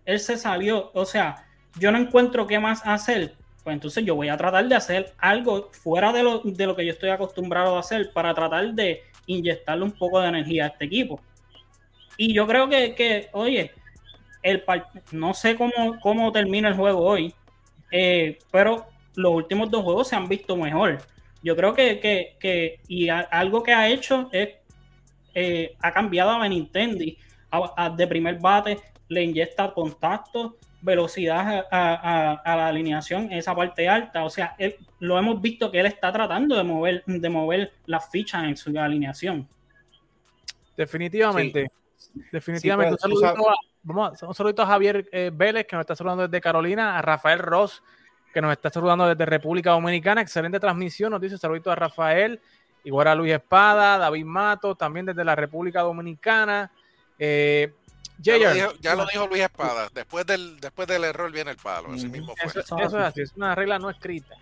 Él 0.05 0.19
se 0.19 0.37
salió, 0.37 0.91
o 0.93 1.05
sea, 1.05 1.47
yo 1.79 1.93
no 1.93 1.99
encuentro 1.99 2.49
qué 2.49 2.59
más 2.59 2.85
hacer. 2.85 3.35
Pues 3.63 3.75
entonces 3.75 4.05
yo 4.05 4.17
voy 4.17 4.29
a 4.29 4.37
tratar 4.37 4.67
de 4.67 4.75
hacer 4.75 5.13
algo 5.19 5.71
fuera 5.73 6.13
de 6.13 6.23
lo, 6.23 6.41
de 6.41 6.67
lo 6.67 6.75
que 6.75 6.87
yo 6.87 6.93
estoy 6.93 7.11
acostumbrado 7.11 7.77
a 7.77 7.81
hacer 7.81 8.13
para 8.13 8.35
tratar 8.35 8.73
de 8.73 9.03
inyectarle 9.27 9.85
un 9.85 9.93
poco 9.93 10.21
de 10.21 10.29
energía 10.29 10.65
a 10.65 10.69
este 10.69 10.87
equipo. 10.87 11.21
Y 12.17 12.33
yo 12.33 12.47
creo 12.47 12.69
que, 12.69 12.95
que 12.97 13.29
oye, 13.33 13.73
el 14.43 14.63
no 15.13 15.35
sé 15.35 15.57
cómo, 15.57 15.99
cómo 16.01 16.33
termina 16.33 16.69
el 16.69 16.75
juego 16.75 17.01
hoy, 17.01 17.35
eh, 17.91 18.39
pero 18.51 18.87
los 19.15 19.33
últimos 19.33 19.71
dos 19.71 19.83
juegos 19.83 20.09
se 20.09 20.17
han 20.17 20.29
visto 20.29 20.57
mejor. 20.57 20.99
Yo 21.43 21.57
creo 21.57 21.75
que, 21.75 22.01
que, 22.01 22.37
que 22.41 22.81
y 22.89 23.09
algo 23.09 23.63
que 23.63 23.73
ha 23.73 23.89
hecho 23.89 24.29
es, 24.33 24.51
eh, 25.35 25.77
ha 25.81 25.93
cambiado 25.93 26.31
a 26.31 26.39
Benintendi 26.41 27.19
de 27.97 28.07
primer 28.07 28.39
bate, 28.39 28.79
le 29.09 29.23
inyecta 29.23 29.73
contacto, 29.73 30.57
velocidad 30.81 31.67
a, 31.71 32.43
la 32.45 32.69
alineación, 32.69 33.33
esa 33.33 33.55
parte 33.55 33.89
alta. 33.89 34.25
O 34.25 34.31
sea, 34.31 34.57
lo 35.01 35.19
hemos 35.19 35.41
visto 35.41 35.71
que 35.71 35.81
él 35.81 35.87
está 35.87 36.13
tratando 36.13 36.57
de 36.57 36.65
mover, 36.65 37.05
de 37.07 37.29
mover 37.29 37.73
las 37.87 38.11
fichas 38.11 38.45
en 38.45 38.57
su 38.57 38.77
alineación. 38.79 39.49
Definitivamente. 40.77 41.71
Definitivamente. 42.33 42.93
un, 42.93 42.99
saludito 42.99 43.51
a, 43.51 43.55
vamos, 43.83 44.23
un, 44.23 44.35
saludito 44.35 44.63
a, 44.63 44.67
Javier 44.67 45.09
eh, 45.13 45.31
Vélez, 45.33 45.67
que 45.67 45.77
nos 45.77 45.83
está 45.83 45.97
saludando 45.97 46.27
desde 46.27 46.41
Carolina, 46.41 46.99
a 46.99 47.03
Rafael 47.03 47.39
Ross, 47.39 47.83
que 48.33 48.41
nos 48.41 48.53
está 48.53 48.71
saludando 48.71 49.07
desde 49.07 49.27
República 49.27 49.71
Dominicana. 49.71 50.21
Excelente 50.21 50.61
transmisión, 50.61 51.11
nos 51.11 51.21
dice 51.21 51.39
saludito 51.39 51.71
a 51.71 51.75
Rafael, 51.75 52.41
igual 52.85 53.09
a 53.09 53.15
Luis 53.15 53.33
Espada, 53.33 53.99
David 53.99 54.25
Mato, 54.25 54.75
también 54.75 55.07
desde 55.07 55.25
la 55.25 55.35
República 55.35 55.81
Dominicana. 55.83 56.71
Eh, 57.19 57.73
ya, 58.21 58.37
lo 58.97 59.07
dijo, 59.07 59.27
Luis 59.29 59.43
Espada, 59.43 59.89
después 59.95 60.27
del, 60.27 60.59
después 60.61 60.89
del 60.89 61.05
error 61.05 61.31
viene 61.31 61.53
el 61.53 61.57
palo, 61.57 61.95
Eso, 61.95 62.79
es 62.79 62.95
así, 62.95 63.23
es 63.23 63.33
una 63.37 63.55
regla 63.55 63.79
no 63.79 63.91
escrita. 63.91 64.35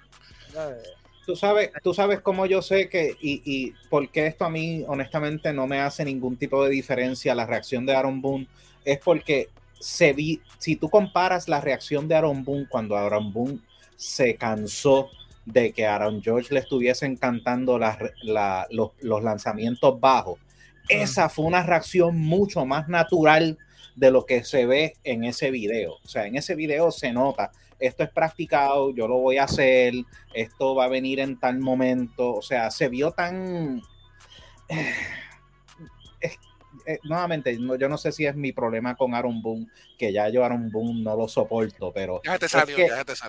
Tú 1.27 1.37
sabes, 1.37 1.73
tú 1.83 1.93
sabes 1.93 2.21
cómo 2.21 2.47
yo 2.47 2.63
sé 2.63 2.89
que, 2.89 3.17
y, 3.21 3.43
y 3.45 3.75
porque 3.91 4.27
esto 4.27 4.45
a 4.45 4.51
mí 4.51 4.85
honestamente 4.87 5.53
no 5.53 5.67
me 5.67 5.81
hace 5.81 6.05
ningún 6.05 6.37
tipo 6.37 6.65
de 6.65 6.71
diferencia 6.71 7.35
la 7.35 7.47
reacción 7.47 7.85
de 7.85 7.95
Aaron 7.95 8.23
Boone, 8.23 8.47
es 8.87 8.99
porque 9.01 9.51
se 9.79 10.15
vi, 10.15 10.41
si 10.59 10.77
tú 10.77 10.89
comparas 10.89 11.49
la 11.49 11.61
reacción 11.61 12.09
de 12.09 12.15
Aaron 12.15 12.45
Boone 12.45 12.67
cuando 12.69 12.97
Aaron 12.97 13.33
Boone 13.33 13.59
se 13.97 14.37
cansó 14.37 15.11
de 15.45 15.73
que 15.73 15.87
Aaron 15.87 16.23
George 16.23 16.55
le 16.55 16.61
estuviesen 16.61 17.17
cantando 17.17 17.79
los, 17.79 18.93
los, 19.03 19.23
lanzamientos 19.23 20.01
bajos, 20.01 20.39
esa 20.89 21.29
fue 21.29 21.45
una 21.45 21.63
reacción 21.63 22.17
mucho 22.19 22.65
más 22.65 22.89
natural 22.89 23.59
de 23.97 24.11
lo 24.11 24.25
que 24.25 24.45
se 24.45 24.67
ve 24.67 24.95
en 25.05 25.25
ese 25.25 25.51
video. 25.51 25.95
O 26.05 26.09
sea, 26.09 26.27
en 26.27 26.37
ese 26.37 26.55
video 26.55 26.91
se 26.91 27.13
nota, 27.13 27.51
esto 27.81 28.05
es 28.05 28.11
practicado, 28.11 28.95
yo 28.95 29.09
lo 29.09 29.19
voy 29.19 29.39
a 29.39 29.45
hacer, 29.45 29.95
esto 30.33 30.75
va 30.75 30.85
a 30.85 30.89
venir 30.89 31.19
en 31.21 31.39
tal 31.39 31.59
momento. 31.59 32.35
O 32.35 32.43
sea, 32.43 32.71
se 32.71 32.89
vio 32.89 33.11
tan... 33.11 33.83
Eh, 36.87 37.01
nuevamente, 37.03 37.59
yo 37.59 37.89
no 37.89 37.99
sé 37.99 38.13
si 38.13 38.27
es 38.27 38.37
mi 38.37 38.53
problema 38.53 38.95
con 38.95 39.13
Aaron 39.13 39.43
Boone, 39.43 39.67
que 39.99 40.13
ya 40.13 40.29
yo 40.29 40.45
Aaron 40.45 40.71
Boone 40.71 41.03
no 41.03 41.17
lo 41.17 41.27
soporto, 41.27 41.93
pero 41.93 42.23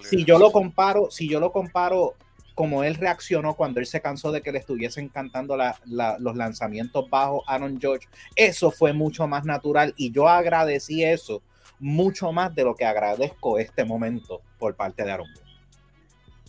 si 0.03 0.23
yo 0.23 0.37
lo 0.37 0.51
comparo, 0.51 1.09
si 1.09 1.27
yo 1.27 1.39
lo 1.39 1.51
comparo 1.51 2.13
como 2.53 2.83
él 2.83 2.95
reaccionó 2.95 3.55
cuando 3.55 3.79
él 3.79 3.85
se 3.85 4.01
cansó 4.01 4.31
de 4.31 4.41
que 4.41 4.51
le 4.51 4.59
estuviesen 4.59 5.09
cantando 5.09 5.55
los 5.55 6.35
lanzamientos 6.35 7.09
bajos 7.09 7.43
Aaron 7.47 7.79
George, 7.79 8.07
eso 8.35 8.71
fue 8.71 8.93
mucho 8.93 9.27
más 9.27 9.43
natural 9.45 9.93
y 9.97 10.11
yo 10.11 10.27
agradecí 10.27 11.03
eso 11.03 11.41
mucho 11.79 12.31
más 12.31 12.53
de 12.55 12.63
lo 12.63 12.75
que 12.75 12.85
agradezco 12.85 13.59
este 13.59 13.85
momento 13.85 14.41
por 14.57 14.75
parte 14.75 15.03
de 15.03 15.11
Aaron. 15.11 15.27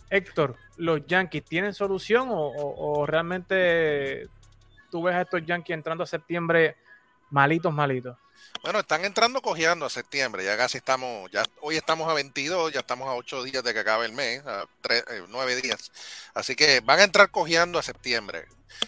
Héctor, 0.09 0.55
¿los 0.77 1.05
Yankees 1.05 1.43
tienen 1.43 1.73
solución 1.73 2.29
o, 2.31 3.05
realmente 3.05 4.27
tú 4.91 5.03
ves 5.03 5.15
a 5.15 5.21
estos 5.21 5.45
Yankees 5.45 5.75
entrando 5.75 6.03
a 6.03 6.07
septiembre 6.07 6.75
malitos, 7.29 7.73
malitos? 7.73 8.17
Bueno, 8.61 8.79
están 8.79 9.05
entrando 9.05 9.41
cojeando 9.41 9.85
a 9.85 9.89
septiembre, 9.89 10.43
ya 10.43 10.57
casi 10.57 10.77
estamos, 10.77 11.31
ya 11.31 11.43
hoy 11.61 11.77
estamos 11.77 12.09
a 12.09 12.13
22, 12.13 12.73
ya 12.73 12.81
estamos 12.81 13.07
a 13.07 13.13
8 13.13 13.43
días 13.43 13.63
de 13.63 13.73
que 13.73 13.79
acabe 13.79 14.05
el 14.05 14.11
mes, 14.11 14.45
a 14.45 14.65
9 15.29 15.53
eh, 15.53 15.61
días. 15.61 15.91
Así 16.33 16.55
que 16.55 16.81
van 16.81 16.99
a 16.99 17.03
entrar 17.03 17.31
cojeando 17.31 17.79
a 17.79 17.83
septiembre. 17.83 18.47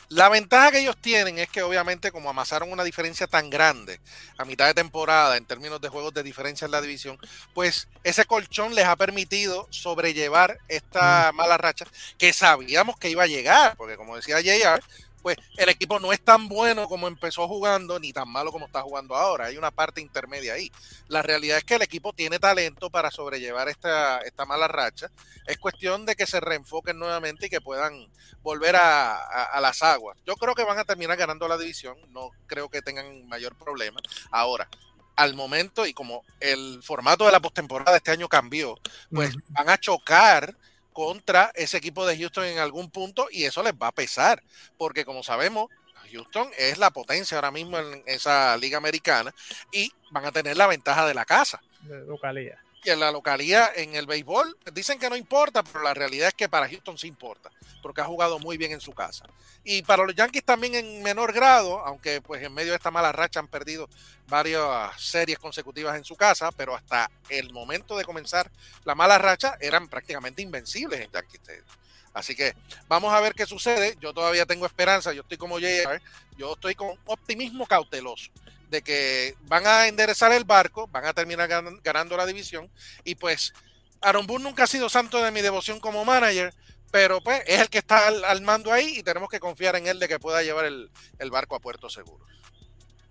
La 0.09 0.29
ventaja 0.29 0.71
que 0.71 0.79
ellos 0.79 0.97
tienen 0.99 1.39
es 1.39 1.49
que 1.49 1.63
obviamente 1.63 2.11
como 2.11 2.29
amasaron 2.29 2.71
una 2.71 2.83
diferencia 2.83 3.27
tan 3.27 3.49
grande 3.49 3.99
a 4.37 4.45
mitad 4.45 4.67
de 4.67 4.73
temporada 4.73 5.37
en 5.37 5.45
términos 5.45 5.81
de 5.81 5.89
juegos 5.89 6.13
de 6.13 6.23
diferencia 6.23 6.65
en 6.65 6.71
la 6.71 6.81
división, 6.81 7.17
pues 7.53 7.87
ese 8.03 8.25
colchón 8.25 8.75
les 8.75 8.85
ha 8.85 8.95
permitido 8.95 9.67
sobrellevar 9.69 10.59
esta 10.67 11.31
mala 11.33 11.57
racha 11.57 11.85
que 12.17 12.33
sabíamos 12.33 12.97
que 12.97 13.09
iba 13.09 13.23
a 13.23 13.27
llegar, 13.27 13.75
porque 13.77 13.97
como 13.97 14.15
decía 14.15 14.41
JR, 14.41 14.83
pues 15.21 15.37
el 15.57 15.69
equipo 15.69 15.99
no 15.99 16.11
es 16.11 16.21
tan 16.21 16.47
bueno 16.47 16.87
como 16.87 17.07
empezó 17.07 17.47
jugando, 17.47 17.99
ni 17.99 18.13
tan 18.13 18.29
malo 18.29 18.51
como 18.51 18.65
está 18.65 18.81
jugando 18.81 19.15
ahora. 19.15 19.45
Hay 19.45 19.57
una 19.57 19.71
parte 19.71 20.01
intermedia 20.01 20.53
ahí. 20.53 20.71
La 21.07 21.21
realidad 21.21 21.57
es 21.57 21.63
que 21.63 21.75
el 21.75 21.81
equipo 21.81 22.13
tiene 22.13 22.39
talento 22.39 22.89
para 22.89 23.11
sobrellevar 23.11 23.69
esta, 23.69 24.19
esta 24.19 24.45
mala 24.45 24.67
racha. 24.67 25.09
Es 25.45 25.57
cuestión 25.57 26.05
de 26.05 26.15
que 26.15 26.25
se 26.25 26.39
reenfoquen 26.39 26.97
nuevamente 26.97 27.47
y 27.47 27.49
que 27.49 27.61
puedan 27.61 28.07
volver 28.41 28.75
a, 28.75 29.59
las 29.61 29.83
aguas. 29.83 30.17
Yo 30.25 30.35
creo 30.35 30.55
que 30.55 30.63
van 30.63 30.79
a 30.79 30.85
terminar 30.85 31.17
ganando 31.17 31.47
la 31.47 31.57
división. 31.57 31.97
No 32.09 32.31
creo 32.47 32.69
que 32.69 32.81
tengan 32.81 33.27
mayor 33.27 33.55
problema. 33.55 33.99
Ahora, 34.31 34.67
al 35.15 35.35
momento 35.35 35.85
y 35.85 35.93
como 35.93 36.23
el 36.39 36.81
formato 36.83 37.25
de 37.25 37.31
la 37.31 37.39
postemporada 37.39 37.97
este 37.97 38.11
año 38.11 38.27
cambió, 38.27 38.79
pues 39.11 39.35
van 39.49 39.69
a 39.69 39.77
chocar 39.77 40.55
contra 40.93 41.51
ese 41.55 41.77
equipo 41.77 42.05
de 42.05 42.17
Houston 42.17 42.45
en 42.45 42.59
algún 42.59 42.89
punto 42.89 43.27
y 43.31 43.45
eso 43.45 43.63
les 43.63 43.73
va 43.73 43.87
a 43.87 43.91
pesar, 43.91 44.43
porque 44.77 45.05
como 45.05 45.23
sabemos, 45.23 45.69
Houston 46.11 46.49
es 46.57 46.77
la 46.77 46.91
potencia 46.91 47.37
ahora 47.37 47.51
mismo 47.51 47.77
en 47.77 48.03
esa 48.05 48.57
liga 48.57 48.77
americana 48.77 49.33
y 49.71 49.91
van 50.11 50.25
a 50.25 50.31
tener 50.31 50.57
la 50.57 50.67
ventaja 50.67 51.07
de 51.07 51.13
la 51.13 51.25
casa. 51.25 51.61
De 51.81 52.01
localidad 52.01 52.57
en 52.85 52.99
la 52.99 53.11
localidad, 53.11 53.71
en 53.75 53.95
el 53.95 54.05
béisbol, 54.05 54.57
dicen 54.73 54.99
que 54.99 55.09
no 55.09 55.15
importa, 55.15 55.63
pero 55.63 55.83
la 55.83 55.93
realidad 55.93 56.29
es 56.29 56.33
que 56.33 56.49
para 56.49 56.67
Houston 56.67 56.97
sí 56.97 57.07
importa, 57.07 57.51
porque 57.81 58.01
ha 58.01 58.05
jugado 58.05 58.39
muy 58.39 58.57
bien 58.57 58.71
en 58.71 58.81
su 58.81 58.93
casa. 58.93 59.25
Y 59.63 59.83
para 59.83 60.05
los 60.05 60.15
Yankees 60.15 60.43
también 60.43 60.75
en 60.75 61.03
menor 61.03 61.33
grado, 61.33 61.79
aunque 61.85 62.21
pues 62.21 62.41
en 62.41 62.53
medio 62.53 62.71
de 62.71 62.77
esta 62.77 62.91
mala 62.91 63.11
racha 63.11 63.39
han 63.39 63.47
perdido 63.47 63.87
varias 64.27 64.99
series 64.99 65.37
consecutivas 65.37 65.95
en 65.95 66.03
su 66.03 66.15
casa, 66.15 66.51
pero 66.51 66.75
hasta 66.75 67.11
el 67.29 67.53
momento 67.53 67.95
de 67.97 68.05
comenzar 68.05 68.49
la 68.85 68.95
mala 68.95 69.17
racha 69.17 69.57
eran 69.59 69.87
prácticamente 69.87 70.41
invencibles 70.41 71.01
en 71.01 71.11
Yankee 71.11 71.37
Stadium. 71.37 71.65
Así 72.13 72.35
que 72.35 72.55
vamos 72.87 73.13
a 73.13 73.21
ver 73.21 73.33
qué 73.33 73.45
sucede. 73.45 73.97
Yo 74.01 74.13
todavía 74.13 74.45
tengo 74.45 74.65
esperanza, 74.65 75.13
yo 75.13 75.21
estoy 75.21 75.37
como 75.37 75.59
JR, 75.59 76.01
yo 76.37 76.53
estoy 76.53 76.75
con 76.75 76.97
optimismo 77.05 77.65
cauteloso 77.65 78.31
de 78.71 78.81
que 78.81 79.35
van 79.41 79.67
a 79.67 79.87
enderezar 79.87 80.31
el 80.31 80.45
barco, 80.45 80.87
van 80.87 81.05
a 81.05 81.13
terminar 81.13 81.47
ganando 81.83 82.17
la 82.17 82.25
división 82.25 82.71
y 83.03 83.15
pues 83.15 83.53
Aaron 84.01 84.25
Boone 84.25 84.45
nunca 84.45 84.63
ha 84.63 84.67
sido 84.67 84.89
santo 84.89 85.21
de 85.21 85.29
mi 85.29 85.41
devoción 85.41 85.79
como 85.79 86.05
manager, 86.05 86.53
pero 86.89 87.21
pues 87.21 87.43
es 87.45 87.59
el 87.59 87.69
que 87.69 87.79
está 87.79 88.07
al, 88.07 88.41
mando 88.41 88.71
ahí 88.71 88.95
y 88.97 89.03
tenemos 89.03 89.29
que 89.29 89.41
confiar 89.41 89.75
en 89.75 89.87
él 89.87 89.99
de 89.99 90.07
que 90.07 90.19
pueda 90.19 90.41
llevar 90.41 90.65
el, 90.65 90.89
barco 91.29 91.55
a 91.55 91.59
puerto 91.59 91.89
seguro. 91.89 92.25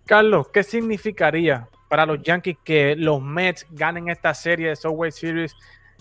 Carlos, 0.07 0.49
¿qué 0.53 0.65
significaría 0.65 1.69
para 1.89 2.07
los 2.07 2.23
Yankees 2.23 2.57
que 2.65 2.97
los 2.97 3.23
Mets 3.23 3.67
ganen 3.71 4.09
esta 4.09 4.35
serie 4.35 4.71
de 4.71 4.77
Subway 4.77 5.13
Series 5.13 5.55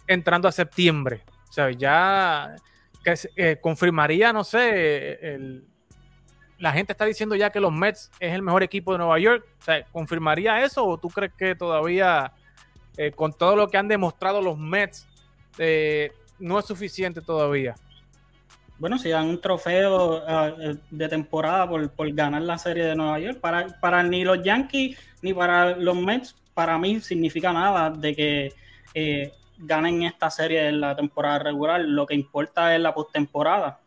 entrando 0.08 0.48
a 0.48 0.52
septiembre? 0.54 1.24
O 1.50 1.52
sea, 1.52 1.70
ya 1.72 2.56
eh, 3.36 3.58
confirmaría, 3.62 4.32
no 4.32 4.44
sé, 4.46 5.20
el, 5.22 5.66
la 6.60 6.74
gente 6.74 6.92
está 6.92 7.06
diciendo 7.06 7.36
ya 7.36 7.50
que 7.50 7.60
los 7.60 7.72
Mets 7.72 8.12
es 8.20 8.34
el 8.34 8.42
mejor 8.42 8.64
equipo 8.64 8.92
de 8.92 9.00
Nueva 9.00 9.18
York. 9.18 9.46
O 9.68 9.92
¿confirmaría 9.92 10.64
eso 10.64 10.86
o 10.86 10.98
tú 10.98 11.10
crees 11.10 11.34
que 11.34 11.56
todavía, 11.56 12.34
eh, 12.98 13.12
con 13.12 13.34
todo 13.34 13.56
lo 13.56 13.70
que 13.70 13.78
han 13.78 13.88
demostrado 13.88 14.42
los 14.42 14.58
Mets, 14.58 15.08
eh, 15.58 16.12
no 16.38 16.60
es 16.60 16.66
suficiente 16.66 17.22
todavía? 17.22 17.76
Bueno, 18.78 18.98
si 18.98 19.10
dan 19.10 19.28
un 19.28 19.42
trofeo 19.42 20.24
eh, 20.28 20.78
de 20.90 21.10
temporada 21.10 21.68
por, 21.68 22.14
ganar 22.14 22.42
la 22.42 22.58
serie 22.58 22.86
de 22.86 22.96
Nueva 22.96 23.20
York, 23.20 23.40
para, 23.40 23.68
para 23.80 24.04
ni 24.04 24.24
los 24.24 24.44
Yankees 24.44 24.98
ni 25.22 25.34
para 25.34 25.76
los 25.76 25.96
Mets, 25.96 26.36
para 26.54 26.78
mí 26.78 27.00
significa 27.00 27.54
nada 27.54 27.90
de 27.90 28.16
que 28.16 28.54
ganen 29.60 30.04
esta 30.04 30.30
serie 30.30 30.68
en 30.68 30.82
la 30.82 30.96
temporada 30.96 31.40
regular. 31.40 31.82
Lo 31.82 32.06
que 32.06 32.16
importa 32.16 32.76
es 32.76 32.82
la 32.82 32.94
postemporada 32.94 33.80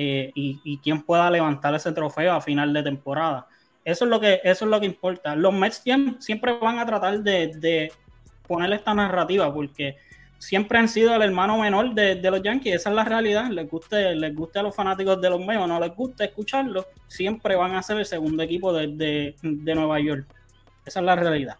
eh, 0.00 0.30
y, 0.32 0.78
quién 0.78 1.02
pueda 1.02 1.28
levantar 1.28 1.74
ese 1.74 1.90
trofeo 1.90 2.32
a 2.32 2.40
final 2.40 2.72
de 2.72 2.84
temporada. 2.84 3.48
Eso 3.84 4.04
es 4.04 4.10
lo 4.10 4.20
que, 4.20 4.40
eso 4.44 4.64
es 4.64 4.70
lo 4.70 4.78
que 4.78 4.86
importa. 4.86 5.34
Los 5.34 5.52
Mets 5.52 5.82
siempre 6.20 6.56
van 6.60 6.78
a 6.78 6.86
tratar 6.86 7.18
de, 7.18 7.48
de 7.56 7.90
poner 8.46 8.72
esta 8.72 8.94
narrativa 8.94 9.52
porque 9.52 9.96
siempre 10.38 10.78
han 10.78 10.88
sido 10.88 11.12
el 11.16 11.22
hermano 11.22 11.58
menor 11.58 11.94
de, 11.94 12.30
los 12.30 12.40
Yankees. 12.40 12.76
Esa 12.76 12.90
es 12.90 12.94
la 12.94 13.02
realidad. 13.02 13.50
Les 13.50 13.68
guste, 13.68 14.14
les 14.14 14.32
guste 14.36 14.60
a 14.60 14.62
los 14.62 14.76
fanáticos 14.76 15.20
de 15.20 15.30
los 15.30 15.44
Mets 15.44 15.62
o 15.62 15.66
no 15.66 15.80
les 15.80 15.92
guste 15.96 16.26
escucharlo, 16.26 16.86
siempre 17.08 17.56
van 17.56 17.74
a 17.74 17.82
ser 17.82 17.98
el 17.98 18.06
segundo 18.06 18.44
equipo 18.44 18.72
de, 18.72 19.34
Nueva 19.42 19.98
York. 19.98 20.26
Esa 20.86 21.00
es 21.00 21.06
la 21.06 21.16
realidad. 21.16 21.56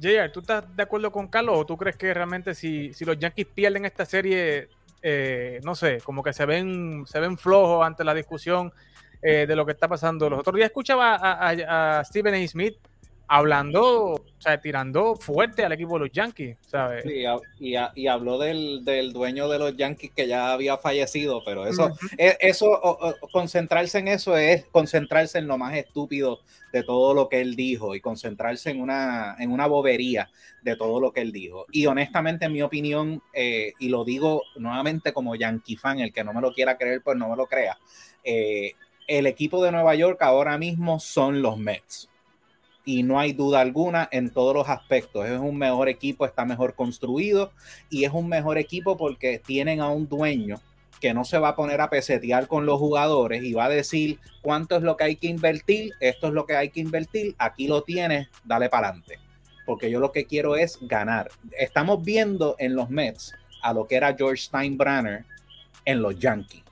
Jay, 0.00 0.30
¿tú 0.32 0.38
estás 0.38 0.64
de 0.76 0.84
acuerdo 0.84 1.10
con 1.10 1.26
Carlos 1.26 1.58
o 1.58 1.66
tú 1.66 1.76
crees 1.76 1.96
que 1.96 2.14
realmente 2.14 2.54
si, 2.54 2.94
si 2.94 3.04
los 3.04 3.18
Yankees 3.18 3.48
pierden 3.52 3.84
esta 3.86 4.04
serie 4.04 4.68
eh, 5.06 5.60
no 5.62 5.74
sé, 5.74 5.98
como 6.02 6.22
que 6.22 6.32
se 6.32 6.46
ven, 6.46 7.04
se 7.06 7.20
ven 7.20 7.36
flojos 7.36 7.86
ante 7.86 8.04
la 8.04 8.14
discusión 8.14 8.72
eh, 9.20 9.44
de 9.46 9.54
lo 9.54 9.66
que 9.66 9.72
está 9.72 9.86
pasando. 9.86 10.30
Los 10.30 10.40
otros 10.40 10.56
días 10.56 10.68
escuchaba 10.68 11.18
a, 11.20 12.02
Stephen 12.04 12.34
A. 12.34 12.48
Smith 12.48 12.78
hablando, 13.26 14.12
o 14.12 14.24
sea, 14.38 14.60
tirando 14.60 15.16
fuerte 15.16 15.64
al 15.64 15.72
equipo 15.72 15.94
de 15.94 16.00
los 16.00 16.12
Yankees, 16.12 16.56
¿sabes? 16.66 17.04
Sí, 17.04 17.24
y, 17.58 17.74
y, 17.94 18.06
habló 18.06 18.38
del, 18.38 18.84
del, 18.84 19.12
dueño 19.12 19.48
de 19.48 19.58
los 19.58 19.76
Yankees 19.76 20.12
que 20.14 20.26
ya 20.26 20.52
había 20.52 20.76
fallecido, 20.76 21.42
pero 21.44 21.66
eso, 21.66 21.90
e, 22.18 22.36
eso 22.40 22.80
concentrarse 23.32 23.98
en 23.98 24.08
eso 24.08 24.36
es 24.36 24.66
concentrarse 24.66 25.38
en 25.38 25.46
lo 25.46 25.56
más 25.56 25.74
estúpido 25.74 26.40
de 26.72 26.82
todo 26.82 27.14
lo 27.14 27.28
que 27.28 27.40
él 27.40 27.56
dijo 27.56 27.94
y 27.94 28.00
concentrarse 28.00 28.70
en 28.70 28.80
una, 28.80 29.36
en 29.38 29.50
una 29.50 29.66
bobería 29.66 30.30
de 30.62 30.76
todo 30.76 31.00
lo 31.00 31.12
que 31.12 31.20
él 31.20 31.32
dijo. 31.32 31.66
Y 31.70 31.86
honestamente, 31.86 32.46
en 32.46 32.52
mi 32.52 32.62
opinión, 32.62 33.22
eh, 33.32 33.72
y 33.78 33.88
lo 33.88 34.04
digo 34.04 34.42
nuevamente 34.56 35.12
como 35.12 35.34
Yankee 35.34 35.76
fan, 35.76 36.00
el 36.00 36.12
que 36.12 36.24
no 36.24 36.32
me 36.32 36.40
lo 36.40 36.52
quiera 36.52 36.76
creer, 36.76 37.00
pues 37.02 37.16
no 37.16 37.28
me 37.28 37.36
lo 37.36 37.46
crea. 37.46 37.78
Eh, 38.22 38.72
el 39.06 39.26
equipo 39.26 39.62
de 39.62 39.70
Nueva 39.70 39.94
York 39.94 40.20
ahora 40.22 40.56
mismo 40.58 40.98
son 40.98 41.42
los 41.42 41.58
Mets 41.58 42.08
y 42.84 43.02
no 43.02 43.18
hay 43.18 43.32
duda 43.32 43.60
alguna 43.60 44.08
en 44.12 44.30
todos 44.30 44.54
los 44.54 44.68
aspectos. 44.68 45.26
Es 45.26 45.38
un 45.38 45.56
mejor 45.56 45.88
equipo, 45.88 46.26
está 46.26 46.44
mejor 46.44 46.74
construido 46.74 47.52
y 47.90 48.04
es 48.04 48.12
un 48.12 48.28
mejor 48.28 48.58
equipo 48.58 48.96
porque 48.96 49.38
tienen 49.38 49.80
a 49.80 49.88
un 49.88 50.08
dueño 50.08 50.60
que 51.00 51.14
no 51.14 51.24
se 51.24 51.38
va 51.38 51.50
a 51.50 51.56
poner 51.56 51.80
a 51.80 51.90
pesetear 51.90 52.46
con 52.46 52.66
los 52.66 52.78
jugadores 52.78 53.42
y 53.42 53.52
va 53.52 53.66
a 53.66 53.68
decir 53.68 54.18
cuánto 54.42 54.76
es 54.76 54.82
lo 54.82 54.96
que 54.96 55.04
hay 55.04 55.16
que 55.16 55.26
invertir, 55.26 55.92
esto 56.00 56.28
es 56.28 56.32
lo 56.32 56.46
que 56.46 56.56
hay 56.56 56.70
que 56.70 56.80
invertir, 56.80 57.34
aquí 57.38 57.68
lo 57.68 57.82
tienes, 57.82 58.28
dale 58.44 58.68
para 58.68 58.88
adelante. 58.88 59.18
Porque 59.66 59.90
yo 59.90 59.98
lo 59.98 60.12
que 60.12 60.26
quiero 60.26 60.56
es 60.56 60.78
ganar. 60.82 61.30
Estamos 61.58 62.02
viendo 62.04 62.56
en 62.58 62.74
los 62.74 62.90
Mets 62.90 63.34
a 63.62 63.72
lo 63.72 63.86
que 63.86 63.96
era 63.96 64.14
George 64.14 64.42
Steinbrenner 64.42 65.24
en 65.86 66.02
los 66.02 66.18
Yankees 66.18 66.63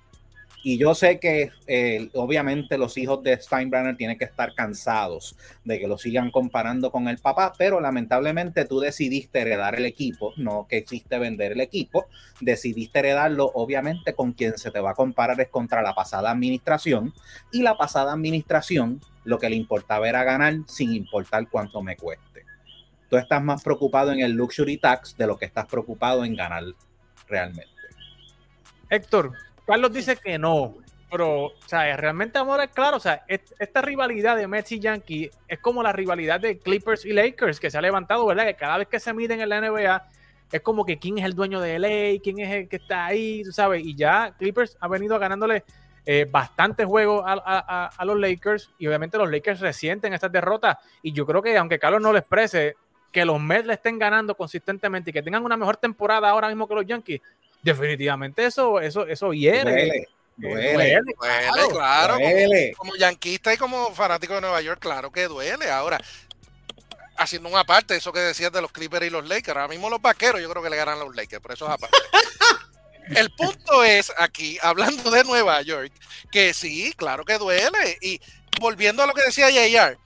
y 0.65 0.79
yo 0.79 0.95
sé 0.95 1.19
que 1.19 1.51
eh, 1.67 2.09
obviamente 2.15 2.79
los 2.79 2.97
hijos 2.97 3.23
de 3.23 3.41
Steinbrenner 3.41 3.97
tienen 3.97 4.17
que 4.17 4.25
estar 4.25 4.55
cansados 4.55 5.37
de 5.65 5.81
que 5.81 5.89
lo 5.89 5.99
sigan 5.99 6.31
comparando 6.31 6.93
con 6.93 7.09
el 7.09 7.19
papá, 7.19 7.53
pero 7.59 7.81
lamentablemente 7.81 8.65
tú 8.65 8.79
decidiste 8.79 9.41
heredar 9.41 9.75
el 9.75 9.87
equipo, 9.87 10.33
no 10.37 10.67
que 10.69 10.79
existe 10.79 11.19
vender 11.19 11.53
el 11.53 11.61
equipo, 11.61 12.07
decidiste 12.41 13.01
heredarlo 13.01 13.51
obviamente 13.55 14.15
con 14.15 14.33
quien 14.33 14.57
se 14.57 14.71
te 14.71 14.81
va 14.81 14.93
a 14.93 14.95
comparar 14.95 15.41
es 15.41 15.49
contra 15.49 15.83
la 15.83 15.95
pasada 15.95 16.31
administración 16.31 17.13
y 17.51 17.63
la 17.63 17.77
pasada 17.77 18.13
administración 18.13 19.01
lo 19.25 19.39
que 19.39 19.51
le 19.51 19.57
importaba 19.57 20.09
era 20.09 20.23
ganar 20.23 20.55
sin 20.67 20.95
importar 20.95 21.49
cuánto 21.49 21.83
me 21.83 21.97
cueste. 21.97 22.45
Tú 23.09 23.17
estás 23.17 23.43
más 23.43 23.63
preocupado 23.63 24.13
en 24.13 24.21
el 24.21 24.33
luxury 24.33 24.79
tax 24.79 25.17
de 25.17 25.27
lo 25.27 25.37
que 25.37 25.45
estás 25.45 25.67
preocupado 25.67 26.25
en 26.25 26.35
ganar 26.35 26.65
realmente. 27.29 27.69
Héctor, 28.89 29.33
Carlos 29.67 29.93
dice 29.93 30.17
que 30.17 30.39
no, 30.39 30.77
pero, 31.13 31.45
o 31.45 31.53
sea, 31.67 31.95
realmente 31.97 32.39
amor 32.39 32.63
es 32.63 32.71
claro, 32.71 32.97
o 32.97 33.01
sea, 33.01 33.25
esta 33.29 33.83
rivalidad 33.83 34.35
de 34.35 34.49
Messi 34.49 34.77
y 34.77 34.81
Yankee 34.81 35.31
es 35.47 35.59
como 35.59 35.83
la 35.83 35.93
rivalidad 35.93 36.41
de 36.41 36.59
Clippers 36.59 37.05
y 37.05 37.13
Lakers 37.13 37.61
que 37.61 37.71
se 37.71 37.77
ha 37.77 37.83
levantado, 37.83 38.25
¿verdad? 38.25 38.47
Que 38.47 38.55
cada 38.55 38.79
vez 38.79 38.89
que 38.89 38.99
se 38.99 39.13
miden 39.13 39.43
en 39.43 39.51
la 39.51 39.61
NBA 39.61 40.09
es 40.51 40.61
como 40.63 40.87
que 40.87 40.99
quién 40.99 41.19
es 41.19 41.27
el 41.27 41.35
dueño 41.35 41.61
de 41.61 41.79
LA, 41.79 42.23
quién 42.23 42.39
es 42.39 42.51
el 42.51 42.69
que 42.69 42.77
está 42.77 43.07
ahí, 43.07 43.43
tú 43.45 43.53
sabes, 43.53 43.85
y 43.85 43.95
ya 43.95 44.35
Clippers 44.39 44.77
ha 44.81 44.89
venido 44.89 45.19
ganándole 45.19 45.65
eh, 46.07 46.27
bastantes 46.31 46.87
juegos 46.87 47.23
a, 47.27 48.05
los 48.05 48.19
Lakers 48.19 48.71
y 48.79 48.87
obviamente 48.87 49.19
los 49.19 49.31
Lakers 49.31 49.61
resienten 49.61 50.15
estas 50.15 50.33
derrotas 50.33 50.79
y 51.03 51.13
yo 51.13 51.25
creo 51.27 51.43
que 51.43 51.57
aunque 51.57 51.79
Carlos 51.79 52.01
no 52.01 52.11
lo 52.11 52.19
exprese, 52.19 52.75
que 53.13 53.25
los 53.25 53.39
Mets 53.39 53.67
le 53.67 53.75
estén 53.75 53.99
ganando 53.99 54.35
consistentemente 54.35 55.11
y 55.11 55.13
que 55.13 55.23
tengan 55.23 55.45
una 55.45 55.57
mejor 55.57 55.77
temporada 55.77 56.31
ahora 56.31 56.49
mismo 56.49 56.67
que 56.67 56.75
los 56.75 56.87
Yankees, 56.87 57.21
definitivamente 57.63 58.45
eso, 58.45 58.81
eso, 58.81 59.07
eso 59.07 59.33
hiere. 59.33 60.07
Duele, 60.37 61.01
duele, 61.17 61.69
claro. 61.71 62.17
Como, 62.77 62.97
yanquista 62.97 63.53
y 63.53 63.57
como 63.57 63.95
fanático 63.95 64.35
de 64.35 64.41
Nueva 64.41 64.61
York, 64.61 64.81
claro 64.81 65.13
que 65.13 65.29
duele. 65.29 65.71
Ahora, 65.71 65.99
haciendo 67.17 67.49
una 67.49 67.65
parte, 67.65 67.97
eso 67.97 68.13
que 68.13 68.21
decías 68.21 68.51
de 68.51 68.63
los 68.63 68.73
Clippers 68.73 69.07
y 69.07 69.11
los 69.11 69.29
Lakers, 69.29 69.57
ahora 69.57 69.69
mismo 69.69 69.91
los 69.91 70.01
vaqueros 70.01 70.41
yo 70.41 70.51
creo 70.51 70.63
que 70.63 70.71
le 70.71 70.77
ganan 70.77 70.99
a 71.01 71.05
los 71.05 71.15
Lakers, 71.15 71.43
pero 71.43 71.55
eso 71.55 71.67
es 71.67 71.73
aparte. 71.73 71.97
El 73.17 73.31
punto 73.33 73.85
es 73.85 74.13
aquí, 74.17 74.59
hablando 74.63 75.11
de 75.11 75.25
Nueva 75.25 75.61
York, 75.63 75.93
que 76.31 76.55
sí, 76.55 76.93
claro 76.97 77.25
que 77.25 77.37
duele. 77.37 77.99
Y 78.01 78.21
volviendo 78.61 79.03
a 79.03 79.07
lo 79.07 79.13
que 79.13 79.23
decía 79.23 79.51
JR, 79.51 79.99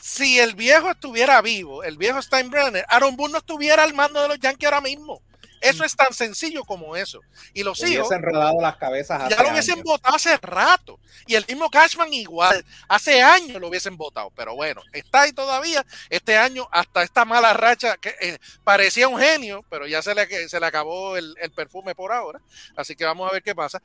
si 0.00 0.38
el 0.38 0.54
viejo 0.54 0.90
estuviera 0.90 1.40
vivo, 1.42 1.84
el 1.84 1.98
viejo 1.98 2.20
Steinbrenner, 2.22 2.84
Aaron 2.88 3.16
Boone 3.16 3.32
no 3.32 3.38
estuviera 3.38 3.82
al 3.82 3.94
mando 3.94 4.22
de 4.22 4.28
los 4.28 4.40
Yankees 4.40 4.66
ahora 4.66 4.80
mismo. 4.80 5.20
Eso 5.60 5.84
es 5.84 5.94
tan 5.94 6.12
sencillo 6.12 6.64
como 6.64 6.96
eso. 6.96 7.20
Y 7.52 7.62
los 7.62 7.82
hijos. 7.82 8.10
enredado 8.10 8.60
las 8.60 8.76
cabezas 8.76 9.28
Ya 9.28 9.42
lo 9.42 9.50
hubiesen 9.50 9.82
votado 9.82 10.16
hace 10.16 10.36
rato. 10.38 10.98
Y 11.26 11.34
el 11.34 11.44
mismo 11.46 11.70
Cashman 11.70 12.12
igual. 12.12 12.64
Hace 12.88 13.22
años 13.22 13.60
lo 13.60 13.68
hubiesen 13.68 13.96
votado. 13.96 14.30
Pero 14.34 14.54
bueno, 14.54 14.82
está 14.92 15.22
ahí 15.22 15.32
todavía. 15.32 15.84
Este 16.10 16.36
año, 16.36 16.68
hasta 16.70 17.02
esta 17.02 17.24
mala 17.24 17.52
racha 17.52 17.96
que 17.96 18.14
eh, 18.20 18.38
parecía 18.64 19.08
un 19.08 19.18
genio, 19.18 19.64
pero 19.68 19.86
ya 19.86 20.02
se 20.02 20.14
le, 20.14 20.48
se 20.48 20.60
le 20.60 20.66
acabó 20.66 21.16
el, 21.16 21.34
el 21.40 21.50
perfume 21.52 21.94
por 21.94 22.12
ahora. 22.12 22.40
Así 22.76 22.94
que 22.94 23.04
vamos 23.04 23.28
a 23.28 23.32
ver 23.32 23.42
qué 23.42 23.54
pasa. 23.54 23.82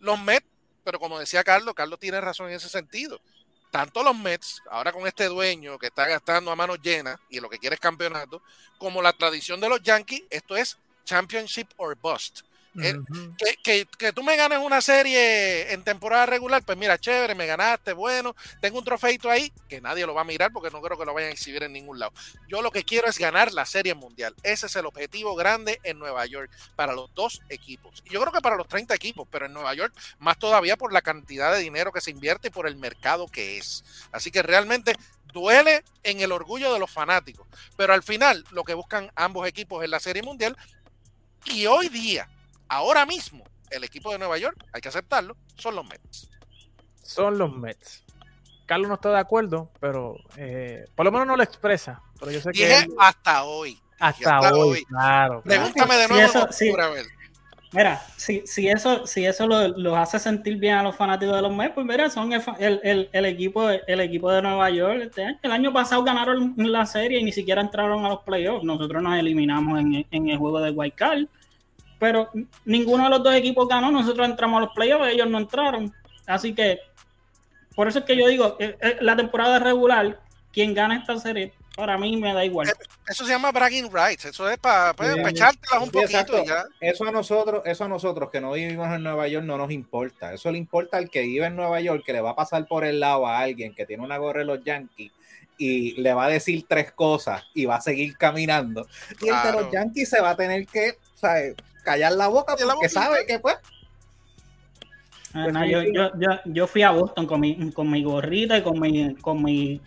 Los 0.00 0.20
Mets, 0.20 0.46
pero 0.84 1.00
como 1.00 1.18
decía 1.18 1.42
Carlos, 1.42 1.74
Carlos 1.74 1.98
tiene 1.98 2.20
razón 2.20 2.48
en 2.48 2.56
ese 2.56 2.68
sentido 2.68 3.20
tanto 3.76 4.02
los 4.02 4.16
Mets, 4.16 4.62
ahora 4.70 4.90
con 4.90 5.06
este 5.06 5.26
dueño 5.26 5.78
que 5.78 5.88
está 5.88 6.06
gastando 6.06 6.50
a 6.50 6.56
manos 6.56 6.78
llenas 6.80 7.18
y 7.28 7.40
lo 7.40 7.50
que 7.50 7.58
quiere 7.58 7.74
es 7.74 7.80
campeonato, 7.80 8.42
como 8.78 9.02
la 9.02 9.12
tradición 9.12 9.60
de 9.60 9.68
los 9.68 9.82
Yankees, 9.82 10.22
esto 10.30 10.56
es 10.56 10.78
championship 11.06 11.68
or 11.78 11.96
bust. 11.96 12.42
Eh, 12.82 12.94
que, 13.62 13.86
que, 13.86 14.12
tú 14.12 14.22
me 14.22 14.36
ganes 14.36 14.58
una 14.58 14.82
serie 14.82 15.72
en 15.72 15.82
temporada 15.82 16.26
regular, 16.26 16.62
pues 16.62 16.76
mira, 16.76 16.98
chévere, 16.98 17.34
me 17.34 17.46
ganaste, 17.46 17.94
bueno, 17.94 18.36
tengo 18.60 18.78
un 18.78 18.84
trofeito 18.84 19.30
ahí 19.30 19.50
que 19.68 19.80
nadie 19.80 20.06
lo 20.06 20.12
va 20.12 20.20
a 20.20 20.24
mirar 20.24 20.52
porque 20.52 20.70
no 20.70 20.82
creo 20.82 20.98
que 20.98 21.06
lo 21.06 21.14
vayan 21.14 21.30
a 21.30 21.32
exhibir 21.32 21.62
en 21.62 21.72
ningún 21.72 21.98
lado. 21.98 22.12
Yo 22.48 22.60
lo 22.60 22.70
que 22.70 22.84
quiero 22.84 23.08
es 23.08 23.18
ganar 23.18 23.52
la 23.52 23.64
serie 23.64 23.94
mundial. 23.94 24.34
Ese 24.42 24.66
es 24.66 24.76
el 24.76 24.84
objetivo 24.84 25.34
grande 25.34 25.80
en 25.84 25.98
Nueva 25.98 26.26
York 26.26 26.50
para 26.74 26.92
los 26.92 27.14
dos 27.14 27.40
equipos. 27.48 28.02
Y 28.04 28.10
yo 28.10 28.20
creo 28.20 28.32
que 28.32 28.42
para 28.42 28.56
los 28.56 28.68
30 28.68 28.94
equipos, 28.94 29.26
pero 29.30 29.46
en 29.46 29.54
Nueva 29.54 29.72
York 29.74 29.94
más 30.18 30.38
todavía 30.38 30.76
por 30.76 30.92
la 30.92 31.02
cantidad 31.02 31.54
de 31.54 31.60
dinero 31.60 31.92
que 31.92 32.02
se 32.02 32.10
invierte 32.10 32.48
y 32.48 32.50
por 32.50 32.66
el 32.66 32.76
mercado 32.76 33.26
que 33.26 33.56
es. 33.56 33.84
Así 34.12 34.30
que 34.30 34.42
realmente 34.42 34.94
duele 35.32 35.82
en 36.02 36.20
el 36.20 36.32
orgullo 36.32 36.72
de 36.72 36.78
los 36.78 36.90
fanáticos, 36.90 37.46
pero 37.76 37.92
al 37.92 38.02
final 38.02 38.44
lo 38.52 38.64
que 38.64 38.74
buscan 38.74 39.10
ambos 39.16 39.46
equipos 39.46 39.84
en 39.84 39.90
la 39.90 40.00
serie 40.00 40.22
mundial 40.22 40.56
y 41.50 41.66
hoy 41.66 41.88
día, 41.88 42.28
ahora 42.68 43.06
mismo, 43.06 43.44
el 43.70 43.84
equipo 43.84 44.12
de 44.12 44.18
Nueva 44.18 44.38
York, 44.38 44.64
hay 44.72 44.80
que 44.80 44.88
aceptarlo, 44.88 45.36
son 45.56 45.76
los 45.76 45.86
Mets. 45.86 46.30
Son 47.02 47.38
los 47.38 47.54
Mets. 47.54 48.04
Carlos 48.66 48.88
no 48.88 48.94
está 48.94 49.10
de 49.10 49.18
acuerdo, 49.18 49.70
pero 49.80 50.16
eh, 50.36 50.84
por 50.94 51.06
lo 51.06 51.12
menos 51.12 51.26
no 51.26 51.36
lo 51.36 51.42
expresa. 51.42 52.02
Pero 52.18 52.32
yo 52.32 52.40
sé 52.40 52.50
Dije 52.50 52.88
hasta 52.98 53.44
hoy. 53.44 53.78
Hasta, 53.98 54.52
hoy, 54.52 54.84
claro. 54.84 55.40
Pregúntame 55.42 55.94
de 55.96 56.08
nuevo. 56.08 56.48
Mira, 57.72 58.00
si, 58.16 58.42
si 58.46 58.68
eso, 58.68 59.06
si 59.06 59.24
eso 59.26 59.46
los 59.46 59.96
hace 59.96 60.18
sentir 60.18 60.56
bien 60.56 60.76
a 60.76 60.82
los 60.82 60.96
fanáticos 60.96 61.36
de 61.36 61.42
los 61.42 61.54
Mets, 61.54 61.74
pues 61.74 61.86
mira, 61.86 62.10
son 62.10 62.32
el, 62.32 63.08
el, 63.12 63.24
equipo, 63.24 63.68
el 63.68 64.00
equipo 64.00 64.30
de 64.30 64.42
Nueva 64.42 64.70
York 64.70 65.00
este 65.02 65.24
año. 65.24 65.38
El 65.42 65.52
año 65.52 65.72
pasado 65.72 66.02
ganaron 66.02 66.54
la 66.56 66.86
serie 66.86 67.20
y 67.20 67.24
ni 67.24 67.32
siquiera 67.32 67.60
entraron 67.60 68.04
a 68.04 68.10
los 68.10 68.22
playoffs. 68.22 68.64
Nosotros 68.64 69.02
nos 69.02 69.18
eliminamos 69.18 69.80
en, 69.80 70.06
en 70.10 70.28
el 70.28 70.38
juego 70.38 70.60
de 70.60 70.70
White 70.70 70.96
Card 70.96 71.26
pero 71.98 72.30
ninguno 72.64 73.04
de 73.04 73.10
los 73.10 73.22
dos 73.22 73.34
equipos 73.34 73.68
ganó, 73.68 73.90
nosotros 73.90 74.26
entramos 74.26 74.58
a 74.58 74.66
los 74.66 74.74
playoffs, 74.74 75.08
ellos 75.08 75.28
no 75.28 75.38
entraron. 75.38 75.94
Así 76.26 76.54
que, 76.54 76.78
por 77.74 77.88
eso 77.88 78.00
es 78.00 78.04
que 78.04 78.16
yo 78.16 78.26
digo, 78.28 78.56
eh, 78.58 78.76
eh, 78.80 78.96
la 79.00 79.16
temporada 79.16 79.58
regular, 79.58 80.20
quien 80.52 80.74
gana 80.74 80.96
esta 80.96 81.18
serie, 81.18 81.52
para 81.76 81.98
mí 81.98 82.16
me 82.16 82.32
da 82.32 82.44
igual. 82.44 82.68
Eh, 82.68 82.72
eso 83.08 83.24
se 83.24 83.32
llama 83.32 83.52
bragging 83.52 83.90
rights, 83.92 84.24
eso 84.24 84.48
es 84.48 84.58
para 84.58 84.94
pues, 84.94 85.16
echártelas 85.16 85.82
un 85.82 85.90
poquito 85.90 86.42
y 86.42 86.46
ya. 86.46 86.64
Eso 86.80 87.04
a 87.06 87.12
nosotros, 87.12 87.62
eso 87.64 87.84
a 87.84 87.88
nosotros 87.88 88.30
que 88.30 88.40
no 88.40 88.52
vivimos 88.52 88.92
en 88.92 89.02
Nueva 89.02 89.28
York 89.28 89.44
no 89.44 89.56
nos 89.56 89.70
importa. 89.70 90.32
Eso 90.32 90.50
le 90.50 90.58
importa 90.58 90.96
al 90.96 91.10
que 91.10 91.22
vive 91.22 91.46
en 91.46 91.56
Nueva 91.56 91.80
York, 91.80 92.02
que 92.04 92.12
le 92.12 92.20
va 92.20 92.30
a 92.30 92.36
pasar 92.36 92.66
por 92.66 92.84
el 92.84 92.98
lado 93.00 93.26
a 93.26 93.40
alguien 93.40 93.74
que 93.74 93.86
tiene 93.86 94.02
una 94.02 94.16
gorra 94.16 94.40
de 94.40 94.46
los 94.46 94.64
Yankees 94.64 95.12
y 95.58 96.00
le 96.00 96.12
va 96.12 96.26
a 96.26 96.28
decir 96.28 96.66
tres 96.68 96.92
cosas 96.92 97.44
y 97.54 97.64
va 97.64 97.76
a 97.76 97.80
seguir 97.80 98.16
caminando. 98.16 98.86
Y 99.20 99.28
el 99.28 99.42
de 99.42 99.52
los 99.52 99.72
Yankees 99.72 100.08
se 100.08 100.20
va 100.20 100.30
a 100.30 100.36
tener 100.36 100.66
que, 100.66 100.98
¿sabes? 101.14 101.54
Callar 101.86 102.12
la 102.12 102.26
boca 102.26 102.56
porque 102.56 102.88
sabe 102.88 103.24
que 103.26 103.38
pues. 103.38 103.56
Ah, 105.36 105.66
yo, 105.66 105.82
yo, 105.82 106.10
yo, 106.18 106.30
yo, 106.46 106.66
fui 106.66 106.82
a 106.82 106.92
Boston 106.92 107.26
con 107.26 107.40
mi, 107.40 107.70
con 107.72 107.90
mi 107.90 108.02
gorrita 108.02 108.56
y 108.56 108.62
con 108.62 108.80
mi, 108.80 109.14
con 109.16 109.42
mi 109.42 109.82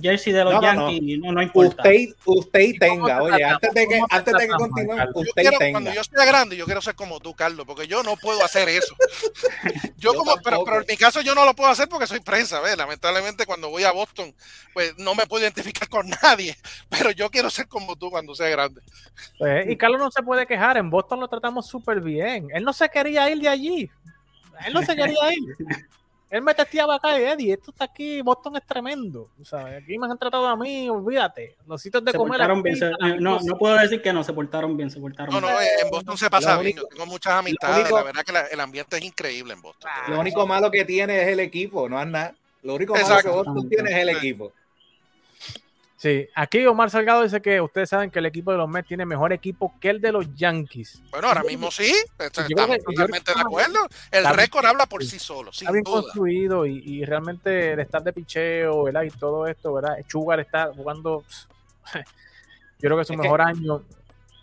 jersey 0.00 0.32
de 0.32 0.44
los 0.44 0.60
Yankees, 0.62 1.18
no, 1.18 1.32
no, 1.32 1.42
importa. 1.42 1.82
Usted, 1.82 2.14
usted 2.24 2.72
tenga, 2.78 3.22
oye, 3.22 3.44
antes 3.44 3.74
de 3.74 3.86
que, 3.86 4.00
antes 4.08 4.34
de 4.34 4.46
que 4.46 4.52
continúe, 4.52 4.96
usted 5.14 5.42
tenga. 5.58 5.70
Cuando 5.72 5.92
yo 5.92 6.04
sea 6.04 6.24
grande, 6.24 6.56
yo 6.56 6.64
quiero 6.64 6.80
ser 6.80 6.94
como 6.94 7.20
tú, 7.20 7.34
Carlos, 7.34 7.66
porque 7.66 7.86
yo 7.86 8.02
no 8.02 8.16
puedo 8.16 8.42
hacer 8.42 8.68
eso. 8.68 8.94
yo, 9.98 10.14
como, 10.14 10.36
pero, 10.42 10.64
pero, 10.64 10.80
en 10.80 10.86
mi 10.88 10.96
caso 10.96 11.20
yo 11.20 11.34
no 11.34 11.44
lo 11.44 11.54
puedo 11.54 11.70
hacer 11.70 11.88
porque 11.88 12.06
soy 12.06 12.20
prensa, 12.20 12.60
¿ves? 12.60 12.76
Lamentablemente 12.76 13.46
cuando 13.46 13.68
voy 13.68 13.84
a 13.84 13.92
Boston, 13.92 14.34
pues 14.72 14.96
no 14.98 15.14
me 15.14 15.26
puedo 15.26 15.42
identificar 15.42 15.88
con 15.88 16.08
nadie, 16.22 16.56
pero 16.88 17.10
yo 17.10 17.30
quiero 17.30 17.50
ser 17.50 17.68
como 17.68 17.96
tú 17.96 18.10
cuando 18.10 18.34
sea 18.34 18.48
grande. 18.48 18.80
Pues, 19.38 19.68
y 19.68 19.76
Carlos 19.76 20.00
no 20.00 20.10
se 20.10 20.22
puede 20.22 20.46
quejar, 20.46 20.76
en 20.76 20.88
Boston 20.90 21.20
lo 21.20 21.28
tratamos 21.28 21.66
súper 21.66 22.00
bien. 22.00 22.48
Él 22.54 22.64
no 22.64 22.72
se 22.72 22.88
quería 22.88 23.28
ir 23.30 23.38
de 23.38 23.48
allí. 23.48 23.90
Él 24.66 24.72
no 24.74 24.82
se 24.82 24.94
quería 24.96 25.32
ir. 25.32 25.56
Él 26.30 26.42
me 26.42 26.52
testeaba 26.52 26.96
acá 26.96 27.16
y 27.20 27.22
Eddie, 27.22 27.52
esto 27.52 27.70
está 27.70 27.84
aquí, 27.84 28.20
Boston 28.20 28.56
es 28.56 28.66
tremendo. 28.66 29.28
¿sabes? 29.44 29.80
Aquí 29.82 29.96
me 29.98 30.06
han 30.08 30.18
tratado 30.18 30.48
a 30.48 30.56
mí, 30.56 30.88
olvídate. 30.88 31.56
Los 31.66 31.80
sitios 31.80 32.04
de 32.04 32.10
Se 32.10 32.18
comer. 32.18 32.30
portaron 32.38 32.60
bien, 32.62 32.76
se- 32.76 32.90
las 32.98 33.20
no, 33.20 33.38
no 33.40 33.56
puedo 33.56 33.76
decir 33.76 34.02
que 34.02 34.12
no 34.12 34.24
se 34.24 34.32
portaron 34.32 34.76
bien, 34.76 34.90
se 34.90 34.98
portaron 34.98 35.32
No, 35.32 35.40
no, 35.40 35.48
en 35.48 35.90
Boston 35.90 36.18
se 36.18 36.28
pasa 36.28 36.56
Lo 36.56 36.62
bien. 36.62 36.72
único- 36.76 36.88
Yo 36.90 36.96
tengo 36.96 37.06
muchas 37.06 37.34
amistades. 37.34 37.78
único- 37.82 37.96
la 37.98 38.02
verdad 38.02 38.24
que 38.24 38.32
la- 38.32 38.46
el 38.46 38.58
ambiente 38.58 38.96
es 38.96 39.04
increíble 39.04 39.52
en 39.54 39.62
Boston. 39.62 39.88
Ah, 39.94 40.06
Lo 40.10 40.18
único 40.18 40.44
malo 40.44 40.70
que 40.72 40.84
tiene 40.84 41.22
es 41.22 41.28
el 41.28 41.38
equipo, 41.40 41.88
no 41.88 42.00
es 42.00 42.06
nada. 42.08 42.34
Lo 42.64 42.74
único 42.74 42.94
malo 42.94 43.20
que 43.22 43.28
Boston 43.28 43.68
tiene 43.68 43.90
es 43.92 43.96
el 43.98 44.08
equipo. 44.08 44.52
Sí, 45.96 46.28
aquí 46.34 46.66
Omar 46.66 46.90
Salgado 46.90 47.22
dice 47.22 47.40
que 47.40 47.60
ustedes 47.60 47.88
saben 47.88 48.10
que 48.10 48.18
el 48.18 48.26
equipo 48.26 48.50
de 48.50 48.58
los 48.58 48.68
Mets 48.68 48.88
tiene 48.88 49.06
mejor 49.06 49.32
equipo 49.32 49.74
que 49.80 49.90
el 49.90 50.00
de 50.00 50.10
los 50.12 50.34
Yankees. 50.34 51.00
Bueno, 51.10 51.28
ahora 51.28 51.42
mismo 51.44 51.70
sí. 51.70 51.92
Estamos 52.18 52.78
totalmente 52.84 53.32
de 53.32 53.40
acuerdo. 53.40 53.78
El 54.10 54.24
récord 54.34 54.66
habla 54.66 54.86
por 54.86 55.04
sí 55.04 55.18
solo, 55.18 55.52
sin 55.52 55.66
Está 55.68 55.72
bien 55.72 55.84
duda. 55.84 56.02
construido 56.02 56.66
y, 56.66 56.78
y 56.84 57.04
realmente 57.04 57.72
el 57.72 57.80
estar 57.80 58.02
de 58.02 58.12
picheo, 58.12 58.82
¿verdad? 58.84 59.02
Y 59.04 59.10
todo 59.10 59.46
esto, 59.46 59.72
¿verdad? 59.72 59.96
Sugar 60.08 60.40
está 60.40 60.72
jugando. 60.74 61.24
Yo 61.94 62.88
creo 62.88 62.96
que 62.96 63.02
es 63.02 63.06
su 63.06 63.12
Es 63.14 63.18
que- 63.18 63.22
mejor 63.22 63.40
año. 63.42 63.82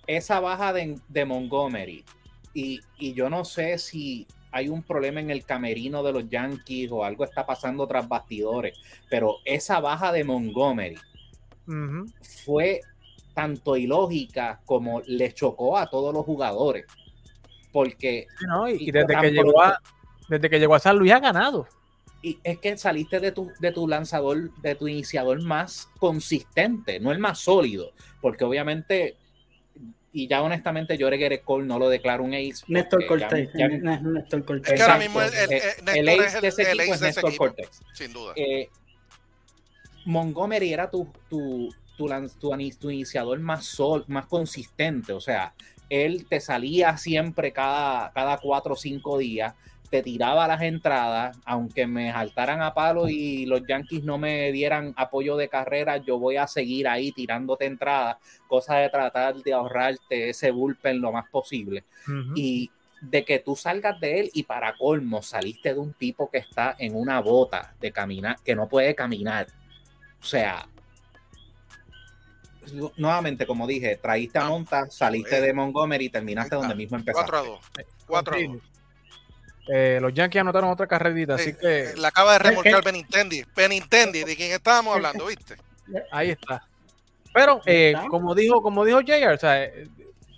Esa 0.08 0.40
baja 0.40 0.74
de, 0.74 0.98
de 1.10 1.26
Montgomery, 1.26 2.04
y, 2.54 2.82
y 2.98 3.14
yo 3.14 3.30
no 3.30 3.46
sé 3.46 3.78
si 3.78 4.28
hay 4.52 4.68
un 4.68 4.84
problema 4.84 5.20
en 5.22 5.30
el 5.30 5.46
camerino 5.46 6.02
de 6.04 6.12
los 6.12 6.28
Yankees 6.28 6.90
o 6.92 7.06
algo 7.06 7.24
está 7.24 7.46
pasando 7.46 7.88
tras 7.88 8.10
bastidores, 8.10 8.78
pero 9.10 9.38
esa 9.46 9.80
baja 9.80 10.12
de 10.12 10.24
Montgomery 10.24 10.98
Fue 12.46 12.82
tanto 13.34 13.78
ilógica 13.78 14.60
como 14.66 15.02
le 15.06 15.34
chocó 15.34 15.78
a 15.78 15.90
todos 15.90 16.14
los 16.14 16.26
jugadores. 16.26 16.86
Porque. 17.72 18.28
Y, 18.70 18.92
desde, 18.92 19.16
que 19.22 19.32
llegó 19.32 19.62
a, 19.62 19.80
desde 20.28 20.50
que 20.50 20.60
llegó 20.60 20.76
a 20.76 20.80
San 20.80 20.98
Luis 20.98 21.12
ha 21.14 21.20
ganado. 21.20 21.68
y 22.24 22.38
es 22.44 22.60
que 22.60 22.78
saliste 22.78 23.20
de 23.20 23.32
tu, 23.32 23.50
de 23.60 23.72
tu 23.72 23.88
lanzador, 23.88 24.54
de 24.62 24.76
tu 24.76 24.88
iniciador 24.88 25.42
más 25.42 25.90
consistente, 25.98 27.00
no 27.00 27.12
el 27.12 27.18
más 27.20 27.40
sólido, 27.40 27.94
porque 28.22 28.44
obviamente, 28.44 29.16
y 30.14 30.28
ya 30.28 30.44
honestamente, 30.44 30.98
yo 30.98 31.08
Cole 31.44 31.66
no 31.66 31.80
lo 31.80 31.90
declaro 31.90 32.24
un 32.24 32.34
ace. 32.34 32.64
Néstor 32.68 33.02
ya- 33.02 33.08
Cortés. 33.08 33.50
ya- 33.56 33.68
Néstor 33.70 34.46
Cortés. 34.46 34.74
Es 34.74 34.78
que 34.78 34.84
ahora 34.84 34.98
mismo 35.00 35.22
el- 35.22 35.34
el- 35.34 35.52
el- 35.54 35.98
el 35.98 36.06
Néstor 36.06 36.26
ace 36.26 36.36
es 36.36 36.42
de 36.42 36.48
ese 36.50 36.62
el- 36.64 36.68
el 36.68 36.80
equipo 36.82 36.94
ace 36.94 37.08
es 37.10 37.16
Néstor 37.16 37.30
equipo. 37.30 37.44
Cortés. 37.46 37.82
Sin 37.94 38.14
duda. 38.14 38.34
Eh, 38.36 38.70
Montgomery 40.06 40.74
era 40.74 40.90
tu, 40.90 41.08
tu, 41.30 41.70
tu, 41.98 42.08
tu 42.80 42.90
iniciador 42.90 43.40
más, 43.40 43.66
sol, 43.66 44.06
más 44.08 44.26
consistente, 44.26 45.14
o 45.14 45.22
sea, 45.22 45.54
él 45.90 46.26
te 46.28 46.40
salía 46.40 46.98
siempre 46.98 47.52
cada, 47.52 48.12
cada 48.14 48.38
cuatro 48.38 48.74
o 48.74 48.78
cinco 48.78 49.18
días, 49.18 49.54
te 49.92 50.02
tiraba 50.02 50.48
las 50.48 50.62
entradas, 50.62 51.38
aunque 51.44 51.86
me 51.86 52.14
saltaran 52.14 52.62
a 52.62 52.74
palo 52.74 53.10
y 53.10 53.46
los 53.46 53.62
Yankees 53.68 54.06
no 54.06 54.18
me 54.18 54.52
dieran 54.54 54.94
apoyo 54.96 55.36
de 55.36 55.50
carrera, 55.50 55.98
yo 55.98 56.18
voy 56.18 56.38
a 56.38 56.48
seguir 56.48 56.88
ahí 56.88 57.12
tirándote 57.12 57.66
entradas, 57.66 58.16
cosa 58.48 58.78
de 58.78 58.90
tratar 58.90 59.36
de 59.36 59.54
ahorrarte 59.54 60.30
ese 60.30 60.50
bullpen 60.52 61.02
lo 61.02 61.12
más 61.12 61.30
posible 61.30 61.84
y 62.36 62.72
de 63.02 63.26
que 63.26 63.40
tú 63.40 63.58
salgas 63.58 64.00
de 64.00 64.22
él 64.22 64.32
y 64.34 64.44
para 64.44 64.78
colmo 64.78 65.22
saliste 65.22 65.74
de 65.74 65.80
un 65.80 65.92
tipo 65.94 66.30
que 66.30 66.38
está 66.38 66.76
en 66.80 66.96
una 66.96 67.20
bota 67.20 67.76
de 67.82 67.92
caminar, 67.92 68.38
que 68.46 68.56
no 68.56 68.70
puede 68.70 68.96
caminar. 68.96 69.48
O 70.22 70.26
sea, 70.26 70.68
nu- 72.74 72.92
nuevamente, 72.98 73.46
como 73.46 73.68
dije, 73.68 73.98
traíste 73.98 74.38
a 74.40 74.46
Ah, 74.46 74.50
Monta, 74.50 74.90
saliste 74.90 75.32
joder. 75.32 75.44
de 75.46 75.54
Montgomery 75.54 76.06
y 76.06 76.10
terminaste 76.10 76.56
donde 76.56 76.76
mismo 76.76 76.98
empezaste. 76.98 77.30
4 77.32 77.38
a 77.38 77.42
2. 77.42 77.60
4 78.08 78.36
a 78.36 78.40
2. 78.48 78.58
Eh, 79.68 80.00
los 80.02 80.14
Yankees 80.14 80.42
anotaron 80.42 80.70
otra 80.72 80.88
carrerita, 80.88 81.36
así 81.36 81.52
Sí, 81.52 81.58
que 81.60 81.80
eh, 81.92 81.94
La 81.98 82.10
acaba 82.10 82.34
de 82.34 82.40
remolcar 82.40 82.76
Eh, 82.80 82.82
Benintendi. 82.84 83.44
Benintendi, 83.56 84.24
¿de 84.24 84.36
quién 84.36 84.52
estábamos 84.52 84.96
hablando, 84.96 85.26
viste? 85.28 85.56
ahí 86.12 86.32
está. 86.32 86.66
Pero, 87.34 87.62
eh, 87.66 87.94
como 88.10 88.36
dijo, 88.36 88.62
como 88.62 88.84
dijo 88.84 89.00
Jr., 89.00 89.34
o 89.34 89.38
sea, 89.38 89.64
eh, 89.64 89.88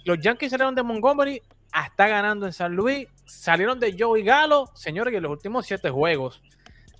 los 0.03 0.19
Yankees 0.19 0.51
salieron 0.51 0.75
de 0.75 0.83
Montgomery, 0.83 1.41
hasta 1.71 2.07
ganando 2.07 2.45
en 2.45 2.53
San 2.53 2.75
Luis, 2.75 3.07
salieron 3.25 3.79
de 3.79 3.95
Joey 3.97 4.23
Galo, 4.23 4.69
señores, 4.75 5.11
que 5.11 5.17
en 5.17 5.23
los 5.23 5.31
últimos 5.31 5.65
siete 5.65 5.89
juegos, 5.89 6.41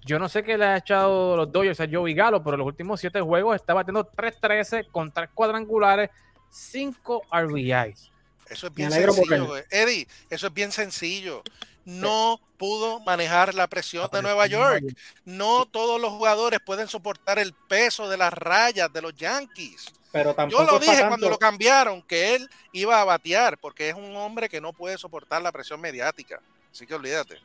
yo 0.05 0.19
no 0.19 0.29
sé 0.29 0.43
qué 0.43 0.57
le 0.57 0.65
ha 0.65 0.77
echado 0.77 1.37
los 1.37 1.51
Dodgers 1.51 1.79
a 1.79 1.87
Joey 1.89 2.13
Galo, 2.13 2.43
pero 2.43 2.55
en 2.55 2.59
los 2.59 2.67
últimos 2.67 2.99
siete 2.99 3.21
juegos 3.21 3.55
está 3.55 3.73
batiendo 3.73 4.09
3-13 4.11 4.87
con 4.91 5.11
tres 5.11 5.29
cuadrangulares, 5.33 6.09
5 6.49 7.23
RBIs. 7.31 8.11
Eso 8.49 8.67
es 8.67 8.73
bien 8.73 8.91
sencillo, 8.91 9.47
güey. 9.47 9.63
Eddie. 9.69 10.07
Eso 10.29 10.47
es 10.47 10.53
bien 10.53 10.71
sencillo. 10.71 11.41
No 11.85 12.39
pudo 12.57 12.99
manejar 13.01 13.53
la 13.53 13.67
presión 13.67 14.09
de 14.11 14.21
Nueva 14.21 14.47
York. 14.47 14.83
No 15.25 15.65
todos 15.65 15.99
los 15.99 16.11
jugadores 16.11 16.59
pueden 16.65 16.87
soportar 16.87 17.39
el 17.39 17.53
peso 17.53 18.09
de 18.09 18.17
las 18.17 18.33
rayas 18.33 18.91
de 18.93 19.01
los 19.01 19.15
Yankees. 19.15 19.91
Pero 20.11 20.35
tampoco 20.35 20.63
Yo 20.63 20.71
lo 20.71 20.79
dije 20.79 20.93
tanto. 20.93 21.07
cuando 21.07 21.29
lo 21.29 21.37
cambiaron, 21.39 22.01
que 22.03 22.35
él 22.35 22.49
iba 22.71 23.01
a 23.01 23.03
batear, 23.03 23.57
porque 23.57 23.89
es 23.89 23.95
un 23.95 24.15
hombre 24.15 24.47
que 24.47 24.61
no 24.61 24.71
puede 24.71 24.97
soportar 24.97 25.41
la 25.41 25.51
presión 25.51 25.81
mediática. 25.81 26.39
Así 26.71 26.85
que 26.85 26.93
olvídate. 26.93 27.39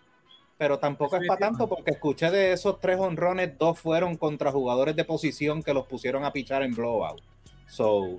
Pero 0.59 0.79
tampoco 0.81 1.17
es 1.17 1.27
para 1.29 1.39
tanto 1.39 1.69
porque 1.69 1.93
escuché 1.93 2.31
de 2.33 2.53
esos 2.53 2.81
tres 2.81 2.99
honrones, 2.99 3.57
dos 3.57 3.79
fueron 3.79 4.17
contra 4.17 4.51
jugadores 4.51 4.97
de 4.97 5.05
posición 5.05 5.63
que 5.63 5.73
los 5.73 5.87
pusieron 5.87 6.25
a 6.25 6.33
pichar 6.33 6.65
en 6.65 6.75
blowout. 6.75 7.23
So, 7.69 8.19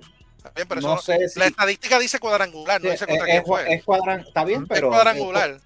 bien, 0.56 0.66
pero 0.66 0.80
no 0.80 0.94
eso- 0.94 1.02
sé 1.02 1.28
si 1.28 1.38
la 1.38 1.46
estadística 1.46 1.98
dice 1.98 2.18
cuadrangular, 2.18 2.82
no 2.82 2.90
dice 2.90 3.06
contra 3.06 3.26
es, 3.26 3.30
quién 3.30 3.42
es- 3.42 3.46
fue. 3.46 3.74
es 3.74 3.84
cuadran- 3.84 4.20
está 4.26 4.44
bien, 4.44 4.62
Es 4.62 4.68
pero 4.70 4.88
cuadrangular. 4.88 5.50
eh, 5.50 5.60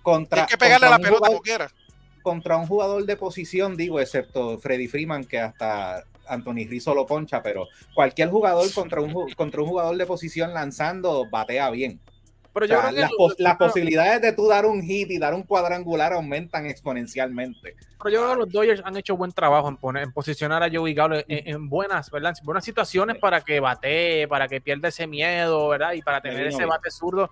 contra, 0.00 0.36
Tienes 0.36 0.50
que 0.52 0.58
pegarle 0.58 0.86
a 0.86 0.90
la 0.90 0.98
pelota 0.98 1.18
jugador- 1.18 1.28
como 1.36 1.42
quieras. 1.42 1.74
contra 2.22 2.56
un 2.56 2.66
jugador 2.68 3.04
de 3.04 3.16
posición, 3.16 3.76
digo, 3.76 3.98
excepto 3.98 4.58
Freddy 4.58 4.86
Freeman, 4.86 5.24
que 5.24 5.40
hasta 5.40 6.04
Anthony 6.28 6.68
Rizzo 6.68 6.94
lo 6.94 7.04
poncha, 7.04 7.42
pero 7.42 7.66
cualquier 7.94 8.30
jugador 8.30 8.72
contra 8.72 9.00
un, 9.00 9.12
contra 9.34 9.60
un 9.60 9.68
jugador 9.68 9.96
de 9.96 10.06
posición 10.06 10.54
lanzando 10.54 11.28
batea 11.28 11.68
bien. 11.70 11.98
Pero 12.54 12.66
O 12.66 12.68
yo 12.68 12.74
sea, 12.74 12.82
creo 12.90 12.94
que 12.94 13.00
las, 13.00 13.10
pos- 13.56 13.58
posibilidades 13.58 14.20
de 14.20 14.32
tú 14.32 14.46
dar 14.46 14.66
un 14.66 14.82
hit 14.82 15.10
y 15.10 15.18
dar 15.18 15.32
un 15.34 15.42
cuadrangular 15.42 16.12
aumentan 16.12 16.66
exponencialmente. 16.66 17.76
Pero 18.02 18.10
yo 18.10 18.20
creo 18.20 18.30
que 18.32 18.38
los 18.40 18.50
Dodgers 18.52 18.82
han 18.84 18.96
hecho 18.96 19.16
buen 19.16 19.32
trabajo 19.32 19.68
en, 19.68 19.76
poner, 19.76 20.02
en 20.02 20.12
posicionar 20.12 20.62
a 20.62 20.68
Joey 20.70 20.92
Gallo 20.92 21.16
en, 21.16 21.24
en 21.28 21.68
buenas, 21.68 22.10
¿verdad? 22.10 22.34
En 22.38 22.44
buenas 22.44 22.64
situaciones 22.64 23.16
para 23.18 23.40
que 23.40 23.60
batee, 23.60 24.28
para 24.28 24.48
que 24.48 24.60
pierda 24.60 24.88
ese 24.88 25.06
miedo, 25.06 25.68
¿verdad? 25.68 25.92
Y 25.94 26.02
para 26.02 26.20
tener 26.20 26.46
ese 26.46 26.66
bate 26.66 26.90
zurdo 26.90 27.30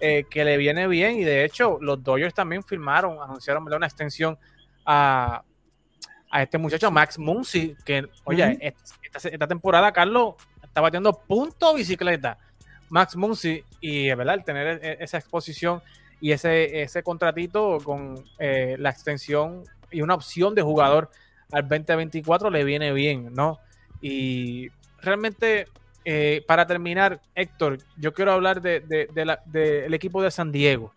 eh, 0.00 0.24
que 0.30 0.44
le 0.44 0.56
viene 0.56 0.86
bien. 0.88 1.16
Y 1.18 1.24
de 1.24 1.44
hecho, 1.44 1.78
los 1.80 2.02
Dodgers 2.02 2.32
también 2.34 2.62
firmaron, 2.62 3.18
anunciaron 3.22 3.64
¿verdad? 3.64 3.76
una 3.78 3.86
extensión 3.86 4.38
a, 4.86 5.42
a 6.30 6.42
este 6.42 6.56
muchacho, 6.56 6.90
Max 6.90 7.18
Muncy, 7.18 7.76
que, 7.84 8.06
oye, 8.24 8.58
esta, 8.60 9.28
esta 9.28 9.46
temporada, 9.46 9.92
Carlos, 9.92 10.34
está 10.62 10.80
batiendo 10.80 11.12
punto 11.12 11.74
bicicleta. 11.74 12.38
Max 12.92 13.16
Muncy, 13.16 13.64
y 13.80 14.12
¿verdad? 14.14 14.34
el 14.34 14.44
tener 14.44 14.78
e- 14.84 14.98
esa 15.00 15.16
exposición 15.16 15.80
y 16.20 16.32
ese, 16.32 16.82
ese 16.82 17.02
contratito 17.02 17.78
con 17.82 18.22
eh, 18.38 18.76
la 18.78 18.90
extensión 18.90 19.64
y 19.90 20.02
una 20.02 20.14
opción 20.14 20.54
de 20.54 20.60
jugador 20.60 21.10
al 21.50 21.62
2024 21.62 22.50
le 22.50 22.64
viene 22.64 22.92
bien, 22.92 23.32
¿no? 23.34 23.58
Y 24.02 24.68
realmente, 25.00 25.68
eh, 26.04 26.44
para 26.46 26.66
terminar, 26.66 27.18
Héctor, 27.34 27.78
yo 27.96 28.12
quiero 28.12 28.32
hablar 28.32 28.60
del 28.60 28.86
de, 28.86 29.08
de 29.46 29.86
equipo 29.96 30.22
de 30.22 30.30
San 30.30 30.52
Diego, 30.52 30.92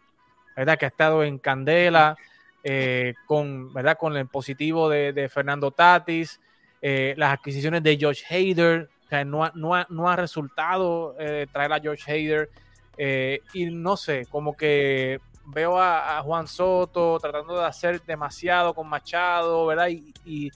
¿verdad? 0.54 0.78
Que 0.78 0.86
ha 0.86 0.90
estado 0.90 1.24
en 1.24 1.40
Candela, 1.40 2.18
eh, 2.62 3.14
con, 3.26 3.74
¿verdad? 3.74 3.98
Con 3.98 4.18
el 4.18 4.28
positivo 4.28 4.90
de, 4.90 5.30
Fernando 5.34 5.72
Tatis, 5.72 6.42
las 6.82 7.34
adquisiciones 7.34 7.82
de 7.84 7.98
Josh 8.00 8.22
Hader, 8.30 8.90
no, 9.24 9.46
ha, 9.46 10.16
resultado 10.16 11.16
eh, 11.20 11.48
traer 11.52 11.72
a 11.72 11.80
George 11.80 12.12
Hader. 12.12 12.50
eh, 12.98 13.42
y 13.54 13.66
no 13.68 13.96
sé, 13.96 14.26
como 14.26 14.58
que 14.58 15.20
veo 15.46 15.80
a, 15.80 16.22
Juan 16.24 16.48
Soto 16.48 17.20
tratando 17.20 17.58
de 17.58 17.66
hacer 17.66 18.02
demasiado 18.02 18.74
con 18.74 18.88
Machado, 18.88 19.66
¿verdad? 19.68 19.90
Y, 20.26 20.52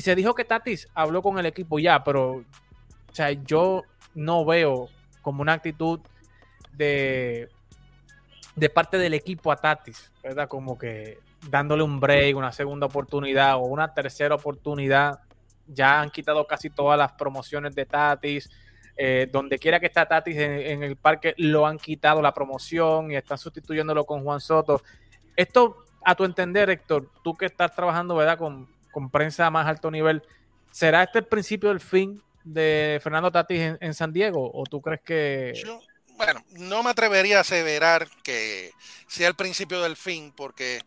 se 0.00 0.14
dijo 0.14 0.34
que 0.34 0.44
Tatis 0.44 0.88
habló 0.94 1.22
con 1.22 1.38
el 1.38 1.46
equipo 1.46 1.78
ya, 1.78 2.02
pero 2.02 2.44
yo 3.44 3.82
no 4.14 4.44
veo 4.44 4.88
como 5.20 5.42
una 5.42 5.52
actitud 5.52 6.00
de, 6.72 7.50
de 8.56 8.70
parte 8.70 8.96
del 8.96 9.12
equipo 9.12 9.52
a 9.52 9.56
Tatis, 9.56 10.10
¿verdad? 10.22 10.48
Como 10.48 10.78
que 10.78 11.18
dándole 11.50 11.82
un 11.82 12.00
break, 12.00 12.36
una 12.36 12.52
segunda 12.52 12.86
oportunidad 12.86 13.56
o 13.56 13.60
una 13.60 13.92
tercera 13.92 14.34
oportunidad. 14.34 15.20
Ya 15.72 16.00
han 16.00 16.10
quitado 16.10 16.46
casi 16.46 16.70
todas 16.70 16.98
las 16.98 17.12
promociones 17.12 17.74
de 17.74 17.86
Tatis. 17.86 18.50
Eh, 18.96 19.26
donde 19.32 19.58
quiera 19.58 19.80
que 19.80 19.86
está 19.86 20.06
Tatis 20.06 20.36
en, 20.36 20.82
el 20.82 20.96
parque, 20.96 21.34
lo 21.38 21.66
han 21.66 21.78
quitado 21.78 22.20
la 22.20 22.34
promoción 22.34 23.10
y 23.10 23.16
están 23.16 23.38
sustituyéndolo 23.38 24.04
con 24.04 24.22
Juan 24.22 24.40
Soto. 24.40 24.82
Esto, 25.34 25.84
a 26.04 26.14
tu 26.14 26.24
entender, 26.24 26.68
Héctor, 26.68 27.10
tú 27.24 27.34
que 27.34 27.46
estás 27.46 27.74
trabajando 27.74 28.14
¿verdad? 28.14 28.36
Con, 28.36 28.68
con 28.90 29.10
prensa 29.10 29.46
a 29.46 29.50
más 29.50 29.66
alto 29.66 29.90
nivel, 29.90 30.22
¿será 30.70 31.02
este 31.02 31.20
el 31.20 31.24
principio 31.24 31.70
del 31.70 31.80
fin 31.80 32.22
de 32.44 33.00
Fernando 33.02 33.32
Tatis 33.32 33.60
en, 33.60 33.78
en 33.80 33.94
San 33.94 34.12
Diego? 34.12 34.50
¿O 34.52 34.64
tú 34.64 34.82
crees 34.82 35.00
que.? 35.00 35.54
Yo, 35.56 35.80
bueno, 36.16 36.44
no 36.50 36.82
me 36.82 36.90
atrevería 36.90 37.38
a 37.38 37.40
aseverar 37.40 38.06
que 38.22 38.72
sea 39.08 39.28
el 39.28 39.34
principio 39.34 39.80
del 39.82 39.96
fin, 39.96 40.32
porque 40.36 40.82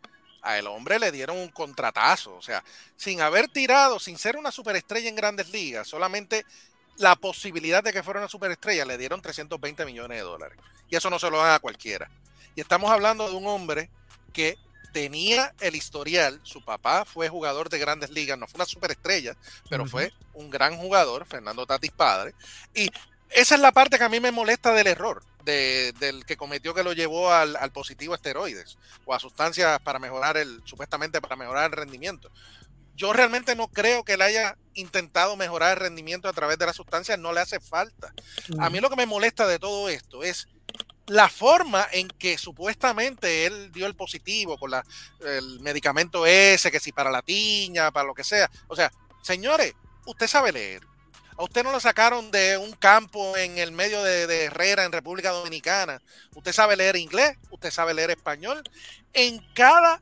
a 0.45 0.57
el 0.57 0.67
hombre 0.67 0.99
le 0.99 1.11
dieron 1.11 1.37
un 1.37 1.49
contratazo, 1.49 2.35
o 2.35 2.41
sea, 2.41 2.63
sin 2.95 3.21
haber 3.21 3.47
tirado, 3.47 3.99
sin 3.99 4.17
ser 4.17 4.37
una 4.37 4.51
superestrella 4.51 5.09
en 5.09 5.15
grandes 5.15 5.49
ligas, 5.49 5.87
solamente 5.87 6.45
la 6.97 7.15
posibilidad 7.15 7.83
de 7.83 7.91
que 7.91 8.03
fuera 8.03 8.19
una 8.19 8.29
superestrella 8.29 8.85
le 8.85 8.97
dieron 8.97 9.21
320 9.21 9.85
millones 9.85 10.17
de 10.17 10.23
dólares. 10.23 10.57
Y 10.89 10.95
eso 10.95 11.09
no 11.09 11.19
se 11.19 11.29
lo 11.29 11.39
dan 11.39 11.53
a 11.53 11.59
cualquiera. 11.59 12.09
Y 12.55 12.61
estamos 12.61 12.89
hablando 12.89 13.29
de 13.29 13.35
un 13.35 13.47
hombre 13.47 13.89
que 14.31 14.57
tenía 14.93 15.53
el 15.59 15.75
historial, 15.75 16.39
su 16.43 16.63
papá 16.63 17.03
fue 17.03 17.27
jugador 17.27 17.67
de 17.67 17.79
grandes 17.79 18.11
ligas, 18.11 18.37
no 18.37 18.47
fue 18.47 18.59
una 18.59 18.65
superestrella, 18.65 19.35
pero 19.69 19.85
fue 19.85 20.13
un 20.33 20.49
gran 20.49 20.77
jugador, 20.77 21.25
Fernando 21.25 21.65
Tatis 21.65 21.91
padre, 21.91 22.33
y 22.73 22.89
esa 23.29 23.55
es 23.55 23.61
la 23.61 23.73
parte 23.73 23.97
que 23.97 24.05
a 24.05 24.09
mí 24.09 24.21
me 24.21 24.31
molesta 24.31 24.71
del 24.71 24.87
error, 24.87 25.21
del 25.45 26.25
que 26.25 26.37
cometió 26.37 26.73
que 26.73 26.83
lo 26.83 26.93
llevó 26.93 27.31
al, 27.31 27.71
positivo 27.71 28.15
esteroides 28.15 28.77
o 29.05 29.13
a 29.13 29.19
sustancias 29.19 29.79
para 29.81 29.99
mejorar 29.99 30.37
el, 30.37 30.61
supuestamente 30.65 31.21
para 31.21 31.35
mejorar 31.35 31.71
el 31.71 31.77
rendimiento. 31.77 32.31
Yo 32.95 33.13
realmente 33.13 33.55
no 33.55 33.67
creo 33.67 34.03
que 34.03 34.13
él 34.13 34.21
haya 34.21 34.57
intentado 34.73 35.35
mejorar 35.35 35.77
el 35.77 35.83
rendimiento 35.83 36.29
a 36.29 36.33
través 36.33 36.57
de 36.57 36.65
las 36.65 36.75
sustancias, 36.75 37.19
no 37.19 37.33
le 37.33 37.41
hace 37.41 37.59
falta. 37.59 38.13
A 38.59 38.69
mí 38.69 38.79
lo 38.79 38.89
que 38.89 38.95
me 38.95 39.05
molesta 39.05 39.47
de 39.47 39.59
todo 39.59 39.89
esto 39.89 40.23
es 40.23 40.47
la 41.07 41.29
forma 41.29 41.85
en 41.91 42.07
que 42.07 42.37
supuestamente 42.37 43.45
él 43.45 43.71
dio 43.71 43.85
el 43.85 43.95
positivo 43.95 44.57
con 44.57 44.71
la, 44.71 44.83
el 45.21 45.59
medicamento 45.59 46.25
ese, 46.25 46.71
que 46.71 46.79
si 46.79 46.91
para 46.91 47.11
la 47.11 47.21
tiña, 47.21 47.91
para 47.91 48.07
lo 48.07 48.13
que 48.13 48.23
sea. 48.23 48.49
O 48.67 48.75
sea, 48.75 48.91
señores, 49.21 49.73
usted 50.05 50.27
sabe 50.27 50.51
leer. 50.51 50.81
A 51.37 51.43
usted 51.43 51.63
no 51.63 51.71
lo 51.71 51.81
sacaron 51.81 52.31
de 52.31 52.57
un 52.57 52.71
campo 52.71 53.35
en 53.35 53.57
el 53.57 53.73
medio 53.73 54.01
de, 54.01 54.45
Herrera, 54.45 54.85
en 54.85 54.93
República 54.93 55.31
Dominicana. 55.31 56.01
Usted 56.33 56.53
sabe 56.53 56.77
leer 56.77 56.95
inglés, 56.95 57.37
usted 57.49 57.71
sabe 57.71 57.93
leer 57.93 58.11
español. 58.11 58.63
En 59.11 59.39
cada 59.53 59.99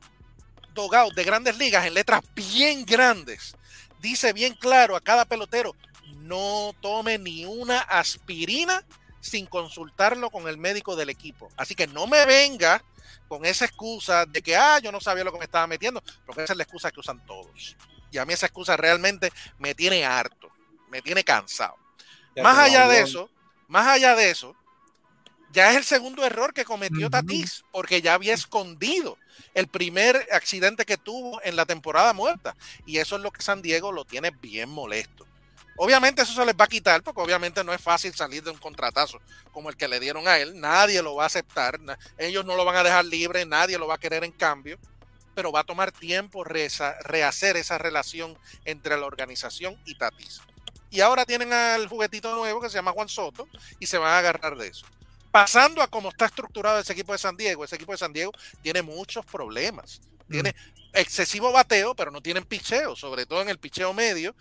dogout 0.74 1.12
de 1.14 1.24
grandes 1.24 1.58
ligas, 1.58 1.86
en 1.86 1.94
letras 1.94 2.22
bien 2.34 2.84
grandes, 2.84 3.56
dice 4.00 4.32
bien 4.32 4.54
claro 4.54 4.94
a 4.94 5.00
cada 5.00 5.24
pelotero, 5.24 5.74
no 6.18 6.72
tome 6.80 7.18
ni 7.18 7.44
una 7.44 7.80
aspirina 7.80 8.84
sin 9.20 9.46
consultarlo 9.46 10.30
con 10.30 10.46
el 10.46 10.56
médico 10.56 10.94
del 10.94 11.10
equipo. 11.10 11.48
Así 11.56 11.74
que 11.74 11.88
no 11.88 12.06
me 12.06 12.26
venga 12.26 12.84
con 13.26 13.44
esa 13.44 13.64
excusa 13.64 14.24
de 14.24 14.40
que, 14.40 14.54
ah, 14.54 14.78
yo 14.78 14.92
no 14.92 15.00
sabía 15.00 15.24
lo 15.24 15.32
que 15.32 15.38
me 15.38 15.46
estaba 15.46 15.66
metiendo, 15.66 16.00
porque 16.26 16.44
esa 16.44 16.52
es 16.52 16.56
la 16.56 16.62
excusa 16.62 16.92
que 16.92 17.00
usan 17.00 17.24
todos. 17.26 17.76
Y 18.12 18.18
a 18.18 18.24
mí 18.24 18.32
esa 18.32 18.46
excusa 18.46 18.76
realmente 18.76 19.32
me 19.58 19.74
tiene 19.74 20.04
harto, 20.04 20.53
me 20.94 21.02
tiene 21.02 21.24
cansado. 21.24 21.74
más 22.40 22.56
allá 22.56 22.86
de 22.86 23.00
eso, 23.00 23.28
más 23.66 23.88
allá 23.88 24.14
de 24.14 24.30
eso, 24.30 24.54
ya 25.50 25.72
es 25.72 25.76
el 25.76 25.82
segundo 25.82 26.24
error 26.24 26.54
que 26.54 26.64
cometió 26.64 27.10
Tatis, 27.10 27.64
porque 27.72 28.00
ya 28.00 28.14
había 28.14 28.32
escondido 28.32 29.18
el 29.54 29.66
primer 29.66 30.28
accidente 30.30 30.84
que 30.84 30.96
tuvo 30.96 31.42
en 31.42 31.56
la 31.56 31.66
temporada 31.66 32.12
muerta. 32.12 32.54
Y 32.86 32.98
eso 32.98 33.16
es 33.16 33.22
lo 33.22 33.32
que 33.32 33.42
San 33.42 33.60
Diego 33.60 33.90
lo 33.90 34.04
tiene 34.04 34.30
bien 34.30 34.70
molesto. 34.70 35.26
Obviamente 35.76 36.22
eso 36.22 36.32
se 36.32 36.46
les 36.46 36.54
va 36.54 36.66
a 36.66 36.68
quitar 36.68 37.02
porque 37.02 37.20
obviamente 37.20 37.64
no 37.64 37.72
es 37.72 37.80
fácil 37.80 38.14
salir 38.14 38.44
de 38.44 38.52
un 38.52 38.58
contratazo 38.58 39.20
como 39.50 39.68
el 39.68 39.76
que 39.76 39.88
le 39.88 39.98
dieron 39.98 40.28
a 40.28 40.38
él. 40.38 40.60
Nadie 40.60 41.02
lo 41.02 41.16
va 41.16 41.24
a 41.24 41.26
aceptar. 41.26 41.80
Ellos 42.18 42.44
no 42.44 42.54
lo 42.54 42.64
van 42.64 42.76
a 42.76 42.84
dejar 42.84 43.04
libre, 43.04 43.44
nadie 43.44 43.78
lo 43.78 43.88
va 43.88 43.94
a 43.94 43.98
querer 43.98 44.22
en 44.22 44.30
cambio. 44.30 44.78
Pero 45.34 45.50
va 45.50 45.60
a 45.60 45.64
tomar 45.64 45.90
tiempo 45.90 46.44
rehacer 46.44 47.56
esa 47.56 47.78
relación 47.78 48.38
entre 48.64 48.96
la 48.96 49.06
organización 49.06 49.76
y 49.84 49.96
Tatis. 49.96 50.40
Y 50.94 51.00
ahora 51.00 51.26
tienen 51.26 51.52
al 51.52 51.88
juguetito 51.88 52.34
nuevo 52.34 52.60
que 52.60 52.70
se 52.70 52.76
llama 52.76 52.92
Juan 52.92 53.08
Soto 53.08 53.48
y 53.80 53.86
se 53.86 53.98
van 53.98 54.12
a 54.12 54.18
agarrar 54.18 54.56
de 54.56 54.68
eso. 54.68 54.86
Pasando 55.30 55.82
a 55.82 55.88
cómo 55.88 56.10
está 56.10 56.26
estructurado 56.26 56.78
ese 56.78 56.92
equipo 56.92 57.12
de 57.12 57.18
San 57.18 57.36
Diego, 57.36 57.64
ese 57.64 57.74
equipo 57.74 57.92
de 57.92 57.98
San 57.98 58.12
Diego 58.12 58.32
tiene 58.62 58.80
muchos 58.80 59.26
problemas. 59.26 60.00
Tiene 60.30 60.50
mm. 60.50 60.96
excesivo 60.98 61.52
bateo, 61.52 61.94
pero 61.94 62.10
no 62.10 62.22
tienen 62.22 62.44
picheo, 62.44 62.94
sobre 62.96 63.26
todo 63.26 63.42
en 63.42 63.48
el 63.48 63.58
picheo 63.58 63.92
medio 63.92 64.34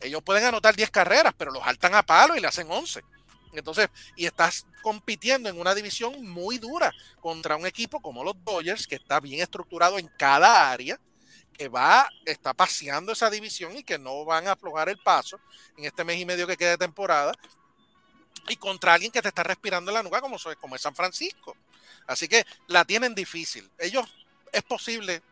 ellos 0.00 0.22
pueden 0.22 0.44
anotar 0.44 0.76
10 0.76 0.90
carreras, 0.90 1.34
pero 1.36 1.50
los 1.50 1.64
saltan 1.64 1.94
a 1.94 2.02
palo 2.02 2.36
y 2.36 2.40
le 2.40 2.46
hacen 2.46 2.70
11. 2.70 3.02
Entonces, 3.52 3.88
y 4.16 4.26
estás 4.26 4.66
compitiendo 4.82 5.48
en 5.48 5.58
una 5.58 5.74
división 5.74 6.26
muy 6.28 6.58
dura 6.58 6.92
contra 7.20 7.56
un 7.56 7.66
equipo 7.66 8.00
como 8.00 8.22
los 8.22 8.34
Dodgers, 8.44 8.86
que 8.86 8.96
está 8.96 9.18
bien 9.20 9.40
estructurado 9.40 9.98
en 9.98 10.08
cada 10.18 10.70
área, 10.70 11.00
que 11.56 11.68
va, 11.68 12.08
está 12.24 12.54
paseando 12.54 13.12
esa 13.12 13.30
división 13.30 13.76
y 13.76 13.82
que 13.82 13.98
no 13.98 14.24
van 14.24 14.46
a 14.48 14.52
aflojar 14.52 14.88
el 14.88 14.98
paso 14.98 15.38
en 15.76 15.84
este 15.84 16.04
mes 16.04 16.20
y 16.20 16.26
medio 16.26 16.46
que 16.46 16.56
queda 16.56 16.70
de 16.70 16.78
temporada, 16.78 17.32
y 18.48 18.56
contra 18.56 18.94
alguien 18.94 19.10
que 19.10 19.22
te 19.22 19.28
está 19.28 19.42
respirando 19.42 19.90
en 19.90 19.96
la 19.96 20.02
nuca 20.02 20.20
como, 20.20 20.36
como 20.60 20.76
es 20.76 20.82
San 20.82 20.94
Francisco. 20.94 21.56
Así 22.06 22.28
que 22.28 22.44
la 22.68 22.84
tienen 22.84 23.14
difícil. 23.14 23.68
Ellos 23.78 24.06
es 24.52 24.62
posible 24.62 25.22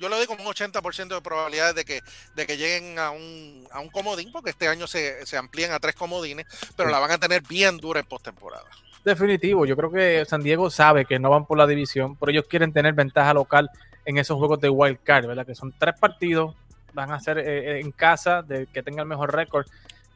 yo 0.00 0.08
le 0.08 0.16
doy 0.16 0.26
como 0.26 0.42
un 0.42 0.48
80% 0.48 1.08
de 1.08 1.20
probabilidades 1.20 1.74
de 1.74 1.84
que, 1.84 2.00
de 2.34 2.46
que 2.46 2.56
lleguen 2.56 2.98
a 2.98 3.10
un, 3.10 3.68
a 3.70 3.80
un 3.80 3.90
comodín, 3.90 4.32
porque 4.32 4.50
este 4.50 4.66
año 4.66 4.86
se, 4.86 5.24
se 5.26 5.36
amplían 5.36 5.72
a 5.72 5.78
tres 5.78 5.94
comodines, 5.94 6.46
pero 6.74 6.88
la 6.88 6.98
van 6.98 7.10
a 7.10 7.18
tener 7.18 7.42
bien 7.42 7.76
dura 7.76 8.00
en 8.00 8.06
postemporada. 8.06 8.64
Definitivo, 9.04 9.66
yo 9.66 9.76
creo 9.76 9.90
que 9.90 10.24
San 10.24 10.42
Diego 10.42 10.70
sabe 10.70 11.04
que 11.04 11.18
no 11.18 11.30
van 11.30 11.46
por 11.46 11.58
la 11.58 11.66
división, 11.66 12.16
pero 12.16 12.32
ellos 12.32 12.46
quieren 12.48 12.72
tener 12.72 12.94
ventaja 12.94 13.34
local 13.34 13.70
en 14.04 14.18
esos 14.18 14.38
juegos 14.38 14.60
de 14.60 14.70
wild 14.70 14.98
card, 15.02 15.26
¿verdad? 15.26 15.46
Que 15.46 15.54
son 15.54 15.72
tres 15.78 15.94
partidos, 15.98 16.54
van 16.92 17.10
a 17.10 17.20
ser 17.20 17.38
eh, 17.38 17.44
eh, 17.46 17.80
en 17.80 17.92
casa, 17.92 18.42
de 18.42 18.66
que 18.66 18.82
tenga 18.82 19.02
el 19.02 19.08
mejor 19.08 19.34
récord. 19.34 19.66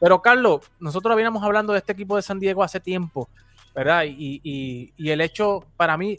Pero 0.00 0.20
Carlos, 0.20 0.60
nosotros 0.80 1.14
veníamos 1.16 1.42
hablando 1.42 1.72
de 1.72 1.78
este 1.78 1.92
equipo 1.92 2.16
de 2.16 2.22
San 2.22 2.40
Diego 2.40 2.62
hace 2.62 2.80
tiempo, 2.80 3.28
¿verdad? 3.74 4.04
Y, 4.06 4.40
y, 4.96 5.10
el 5.10 5.20
hecho, 5.20 5.64
para 5.76 5.96
mí, 5.96 6.18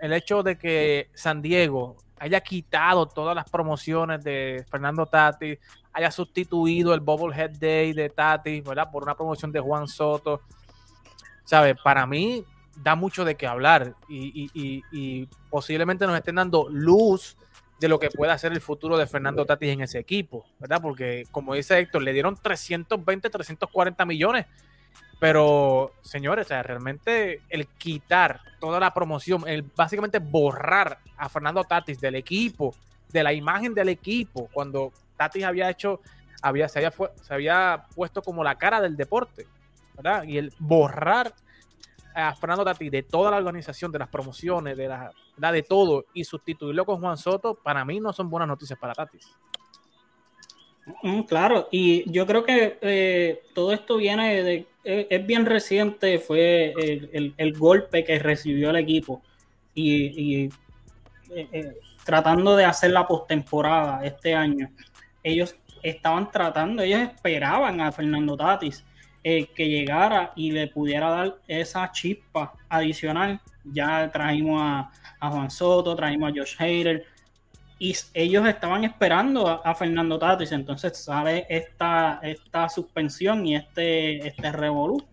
el 0.00 0.12
hecho 0.12 0.42
de 0.42 0.56
que 0.56 1.08
San 1.14 1.40
Diego 1.40 1.96
haya 2.18 2.40
quitado 2.40 3.06
todas 3.06 3.34
las 3.34 3.48
promociones 3.50 4.22
de 4.22 4.64
Fernando 4.70 5.06
Tati, 5.06 5.58
haya 5.92 6.10
sustituido 6.10 6.94
el 6.94 7.00
Bobblehead 7.00 7.58
Day 7.58 7.92
de 7.92 8.10
Tati, 8.10 8.60
¿verdad? 8.60 8.90
Por 8.90 9.02
una 9.02 9.14
promoción 9.14 9.50
de 9.50 9.60
Juan 9.60 9.88
Soto. 9.88 10.42
¿Sabe? 11.44 11.74
Para 11.74 12.06
mí 12.06 12.44
da 12.82 12.94
mucho 12.94 13.24
de 13.24 13.36
qué 13.36 13.46
hablar 13.46 13.94
y, 14.08 15.28
posiblemente 15.50 16.06
nos 16.06 16.16
estén 16.16 16.36
dando 16.36 16.68
luz 16.70 17.36
de 17.80 17.88
lo 17.88 17.98
que 17.98 18.10
pueda 18.10 18.32
hacer 18.32 18.52
el 18.52 18.60
futuro 18.60 18.96
de 18.96 19.06
Fernando 19.06 19.44
Tatis 19.44 19.70
en 19.70 19.82
ese 19.82 19.98
equipo, 19.98 20.46
¿verdad? 20.58 20.80
Porque 20.80 21.24
como 21.30 21.54
dice 21.54 21.78
Héctor, 21.78 22.02
le 22.02 22.12
dieron 22.12 22.36
320, 22.36 23.28
340 23.28 24.04
millones 24.06 24.46
pero, 25.18 25.92
señores, 26.02 26.48
realmente 26.48 27.40
el 27.48 27.66
quitar 27.66 28.40
toda 28.60 28.78
la 28.78 28.92
promoción, 28.92 29.44
el 29.46 29.62
básicamente 29.62 30.18
borrar 30.18 30.98
a 31.16 31.28
Fernando 31.28 31.64
Tatis 31.64 32.00
del 32.00 32.16
equipo, 32.16 32.74
de 33.10 33.22
la 33.22 33.32
imagen 33.32 33.72
del 33.72 33.88
equipo, 33.88 34.48
cuando 34.52 34.92
Tatis 35.16 35.44
había 35.44 35.70
hecho, 35.70 36.00
había, 36.42 36.68
se, 36.68 36.80
había, 36.80 36.92
se 37.22 37.34
había 37.34 37.86
puesto 37.94 38.20
como 38.20 38.44
la 38.44 38.56
cara 38.56 38.80
del 38.82 38.96
deporte, 38.96 39.46
¿verdad? 39.94 40.24
Y 40.24 40.36
el 40.36 40.52
borrar 40.58 41.32
a 42.16 42.34
Fernando 42.34 42.64
Tatis 42.64 42.90
de 42.90 43.02
toda 43.02 43.30
la 43.30 43.36
organización, 43.36 43.92
de 43.92 43.98
las 43.98 44.08
promociones, 44.08 44.74
de, 44.74 44.88
la, 44.88 45.52
de 45.52 45.62
todo, 45.62 46.06
y 46.14 46.24
sustituirlo 46.24 46.86
con 46.86 46.98
Juan 46.98 47.18
Soto, 47.18 47.54
para 47.54 47.84
mí 47.84 48.00
no 48.00 48.10
son 48.14 48.30
buenas 48.30 48.48
noticias 48.48 48.78
para 48.78 48.94
Tatis. 48.94 49.36
Mm, 51.02 51.22
claro, 51.22 51.68
y 51.70 52.10
yo 52.10 52.26
creo 52.26 52.42
que 52.42 52.78
eh, 52.80 53.42
todo 53.54 53.72
esto 53.72 53.98
viene 53.98 54.42
de, 54.42 54.66
eh, 54.84 55.06
es 55.10 55.26
bien 55.26 55.44
reciente, 55.44 56.18
fue 56.18 56.72
el, 57.12 57.52
golpe 57.58 58.02
que 58.02 58.18
recibió 58.18 58.70
el 58.70 58.76
equipo 58.76 59.20
y, 59.74 60.48
eh, 61.34 61.74
tratando 62.02 62.56
de 62.56 62.64
hacer 62.64 62.92
la 62.92 63.06
postemporada 63.06 64.06
este 64.06 64.34
año, 64.34 64.70
ellos 65.22 65.54
estaban 65.82 66.30
tratando, 66.30 66.82
ellos 66.82 67.00
esperaban 67.02 67.80
a 67.82 67.92
Fernando 67.92 68.38
Tatis 68.38 68.84
que 69.54 69.68
llegara 69.68 70.32
y 70.36 70.52
le 70.52 70.68
pudiera 70.68 71.10
dar 71.10 71.38
esa 71.48 71.90
chispa 71.90 72.52
adicional. 72.68 73.40
Ya 73.64 74.10
trajimos 74.12 74.60
a, 74.62 74.90
a 75.18 75.30
Juan 75.30 75.50
Soto, 75.50 75.96
trajimos 75.96 76.30
a 76.30 76.34
Josh 76.34 76.54
Hader, 76.58 77.04
y 77.78 77.94
ellos 78.14 78.46
estaban 78.48 78.84
esperando 78.84 79.46
a, 79.46 79.74
Fernando 79.74 80.18
Tatis, 80.18 80.52
entonces 80.52 80.96
sale 80.96 81.46
esta, 81.48 82.20
esta 82.22 82.68
suspensión 82.70 83.44
y 83.46 83.56
este, 83.56 84.26
este 84.26 84.50
revolú. 84.50 85.04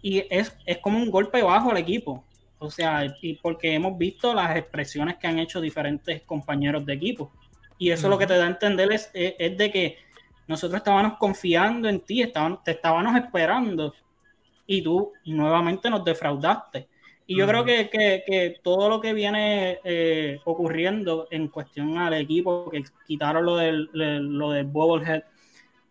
Y 0.00 0.24
es, 0.30 0.56
como 0.80 0.98
un 0.98 1.10
golpe 1.10 1.42
bajo 1.42 1.70
al 1.70 1.78
equipo. 1.78 2.24
O 2.60 2.70
sea, 2.70 3.12
y 3.20 3.34
porque 3.34 3.74
hemos 3.74 3.98
visto 3.98 4.32
las 4.32 4.56
expresiones 4.56 5.16
que 5.16 5.26
han 5.26 5.40
hecho 5.40 5.60
diferentes 5.60 6.22
compañeros 6.22 6.86
de 6.86 6.92
equipo. 6.92 7.32
Y 7.78 7.90
eso 7.90 8.08
lo 8.08 8.16
que 8.16 8.28
te 8.28 8.36
da 8.36 8.44
a 8.44 8.48
entender 8.48 8.92
es, 8.92 9.10
es, 9.12 9.58
de 9.58 9.72
que 9.72 9.98
nosotros 10.46 10.78
estábamos 10.78 11.18
confiando 11.18 11.88
en 11.88 12.00
ti, 12.00 12.24
te 12.64 12.70
estábamos 12.70 13.16
esperando 13.16 13.94
y 14.66 14.82
tú 14.82 15.12
nuevamente 15.24 15.88
nos 15.90 16.04
defraudaste. 16.04 16.88
Y 17.26 17.36
yo 17.36 17.46
creo 17.46 17.64
que, 17.64 18.60
todo 18.62 18.88
lo 18.88 19.00
que 19.00 19.12
viene 19.14 19.78
eh, 19.84 20.40
ocurriendo 20.44 21.28
en 21.30 21.48
cuestión 21.48 21.96
al 21.96 22.14
equipo, 22.14 22.68
que 22.70 22.82
quitaron 23.06 23.46
lo 23.46 23.56
del, 23.56 23.88
lo 23.92 24.50
del 24.50 24.66
Bobblehead 24.66 25.22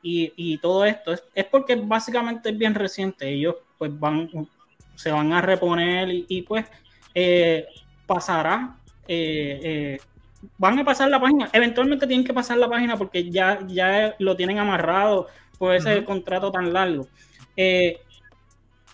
y, 0.04 0.58
todo 0.58 0.86
esto, 0.86 1.14
es, 1.14 1.45
porque 1.45 1.76
básicamente 1.76 2.49
es 2.49 2.58
bien 2.58 2.76
reciente. 2.76 3.30
Ellos 3.30 3.56
pues 3.78 3.97
van, 3.99 4.30
se 4.95 5.12
van 5.12 5.32
a 5.34 5.41
reponer 5.41 6.10
y, 6.12 6.41
pues 6.43 6.66
eh, 7.14 7.66
pasará 8.06 8.78
eh, 9.08 9.99
van 10.58 10.80
a 10.80 10.86
pasar 10.86 11.10
la 11.10 11.20
página, 11.20 11.50
eventualmente 11.54 12.08
tienen 12.08 12.26
que 12.26 12.34
pasar 12.34 12.58
la 12.58 12.70
página 12.70 12.98
porque 12.98 13.30
ya, 13.30 13.60
ya 13.68 14.16
lo 14.20 14.36
tienen 14.36 14.60
amarrado 14.60 15.28
por 15.58 15.76
ese 15.76 16.04
contrato 16.04 16.52
tan 16.52 16.74
largo. 16.74 17.08
Eh, 17.56 18.02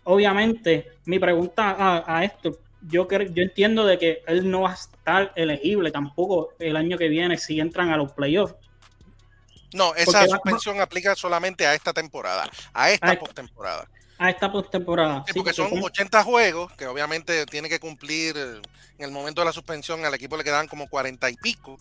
obviamente, 0.03 0.91
mi 1.05 1.19
pregunta 1.19 2.03
a, 2.05 2.23
esto, 2.23 2.57
yo, 2.81 3.07
yo 3.09 3.43
entiendo 3.43 3.85
de 3.85 3.97
que 3.97 4.23
él 4.27 4.49
no 4.49 4.61
va 4.61 4.71
a 4.71 4.73
estar 4.73 5.31
elegible 5.35 5.91
tampoco 5.91 6.53
el 6.59 6.75
año 6.75 6.97
que 6.97 7.07
viene 7.07 7.37
si 7.37 7.59
entran 7.59 7.89
a 7.89 7.97
los 7.97 8.11
playoffs. 8.11 8.55
No, 9.73 9.93
esa 9.95 10.25
suspensión 10.27 10.79
aplica 10.79 11.15
solamente 11.15 11.67
a 11.67 11.73
esta 11.73 11.93
temporada, 11.93 12.49
a 12.73 12.91
esta 12.91 13.19
postemporada. 13.19 13.87
A 14.17 14.29
esta 14.29 14.51
postemporada. 14.51 15.23
Sí, 15.27 15.33
porque 15.33 15.53
son 15.53 15.71
80 15.71 16.23
juegos 16.23 16.73
que 16.73 16.87
obviamente 16.87 17.45
tiene 17.45 17.69
que 17.69 17.79
cumplir 17.79 18.35
en 18.37 19.05
el 19.05 19.11
momento 19.11 19.41
de 19.41 19.45
la 19.45 19.53
suspensión. 19.53 20.03
Al 20.05 20.13
equipo 20.13 20.37
le 20.37 20.43
quedan 20.43 20.67
como 20.67 20.87
40 20.87 21.29
y 21.29 21.35
pico. 21.35 21.77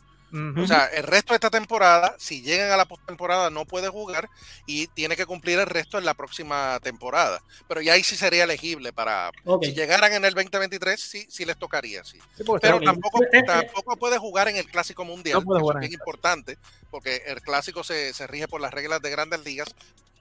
O 0.57 0.67
sea, 0.67 0.87
el 0.87 1.05
resto 1.05 1.33
de 1.33 1.37
esta 1.37 1.51
temporada, 1.51 2.15
si 2.19 2.43
llegan 2.43 2.71
a 2.71 2.77
la 2.77 2.85
postemporada, 2.85 3.49
no 3.49 3.65
puede 3.65 3.89
jugar 3.89 4.29
y 4.67 4.87
tiene 4.89 5.17
que 5.17 5.25
cumplir 5.25 5.59
el 5.59 5.67
resto 5.67 5.99
en 5.99 6.05
la 6.05 6.15
próxima 6.15 6.79
temporada. 6.83 7.41
Pero 7.69 7.81
ya 7.81 7.95
ahí 7.95 8.03
sí 8.03 8.17
sería 8.17 8.45
elegible 8.45 8.93
para. 8.93 9.31
Si 9.63 9.73
llegaran 9.73 10.13
en 10.13 10.25
el 10.25 10.35
2023, 10.35 11.01
sí, 11.01 11.27
sí 11.31 11.45
les 11.45 11.57
tocaría, 11.57 12.05
sí. 12.05 12.19
Pero 12.61 12.81
tampoco, 12.81 13.23
eh, 13.23 13.29
eh, 13.33 13.43
tampoco 13.45 13.97
puede 13.97 14.19
jugar 14.19 14.49
en 14.49 14.57
el 14.57 14.67
Clásico 14.67 15.05
Mundial. 15.05 15.43
es 15.43 15.81
bien 15.81 15.93
importante, 15.93 16.59
porque 16.91 17.23
el 17.27 17.41
Clásico 17.41 17.83
se, 17.83 18.13
se 18.13 18.27
rige 18.27 18.49
por 18.49 18.61
las 18.61 18.75
reglas 18.75 19.01
de 19.01 19.11
grandes 19.11 19.43
ligas. 19.45 19.75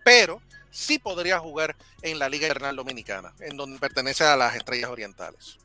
Pero 0.06 0.40
sí 0.70 1.00
podría 1.00 1.40
jugar 1.40 1.76
en 2.04 2.20
la 2.20 2.30
Liga 2.30 2.48
Invernal 2.48 2.76
Dominicana, 2.76 3.34
en 3.40 3.58
donde 3.58 3.80
pertenece 3.80 4.24
a 4.24 4.36
las 4.36 4.56
Estrellas 4.56 4.92
Orientales. 4.92 5.58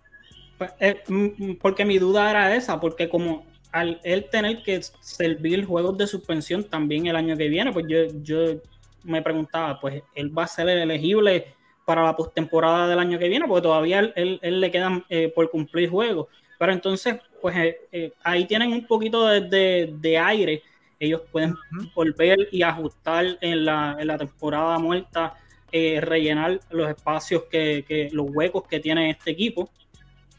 Pues, 0.56 0.72
eh, 0.80 1.02
mm, 1.06 1.26
mm, 1.36 1.56
porque 1.56 1.84
mi 1.84 1.98
duda 1.98 2.30
era 2.30 2.56
esa, 2.56 2.80
porque 2.80 3.08
como 3.10 3.46
al 3.70 4.00
él 4.02 4.28
tener 4.30 4.62
que 4.62 4.80
servir 5.00 5.66
juegos 5.66 5.98
de 5.98 6.06
suspensión 6.06 6.64
también 6.64 7.06
el 7.06 7.16
año 7.16 7.36
que 7.36 7.48
viene, 7.48 7.70
pues 7.70 7.84
yo, 7.86 7.98
yo 8.22 8.60
me 9.04 9.20
preguntaba, 9.20 9.78
pues 9.78 10.02
él 10.14 10.36
va 10.36 10.44
a 10.44 10.48
ser 10.48 10.68
elegible 10.70 11.54
para 11.84 12.02
la 12.02 12.16
postemporada 12.16 12.88
del 12.88 12.98
año 12.98 13.18
que 13.18 13.28
viene, 13.28 13.46
porque 13.46 13.62
todavía 13.62 13.98
él, 13.98 14.38
él, 14.42 14.60
le 14.60 14.70
quedan 14.70 15.04
eh, 15.10 15.30
por 15.34 15.50
cumplir 15.50 15.90
juegos. 15.90 16.28
Pero 16.58 16.72
entonces, 16.72 17.16
pues 17.40 17.56
eh, 17.90 18.12
ahí 18.22 18.46
tienen 18.46 18.72
un 18.72 18.86
poquito 18.86 19.26
de, 19.26 19.92
de, 19.92 20.18
aire. 20.18 20.62
Ellos 21.00 21.22
pueden 21.32 21.56
volver 21.94 22.48
y 22.52 22.62
ajustar 22.62 23.38
en 23.40 23.64
la, 23.64 23.96
en 23.98 24.06
la 24.06 24.18
temporada 24.18 24.78
muerta, 24.78 25.34
rellenar 25.72 26.60
los 26.70 26.88
espacios 26.90 27.44
que, 27.50 27.84
que, 27.88 28.10
los 28.12 28.26
huecos 28.30 28.68
que 28.68 28.78
tiene 28.78 29.10
este 29.10 29.32
equipo. 29.32 29.70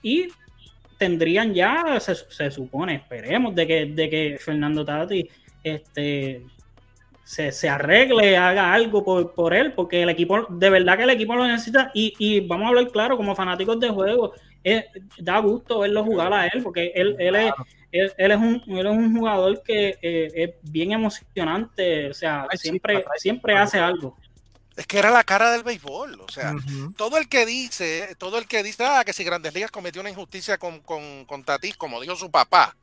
Y 0.01 0.27
tendrían 1.01 1.51
ya, 1.51 1.99
se, 1.99 2.51
supone, 2.51 2.93
esperemos, 2.93 3.55
de 3.55 3.65
que, 3.65 3.85
de 3.87 4.07
que 4.07 4.37
Fernando 4.39 4.85
Tati 4.85 5.27
este, 5.63 6.45
se, 7.23 7.67
arregle, 7.67 8.37
haga 8.37 8.71
algo 8.71 9.03
por, 9.33 9.55
él, 9.55 9.73
porque 9.73 10.03
el 10.03 10.09
equipo, 10.09 10.45
de 10.47 10.69
verdad 10.69 10.97
que 10.97 11.03
el 11.03 11.09
equipo 11.09 11.35
lo 11.35 11.47
necesita. 11.47 11.89
Y, 11.95 12.41
vamos 12.41 12.65
a 12.65 12.69
hablar 12.69 12.87
claro, 12.91 13.17
como 13.17 13.35
fanáticos 13.35 13.79
de 13.79 13.89
juego, 13.89 14.33
da 15.17 15.39
gusto 15.39 15.79
verlo 15.79 16.03
jugar 16.03 16.31
a 16.33 16.45
él, 16.45 16.61
porque 16.61 16.91
él, 16.93 17.15
él, 17.17 17.35
es, 17.35 17.51
él, 17.91 18.13
es, 18.17 18.37
un, 18.37 18.63
él 18.67 18.85
es 18.85 18.91
un 18.91 19.15
jugador 19.15 19.61
que 19.63 19.97
eh, 20.01 20.31
es 20.33 20.71
bien 20.71 20.91
emocionante, 20.93 22.09
o 22.09 22.13
sea, 22.13 22.47
siempre, 22.55 23.03
siempre 23.17 23.57
hace 23.57 23.79
algo. 23.79 24.17
Es 24.75 24.87
que 24.87 24.99
era 24.99 25.11
la 25.11 25.23
cara 25.23 25.51
del 25.51 25.63
béisbol. 25.63 26.21
O 26.21 26.29
sea, 26.29 26.55
todo 26.95 27.17
el 27.17 27.27
que 27.27 27.45
dice, 27.45 28.15
todo 28.17 28.37
el 28.37 28.47
que 28.47 28.63
dice 28.63 28.85
ah, 28.85 29.03
que 29.05 29.13
si 29.13 29.23
Grandes 29.23 29.53
Ligas 29.53 29.71
cometió 29.71 30.01
una 30.01 30.09
injusticia 30.09 30.57
con, 30.57 30.79
con, 30.79 31.25
con 31.25 31.43
Tatis, 31.43 31.75
como 31.75 31.99
dijo 31.99 32.15
su 32.15 32.31
papá, 32.31 32.75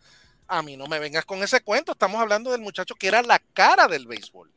a 0.47 0.63
mí 0.63 0.77
no 0.77 0.87
me 0.87 0.99
vengas 0.99 1.25
con 1.25 1.43
ese 1.43 1.61
cuento. 1.63 1.93
Estamos 1.93 2.21
hablando 2.21 2.53
del 2.53 2.61
muchacho 2.61 2.95
que 2.95 3.09
era 3.09 3.23
la 3.23 3.39
cara 3.39 3.89
del 3.89 4.07
béisbol. 4.07 4.51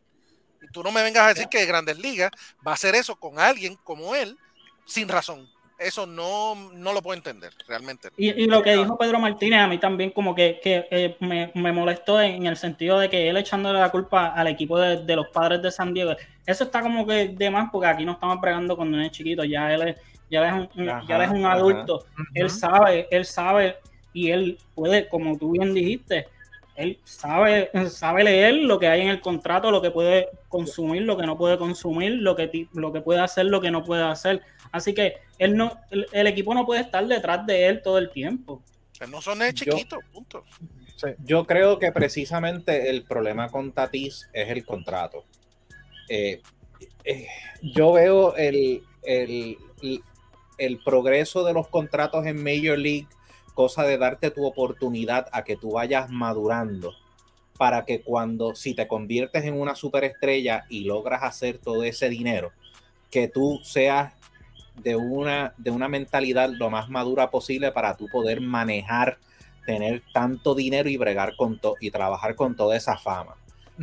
Y 0.62 0.68
tú 0.72 0.84
no 0.84 0.92
me 0.92 1.02
vengas 1.02 1.24
a 1.24 1.30
decir 1.30 1.48
que 1.48 1.66
Grandes 1.66 1.98
Ligas 1.98 2.32
va 2.66 2.72
a 2.72 2.76
hacer 2.76 2.96
eso 2.96 3.16
con 3.16 3.40
alguien 3.40 3.78
como 3.84 4.14
él 4.14 4.38
sin 4.86 5.08
razón 5.08 5.50
eso 5.82 6.06
no, 6.06 6.56
no 6.74 6.94
lo 6.94 7.02
puedo 7.02 7.18
entender 7.18 7.52
realmente. 7.68 8.10
Y, 8.18 8.46
lo 8.46 8.62
que 8.62 8.76
dijo 8.76 8.98
Pedro 8.98 9.20
Martínez 9.20 9.60
a 9.60 9.68
mí 9.68 9.78
también 9.78 10.12
como 10.12 10.36
que, 10.36 10.60
eh, 10.64 11.18
me, 11.20 11.72
molestó 11.72 12.22
en, 12.22 12.46
el 12.46 12.56
sentido 12.56 13.00
de 13.00 13.10
que 13.10 13.30
él 13.30 13.38
echándole 13.38 13.80
la 13.80 13.90
culpa 13.90 14.28
al 14.28 14.48
equipo 14.48 14.80
de, 14.80 15.16
los 15.16 15.28
padres 15.30 15.62
de 15.62 15.72
San 15.72 15.94
Diego, 15.94 16.16
eso 16.46 16.64
está 16.64 16.82
como 16.82 17.06
que 17.06 17.30
de 17.30 17.50
más 17.50 17.70
porque 17.72 17.88
aquí 17.88 18.06
no 18.06 18.14
estamos 18.14 18.38
pregando 18.40 18.76
cuando 18.76 19.00
es 19.00 19.12
chiquito, 19.12 19.44
ya 19.44 19.74
él 19.74 19.90
es, 19.90 19.96
ya 20.30 20.48
es 20.48 20.70
un, 20.76 20.86
ya 21.08 21.24
es 21.24 21.32
un 21.32 21.46
adulto, 21.46 22.06
él 22.34 22.50
sabe, 22.50 23.08
él 23.12 23.26
sabe 23.26 23.78
y 24.14 24.30
él 24.30 24.58
puede, 24.76 25.10
como 25.10 25.38
tú 25.38 25.52
bien 25.52 25.74
dijiste, 25.74 26.28
él 26.82 27.00
sabe, 27.04 27.70
sabe 27.90 28.24
leer 28.24 28.56
lo 28.56 28.80
que 28.80 28.88
hay 28.88 29.02
en 29.02 29.10
el 29.10 29.22
contrato, 29.22 29.72
lo 29.72 29.82
que 29.82 29.92
puede 29.92 30.30
consumir, 30.50 31.04
lo 31.04 31.18
que 31.18 31.26
no 31.26 31.38
puede 31.38 31.58
consumir, 31.58 32.14
lo 32.14 32.36
que, 32.36 32.68
lo 32.74 32.92
que 32.92 33.02
puede 33.02 33.20
hacer, 33.22 33.46
lo 33.46 33.62
que 33.62 33.72
no 33.72 33.84
puede 33.84 34.04
hacer. 34.04 34.42
Así 34.72 34.94
que 34.94 35.16
él 35.38 35.56
no, 35.56 35.80
el, 35.90 36.28
equipo 36.28 36.54
no 36.54 36.66
puede 36.66 36.82
estar 36.82 37.06
detrás 37.06 37.46
de 37.46 37.68
él 37.68 37.82
todo 37.82 37.98
el 37.98 38.10
tiempo. 38.10 38.64
no 39.10 39.22
son 39.22 39.40
chiquitos, 39.54 40.00
punto. 40.12 40.44
Yo 41.24 41.46
creo 41.46 41.80
que 41.80 41.92
precisamente 41.92 42.90
el 42.90 43.04
problema 43.04 43.50
con 43.50 43.72
Tatis 43.72 44.30
es 44.34 44.50
el 44.50 44.64
contrato. 44.66 45.26
Eh, 46.10 46.42
eh, 47.04 47.28
yo 47.62 47.94
veo 47.94 48.36
el, 48.36 48.84
el, 49.04 49.58
el 50.58 50.80
progreso 50.84 51.44
de 51.44 51.54
los 51.54 51.68
contratos 51.68 52.26
en 52.26 52.44
Major 52.44 52.78
League 52.78 53.08
cosa 53.54 53.84
de 53.84 53.98
darte 53.98 54.32
tu 54.32 54.46
oportunidad 54.46 55.28
a 55.32 55.44
que 55.44 55.56
tú 55.56 55.72
vayas 55.72 56.10
madurando 56.10 56.94
para 57.58 57.86
que 57.86 58.02
cuando, 58.02 58.56
si 58.56 58.74
te 58.74 58.88
conviertes 58.88 59.46
en 59.46 59.60
una 59.60 59.76
superestrella 59.76 60.66
y 60.68 60.86
logras 60.86 61.22
hacer 61.22 61.60
todo 61.60 61.84
ese 61.84 62.10
dinero, 62.10 62.52
que 63.12 63.28
tú 63.28 63.60
seas 63.64 64.14
de 64.82 64.96
una, 64.96 65.54
de 65.58 65.70
una 65.70 65.88
mentalidad 65.88 66.50
lo 66.50 66.70
más 66.70 66.90
madura 66.90 67.30
posible 67.30 67.72
para 67.72 67.96
tú 67.98 68.08
poder 68.12 68.42
manejar, 68.42 69.20
tener 69.66 70.02
tanto 70.12 70.56
dinero 70.56 70.90
y 70.90 70.98
bregar 70.98 71.36
con 71.36 71.60
todo 71.60 71.76
y 71.80 71.92
trabajar 71.92 72.36
con 72.36 72.56
toda 72.56 72.76
esa 72.76 72.98
fama. 72.98 73.36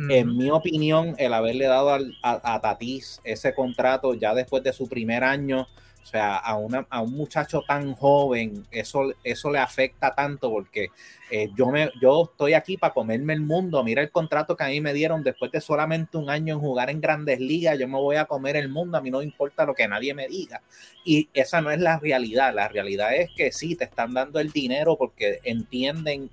En 0.09 0.37
mi 0.37 0.49
opinión, 0.49 1.15
el 1.17 1.33
haberle 1.33 1.65
dado 1.65 1.89
a, 1.91 1.99
a 2.21 2.61
Tatis 2.61 3.19
ese 3.25 3.53
contrato 3.53 4.13
ya 4.13 4.33
después 4.33 4.63
de 4.63 4.71
su 4.71 4.87
primer 4.87 5.25
año, 5.25 5.67
o 6.01 6.05
sea, 6.05 6.37
a, 6.37 6.55
una, 6.55 6.87
a 6.89 7.01
un 7.01 7.11
muchacho 7.11 7.63
tan 7.67 7.93
joven, 7.93 8.65
eso, 8.71 9.13
eso 9.23 9.51
le 9.51 9.59
afecta 9.59 10.15
tanto 10.15 10.49
porque 10.49 10.89
eh, 11.29 11.49
yo, 11.55 11.67
me, 11.67 11.91
yo 12.01 12.29
estoy 12.31 12.53
aquí 12.53 12.77
para 12.77 12.93
comerme 12.93 13.33
el 13.33 13.41
mundo. 13.41 13.83
Mira 13.83 14.01
el 14.01 14.09
contrato 14.09 14.55
que 14.55 14.63
a 14.63 14.69
mí 14.69 14.81
me 14.81 14.93
dieron 14.93 15.23
después 15.23 15.51
de 15.51 15.61
solamente 15.61 16.17
un 16.17 16.29
año 16.29 16.55
en 16.55 16.59
jugar 16.59 16.89
en 16.89 17.01
grandes 17.01 17.39
ligas. 17.39 17.77
Yo 17.77 17.87
me 17.87 17.97
voy 17.97 18.15
a 18.15 18.25
comer 18.25 18.55
el 18.55 18.69
mundo. 18.69 18.97
A 18.97 19.01
mí 19.01 19.11
no 19.11 19.21
importa 19.21 19.65
lo 19.65 19.75
que 19.75 19.87
nadie 19.87 20.13
me 20.15 20.27
diga. 20.27 20.61
Y 21.05 21.29
esa 21.33 21.61
no 21.61 21.69
es 21.69 21.79
la 21.79 21.99
realidad. 21.99 22.53
La 22.55 22.67
realidad 22.67 23.13
es 23.13 23.29
que 23.35 23.51
sí, 23.51 23.75
te 23.75 23.83
están 23.83 24.13
dando 24.13 24.39
el 24.39 24.51
dinero 24.51 24.97
porque 24.97 25.39
entienden 25.43 26.31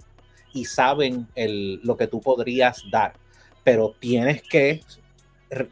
y 0.54 0.64
saben 0.64 1.26
el, 1.34 1.80
lo 1.82 1.96
que 1.98 2.06
tú 2.06 2.22
podrías 2.22 2.82
dar. 2.90 3.12
Pero 3.62 3.94
tienes 4.00 4.42
que 4.42 4.80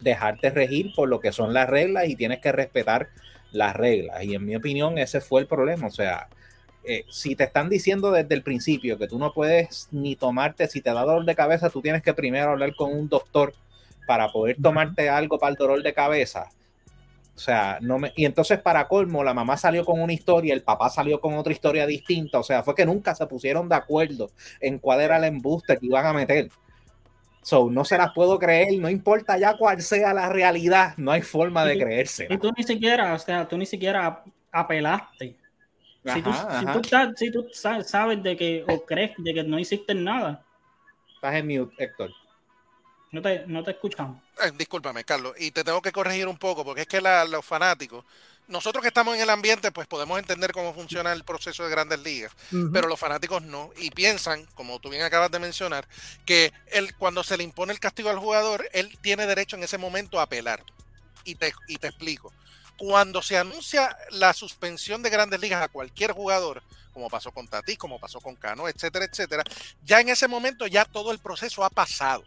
dejarte 0.01 0.51
regir 0.51 0.93
por 0.95 1.09
lo 1.09 1.21
que 1.21 1.33
son 1.33 1.55
las 1.55 1.69
reglas 1.69 2.09
y 2.09 2.17
tienes 2.17 2.41
que 2.41 2.53
respetar 2.53 3.09
las 3.55 3.75
reglas. 3.75 4.23
Y 4.25 4.35
en 4.35 4.45
mi 4.45 4.57
opinión 4.57 4.99
ese 4.99 5.21
fue 5.21 5.41
el 5.41 5.47
problema. 5.47 5.87
O 5.87 5.91
sea, 5.91 6.29
eh, 6.85 7.05
si 7.09 7.35
te 7.37 7.45
están 7.45 7.69
diciendo 7.69 8.11
desde 8.11 8.35
el 8.35 8.43
principio 8.43 8.99
que 8.99 9.09
tú 9.09 9.19
no 9.19 9.33
puedes 9.33 9.89
ni 9.91 10.17
tomarte, 10.17 10.69
si 10.69 10.81
te 10.81 10.93
da 10.93 11.03
dolor 11.03 11.25
de 11.25 11.35
cabeza, 11.35 11.71
tú 11.71 11.81
tienes 11.81 12.03
que 12.03 12.15
primero 12.15 12.51
hablar 12.51 12.75
con 12.75 12.93
un 12.93 13.09
doctor 13.09 13.55
para 14.07 14.31
poder 14.31 14.57
tomarte 14.61 15.09
algo 15.09 15.39
para 15.39 15.53
el 15.53 15.57
dolor 15.57 15.83
de 15.83 15.95
cabeza. 15.95 16.51
O 17.35 17.39
sea, 17.39 17.79
no 17.81 17.99
me... 17.99 18.13
Y 18.17 18.27
entonces 18.27 18.61
para 18.61 18.87
colmo, 18.87 19.25
la 19.25 19.35
mamá 19.35 19.57
salió 19.57 19.85
con 19.85 20.01
una 20.01 20.13
historia, 20.13 20.55
el 20.55 20.63
papá 20.63 20.89
salió 20.89 21.21
con 21.21 21.35
otra 21.35 21.53
historia 21.53 21.87
distinta. 21.87 22.39
O 22.39 22.43
sea, 22.45 22.63
fue 22.63 22.75
que 22.75 22.87
nunca 22.87 23.15
se 23.15 23.27
pusieron 23.27 23.69
de 23.69 23.75
acuerdo 23.75 24.31
en 24.61 24.79
cuál 24.79 25.01
era 25.01 25.17
el 25.17 25.25
embuste 25.25 25.77
que 25.79 25.87
iban 25.87 26.07
a 26.07 26.13
meter. 26.13 26.51
So, 27.45 27.69
no 27.71 27.85
se 27.85 27.99
las 27.99 28.15
puedo 28.15 28.39
creer, 28.39 28.79
no 28.81 28.89
importa 28.89 29.37
ya 29.37 29.55
cuál 29.59 29.83
sea 29.83 30.15
la 30.15 30.31
realidad, 30.31 30.95
no 30.97 31.13
hay 31.13 31.21
forma 31.21 31.63
de 31.67 31.79
creerse. 31.79 32.27
Y 32.31 32.39
tú 32.39 32.51
ni 32.57 32.65
siquiera, 32.65 33.13
o 33.13 33.19
sea, 33.19 33.47
tú 33.47 33.59
ni 33.59 33.67
siquiera 33.67 34.25
apelaste. 34.51 35.37
si, 36.05 36.23
tú, 36.23 36.33
Si, 37.17 37.31
tú, 37.31 37.47
sabes 37.53 38.23
de 38.23 38.35
que, 38.35 38.65
o 38.67 38.83
crees 38.87 39.11
de 39.19 39.35
que 39.35 39.45
no 39.45 39.59
hiciste 39.59 39.95
nada. 39.95 40.43
Estás 41.15 41.35
en 41.35 41.47
mute, 41.47 41.85
Héctor. 41.85 42.11
No 43.13 43.21
te, 43.21 43.47
no 43.47 43.63
te 43.63 43.73
escuchamos. 43.73 44.23
Eh, 44.43 44.51
discúlpame, 44.57 45.05
Carlos, 45.05 45.35
y 45.39 45.51
te 45.51 45.63
tengo 45.65 45.83
que 45.83 45.93
corregir 45.93 46.27
un 46.27 46.39
poco, 46.39 46.65
porque 46.65 46.81
es 46.81 46.89
que 46.89 47.03
los 47.03 47.45
fanáticos 47.45 48.07
nosotros 48.47 48.83
que 48.83 48.89
estamos 48.89 49.15
en 49.15 49.23
el 49.23 49.31
ambiente, 49.31 49.73
pues 49.73 49.87
podemos 49.87 50.19
entender 50.19 50.53
cómo 50.53 50.75
funciona 50.75 51.13
el 51.13 51.25
proceso 51.25 51.65
de 51.65 51.71
grandes 51.71 52.01
ligas, 52.01 52.33
pero 52.73 52.89
los 52.89 53.01
fanáticos 53.01 53.43
no, 53.43 53.71
y 53.79 53.91
piensan, 53.91 54.45
como 54.55 54.79
tú 54.81 54.91
bien 54.91 55.03
acabas 55.03 55.31
de 55.31 55.39
mencionar, 55.39 55.89
que 56.27 56.53
él, 56.67 56.95
cuando 56.97 57.23
se 57.25 57.37
le 57.37 57.45
impone 57.45 57.73
el 57.73 57.81
castigo 57.81 58.11
al 58.11 58.19
jugador, 58.19 58.69
él 58.73 58.97
tiene 59.01 59.27
derecho 59.27 59.57
en 59.57 59.65
ese 59.65 59.79
momento 59.79 60.21
a 60.21 60.25
apelar. 60.25 60.63
Y 61.25 61.37
te, 61.37 61.55
te 61.81 61.87
explico. 61.87 62.33
Cuando 62.77 63.23
se 63.23 63.39
anuncia 63.39 63.97
la 64.11 64.35
suspensión 64.35 65.03
de 65.03 65.11
grandes 65.11 65.41
ligas 65.41 65.63
a 65.63 65.69
cualquier 65.69 66.13
jugador, 66.13 66.63
como 66.93 67.09
pasó 67.09 67.33
con 67.33 67.49
Tatis, 67.49 67.79
como 67.79 67.99
pasó 67.99 68.21
con 68.21 68.37
Cano, 68.37 68.69
etcétera, 68.69 69.07
etcétera. 69.07 69.43
Ya 69.85 70.01
en 70.01 70.11
ese 70.11 70.29
momento 70.29 70.67
ya 70.67 70.85
todo 70.85 71.13
el 71.13 71.19
proceso 71.19 71.65
ha 71.65 71.71
pasado. 71.71 72.25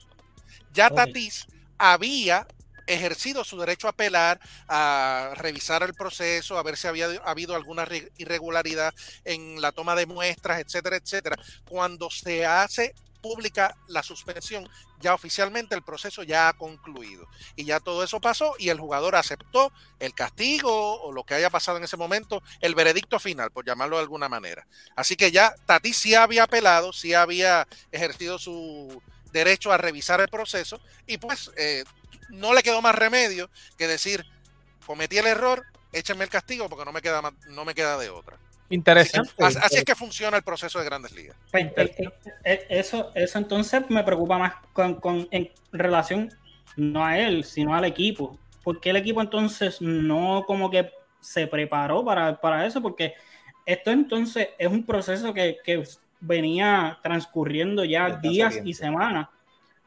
Ya 0.73 0.89
Tatis 0.89 1.45
había 1.77 2.47
ejercido 2.87 3.43
su 3.43 3.57
derecho 3.57 3.87
a 3.87 3.91
apelar, 3.91 4.39
a 4.67 5.33
revisar 5.35 5.83
el 5.83 5.93
proceso, 5.93 6.57
a 6.57 6.63
ver 6.63 6.77
si 6.77 6.87
había 6.87 7.07
habido 7.25 7.55
alguna 7.55 7.87
irregularidad 8.17 8.93
en 9.25 9.61
la 9.61 9.71
toma 9.71 9.95
de 9.95 10.05
muestras, 10.05 10.59
etcétera, 10.59 10.97
etcétera. 10.97 11.37
Cuando 11.69 12.09
se 12.09 12.45
hace 12.45 12.95
pública 13.21 13.75
la 13.87 14.03
suspensión, 14.03 14.69
ya 14.99 15.13
oficialmente 15.13 15.75
el 15.75 15.83
proceso 15.83 16.23
ya 16.23 16.49
ha 16.49 16.53
concluido. 16.53 17.27
Y 17.55 17.65
ya 17.65 17.79
todo 17.79 18.03
eso 18.03 18.19
pasó 18.19 18.55
y 18.57 18.69
el 18.69 18.79
jugador 18.79 19.15
aceptó 19.15 19.71
el 19.99 20.13
castigo 20.13 21.01
o 21.01 21.11
lo 21.11 21.23
que 21.23 21.33
haya 21.33 21.49
pasado 21.49 21.77
en 21.77 21.83
ese 21.83 21.97
momento, 21.97 22.41
el 22.61 22.75
veredicto 22.75 23.19
final, 23.19 23.51
por 23.51 23.65
llamarlo 23.65 23.97
de 23.97 24.03
alguna 24.03 24.29
manera. 24.29 24.67
Así 24.95 25.15
que 25.15 25.31
ya 25.31 25.53
Tati 25.65 25.93
sí 25.93 26.15
había 26.15 26.43
apelado, 26.43 26.93
sí 26.93 27.13
había 27.13 27.67
ejercido 27.91 28.39
su 28.39 29.01
derecho 29.31 29.71
a 29.71 29.77
revisar 29.77 30.21
el 30.21 30.29
proceso 30.29 30.79
y 31.05 31.17
pues 31.17 31.51
eh, 31.57 31.83
no 32.29 32.53
le 32.53 32.63
quedó 32.63 32.81
más 32.81 32.95
remedio 32.95 33.49
que 33.77 33.87
decir, 33.87 34.25
cometí 34.85 35.17
el 35.17 35.27
error, 35.27 35.63
échenme 35.91 36.23
el 36.23 36.29
castigo 36.29 36.69
porque 36.69 36.85
no 36.85 36.91
me 36.91 37.01
queda, 37.01 37.21
no 37.49 37.65
me 37.65 37.73
queda 37.73 37.97
de 37.97 38.09
otra. 38.09 38.37
Interesante. 38.69 39.31
Así, 39.39 39.77
es 39.77 39.83
que 39.85 39.95
funciona 39.95 40.37
el 40.37 40.43
proceso 40.43 40.79
de 40.79 40.85
grandes 40.85 41.13
ligas. 41.13 41.37
Pues, 41.51 41.65
eh, 41.75 42.11
eh, 42.43 42.65
eso, 42.69 43.11
eso 43.15 43.37
entonces 43.37 43.83
me 43.89 44.03
preocupa 44.03 44.37
más 44.37 44.53
con, 44.73 45.27
en 45.31 45.49
relación 45.71 46.29
no 46.75 47.05
a 47.05 47.17
él, 47.17 47.43
sino 47.43 47.73
al 47.75 47.85
equipo. 47.85 48.37
¿Por 48.63 48.81
qué 48.81 48.89
el 48.89 48.97
equipo 48.97 49.21
entonces 49.21 49.81
no 49.81 50.43
como 50.45 50.69
que 50.69 50.91
se 51.21 51.47
preparó 51.47 52.03
para, 52.03 52.65
eso? 52.65 52.81
Porque 52.81 53.13
esto 53.65 53.91
entonces 53.91 54.49
es 54.57 54.67
un 54.67 54.85
proceso 54.85 55.33
que, 55.33 55.57
venía 56.19 56.97
transcurriendo 57.03 57.85
ya 57.85 58.17
días 58.17 58.59
y 58.63 58.73
semanas. 58.73 59.29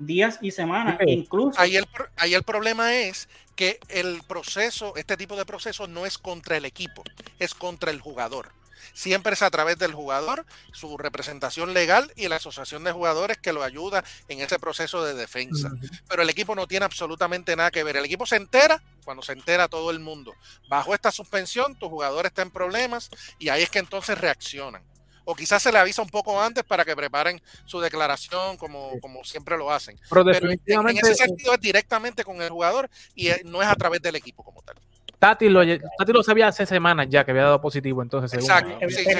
Días 0.01 0.39
y 0.41 0.51
semanas, 0.51 0.99
incluso. 1.07 1.61
Ahí 1.61 1.77
el, 1.77 1.87
ahí 2.17 2.35
el 2.35 2.43
problema 2.43 2.95
es 2.95 3.29
que 3.55 3.79
el 3.89 4.23
proceso, 4.27 4.97
este 4.97 5.17
tipo 5.17 5.37
de 5.37 5.45
proceso 5.45 5.87
no 5.87 6.07
es 6.07 6.19
contra 6.19 6.57
el 6.57 6.65
equipo, 6.65 7.05
es 7.39 7.55
contra 7.55 7.91
el 7.91 8.01
jugador 8.01 8.53
siempre 8.93 9.35
es 9.35 9.43
a 9.43 9.51
través 9.51 9.79
del 9.79 9.95
jugador, 9.95 10.45
su 10.73 10.97
representación 10.97 11.75
legal 11.75 12.13
y 12.17 12.29
la 12.29 12.37
asociación 12.37 12.85
de 12.85 12.93
jugadores 12.93 13.39
que 13.39 13.53
lo 13.53 13.63
ayuda 13.63 14.05
en 14.29 14.41
ese 14.41 14.59
proceso 14.59 15.05
de 15.05 15.15
defensa. 15.15 15.71
Pero 16.09 16.23
el 16.23 16.31
equipo 16.31 16.55
no 16.55 16.67
tiene 16.67 16.85
absolutamente 16.85 17.57
nada 17.57 17.71
que 17.71 17.85
ver. 17.85 17.97
El 17.97 18.05
equipo 18.05 18.27
se 18.27 18.37
entera 18.37 18.83
cuando 19.05 19.23
se 19.23 19.33
entera 19.33 19.69
todo 19.69 19.91
el 19.91 20.01
mundo. 20.01 20.35
Bajo 20.69 20.95
esta 20.95 21.11
suspensión, 21.11 21.79
tu 21.79 21.89
jugador 21.89 22.27
está 22.27 22.43
en 22.43 22.51
problemas 22.51 23.11
y 23.39 23.49
ahí 23.49 23.63
es 23.63 23.71
que 23.71 23.79
entonces 23.79 24.19
reaccionan 24.19 24.83
o 25.31 25.35
quizás 25.35 25.63
se 25.63 25.71
le 25.71 25.79
avisa 25.79 26.03
un 26.03 26.09
poco 26.09 26.41
antes 26.41 26.65
para 26.65 26.85
que 26.85 26.97
preparen 26.97 27.41
su 27.65 27.79
declaración 27.81 28.57
como, 28.57 28.99
como 29.01 29.23
siempre 29.23 29.57
lo 29.57 29.71
hacen. 29.71 29.99
Pero, 30.09 30.25
definitivamente, 30.25 31.01
en 31.07 31.13
ese 31.13 31.27
sentido 31.27 31.55
es 31.55 31.61
directamente 31.61 32.25
con 32.25 32.43
el 32.43 32.51
jugador 32.51 32.91
y 33.15 33.29
no 33.45 33.63
es 33.63 33.69
a 33.69 33.77
través 33.77 34.03
del 34.03 34.17
equipo 34.17 34.43
como 34.43 34.61
tal. 34.63 34.77
Tati 35.21 35.51
lo, 35.51 35.61
Tati 35.99 36.13
lo 36.13 36.23
sabía 36.23 36.49
hace 36.49 36.65
semanas 36.65 37.07
ya 37.11 37.25
que 37.25 37.31
había 37.33 37.45
dado 37.45 37.61
positivo, 37.61 38.03
entonces. 38.03 38.33
Exacto. 38.33 38.79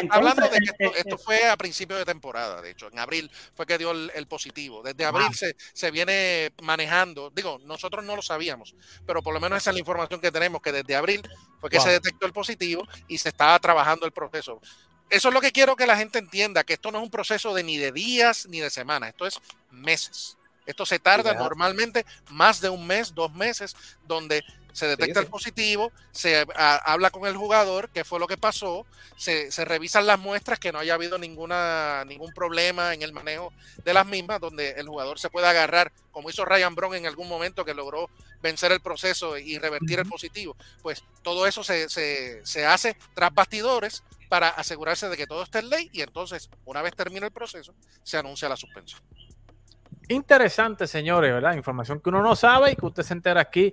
hablando 0.09 0.49
de 0.49 0.59
que 0.59 0.93
esto, 0.97 1.19
fue 1.19 1.47
a 1.47 1.57
principio 1.59 1.97
de 1.97 2.07
temporada, 2.07 2.63
de 2.63 2.71
hecho, 2.71 2.89
en 2.91 2.99
abril 2.99 3.31
fue 3.55 3.67
que 3.67 3.77
dio 3.77 3.91
el, 3.91 4.27
positivo. 4.27 4.83
Desde 4.83 5.05
abril 5.05 5.29
se, 5.35 5.55
se, 5.75 5.91
viene 5.91 6.53
manejando, 6.63 7.31
digo, 7.31 7.59
nosotros 7.67 8.03
no 8.03 8.17
lo 8.17 8.23
sabíamos, 8.23 8.75
pero 9.07 9.23
por 9.23 9.35
lo 9.35 9.41
menos 9.41 9.59
esa 9.59 9.71
es 9.71 9.75
la 9.75 9.81
información 9.81 10.21
que 10.21 10.33
tenemos, 10.33 10.63
que 10.63 10.73
desde 10.73 10.97
abril 10.97 11.21
fue 11.61 11.69
que 11.69 11.79
se 11.79 11.91
detectó 11.91 12.25
el 12.25 12.33
positivo 12.33 12.83
y 13.07 13.19
se 13.19 13.29
estaba 13.29 13.59
trabajando 13.59 14.07
el 14.07 14.13
proceso. 14.13 14.59
Eso 15.11 15.29
es 15.29 15.35
lo 15.35 15.41
que 15.41 15.53
quiero 15.53 15.77
que 15.77 15.87
la 15.87 15.97
gente 15.97 16.19
entienda, 16.19 16.65
que 16.65 16.75
esto 16.75 16.93
no 16.93 16.99
es 16.99 17.05
un 17.05 17.11
proceso 17.11 17.53
de 17.53 17.65
ni 17.65 17.77
de 17.77 17.93
días 17.93 18.47
ni 18.49 18.61
de 18.61 18.71
semanas, 18.71 19.11
esto 19.11 19.27
es 19.27 19.41
meses. 19.71 20.37
Esto 20.71 20.87
se 20.87 21.01
tarda 21.01 21.35
normalmente 21.35 22.07
más 22.31 22.61
de 22.61 22.69
un 22.69 22.87
mes, 22.87 23.15
dos 23.15 23.33
meses, 23.35 23.75
donde 24.07 24.45
se 24.73 24.87
detecta 24.87 25.19
el 25.19 25.27
positivo, 25.27 25.91
se 26.13 26.47
habla 26.55 27.11
con 27.11 27.27
el 27.27 27.37
jugador, 27.37 27.91
qué 27.91 28.05
fue 28.05 28.21
lo 28.21 28.29
que 28.29 28.37
pasó, 28.37 28.87
se, 29.17 29.51
revisan 29.65 30.07
las 30.07 30.19
muestras, 30.19 30.61
que 30.61 30.71
no 30.71 30.79
haya 30.79 30.95
habido 30.95 31.19
ninguna, 31.19 32.05
ningún 32.07 32.33
problema 32.33 32.95
en 32.95 33.03
el 33.03 33.13
manejo 33.13 33.53
de 33.85 33.93
las 33.93 34.07
mismas, 34.07 34.41
donde 34.41 34.71
el 34.73 34.87
jugador 34.87 35.19
se 35.19 35.29
puede 35.29 35.49
agarrar, 35.49 35.93
como 36.13 36.31
hizo 36.31 36.45
Ryan 36.45 36.77
Brown 36.77 36.95
en 36.95 37.07
algún 37.07 37.29
momento 37.29 37.65
que 37.65 37.75
logró 37.75 38.09
vencer 38.41 38.71
el 38.71 38.81
proceso 38.81 39.37
y 39.39 39.59
revertir 39.59 39.99
el 39.99 40.09
positivo. 40.09 40.57
Pues 40.83 41.03
todo 41.23 41.49
eso 41.49 41.65
se, 41.65 41.89
se 41.89 42.67
hace 42.67 42.97
tras 43.15 43.35
bastidores 43.35 44.05
para 44.29 44.51
asegurarse 44.51 45.09
de 45.09 45.17
que 45.17 45.27
todo 45.27 45.43
esté 45.43 45.59
en 45.59 45.71
ley 45.71 45.91
y 45.93 46.03
entonces, 46.03 46.49
una 46.65 46.81
vez 46.81 46.95
termine 46.95 47.27
el 47.27 47.33
proceso, 47.33 47.75
se 48.05 48.17
anuncia 48.17 48.49
la 48.49 48.57
suspensión. 48.57 49.01
Interesante, 50.11 50.89
señores, 50.89 51.33
¿verdad? 51.33 51.55
Información 51.55 52.01
que 52.01 52.09
uno 52.09 52.21
no 52.21 52.35
sabe 52.35 52.73
y 52.73 52.77
que 52.77 52.85
usted 52.85 53.05
se 53.05 53.15
entera 53.15 53.41
aquí 53.43 53.73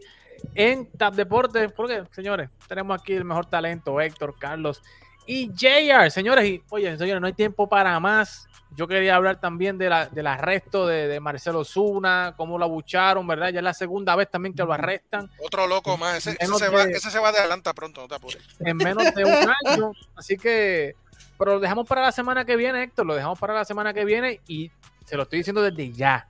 en 0.53 0.85
Tap 0.91 1.15
Deportes, 1.15 1.71
porque, 1.71 2.03
señores, 2.11 2.51
tenemos 2.67 3.01
aquí 3.01 3.13
el 3.13 3.25
mejor 3.25 3.47
talento, 3.47 3.99
Héctor, 3.99 4.35
Carlos 4.37 4.83
y 5.25 5.49
JR, 5.49 6.11
señores, 6.11 6.45
y 6.45 6.63
oye, 6.69 6.95
señores, 6.95 7.21
no 7.21 7.25
hay 7.25 7.33
tiempo 7.33 7.67
para 7.67 7.99
más. 7.99 8.47
Yo 8.75 8.87
quería 8.87 9.15
hablar 9.15 9.39
también 9.39 9.79
de 9.79 9.89
la, 9.89 10.05
del 10.05 10.27
arresto 10.27 10.85
de, 10.85 11.19
Marcelo 11.19 11.65
Zuna, 11.65 12.35
cómo 12.37 12.59
lo 12.59 12.65
abucharon, 12.65 13.25
¿verdad? 13.25 13.49
Ya 13.49 13.59
es 13.59 13.63
la 13.63 13.73
segunda 13.73 14.15
vez 14.15 14.29
también 14.29 14.53
que 14.53 14.63
lo 14.63 14.71
arrestan. 14.71 15.31
Otro 15.43 15.65
loco 15.65 15.97
más, 15.97 16.17
ese, 16.17 16.37
se, 16.37 16.69
va, 16.69 16.83
ese 16.83 17.09
se 17.09 17.17
va 17.17 17.31
de 17.31 17.39
adelanta 17.39 17.73
pronto, 17.73 18.01
no 18.01 18.07
te 18.07 18.13
apures. 18.13 18.43
En 18.59 18.77
menos 18.77 19.11
de 19.15 19.25
un 19.25 19.31
año, 19.65 19.91
así 20.15 20.37
que, 20.37 20.95
pero 21.39 21.55
lo 21.55 21.59
dejamos 21.59 21.87
para 21.87 22.03
la 22.03 22.11
semana 22.11 22.45
que 22.45 22.55
viene, 22.55 22.83
Héctor, 22.83 23.07
lo 23.07 23.15
dejamos 23.15 23.39
para 23.39 23.55
la 23.55 23.65
semana 23.65 23.91
que 23.91 24.05
viene 24.05 24.39
y 24.47 24.71
se 25.07 25.15
lo 25.15 25.23
estoy 25.23 25.39
diciendo 25.39 25.61
desde 25.61 25.89
ya 25.93 26.27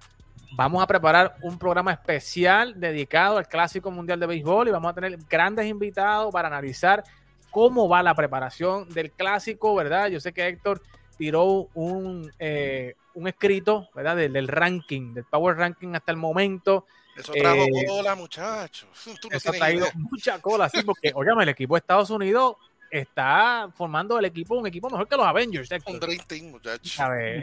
vamos 0.55 0.83
a 0.83 0.87
preparar 0.87 1.35
un 1.41 1.57
programa 1.57 1.91
especial 1.91 2.79
dedicado 2.79 3.37
al 3.37 3.47
Clásico 3.47 3.89
Mundial 3.89 4.19
de 4.19 4.27
Béisbol 4.27 4.67
y 4.67 4.71
vamos 4.71 4.91
a 4.91 4.93
tener 4.93 5.17
grandes 5.27 5.65
invitados 5.65 6.31
para 6.31 6.47
analizar 6.47 7.03
cómo 7.49 7.89
va 7.89 8.03
la 8.03 8.13
preparación 8.13 8.87
del 8.89 9.11
Clásico, 9.11 9.73
¿verdad? 9.73 10.09
Yo 10.09 10.19
sé 10.19 10.31
que 10.31 10.47
Héctor 10.47 10.81
tiró 11.17 11.67
un, 11.73 12.31
eh, 12.37 12.93
un 13.15 13.27
escrito, 13.27 13.89
¿verdad? 13.95 14.15
Del, 14.15 14.47
ranking, 14.47 15.15
del 15.15 15.25
Power 15.25 15.57
Ranking 15.57 15.95
hasta 15.95 16.11
el 16.11 16.17
momento. 16.17 16.85
Eso 17.15 17.33
trajo 17.33 17.63
eh, 17.63 17.85
cola, 17.87 18.13
muchachos. 18.13 18.89
eso 19.31 19.49
ha 19.49 19.53
traído 19.53 19.87
mucha 19.95 20.39
cola, 20.39 20.69
sí, 20.69 20.83
porque, 20.83 21.11
óigame, 21.15 21.43
el 21.43 21.49
equipo 21.49 21.73
de 21.73 21.79
Estados 21.79 22.11
Unidos 22.11 22.57
está 22.91 23.69
formando 23.75 24.17
el 24.19 24.25
equipo, 24.25 24.55
un 24.55 24.67
equipo 24.67 24.89
mejor 24.89 25.07
que 25.07 25.17
los 25.17 25.25
Avengers. 25.25 25.69
Un 25.85 25.99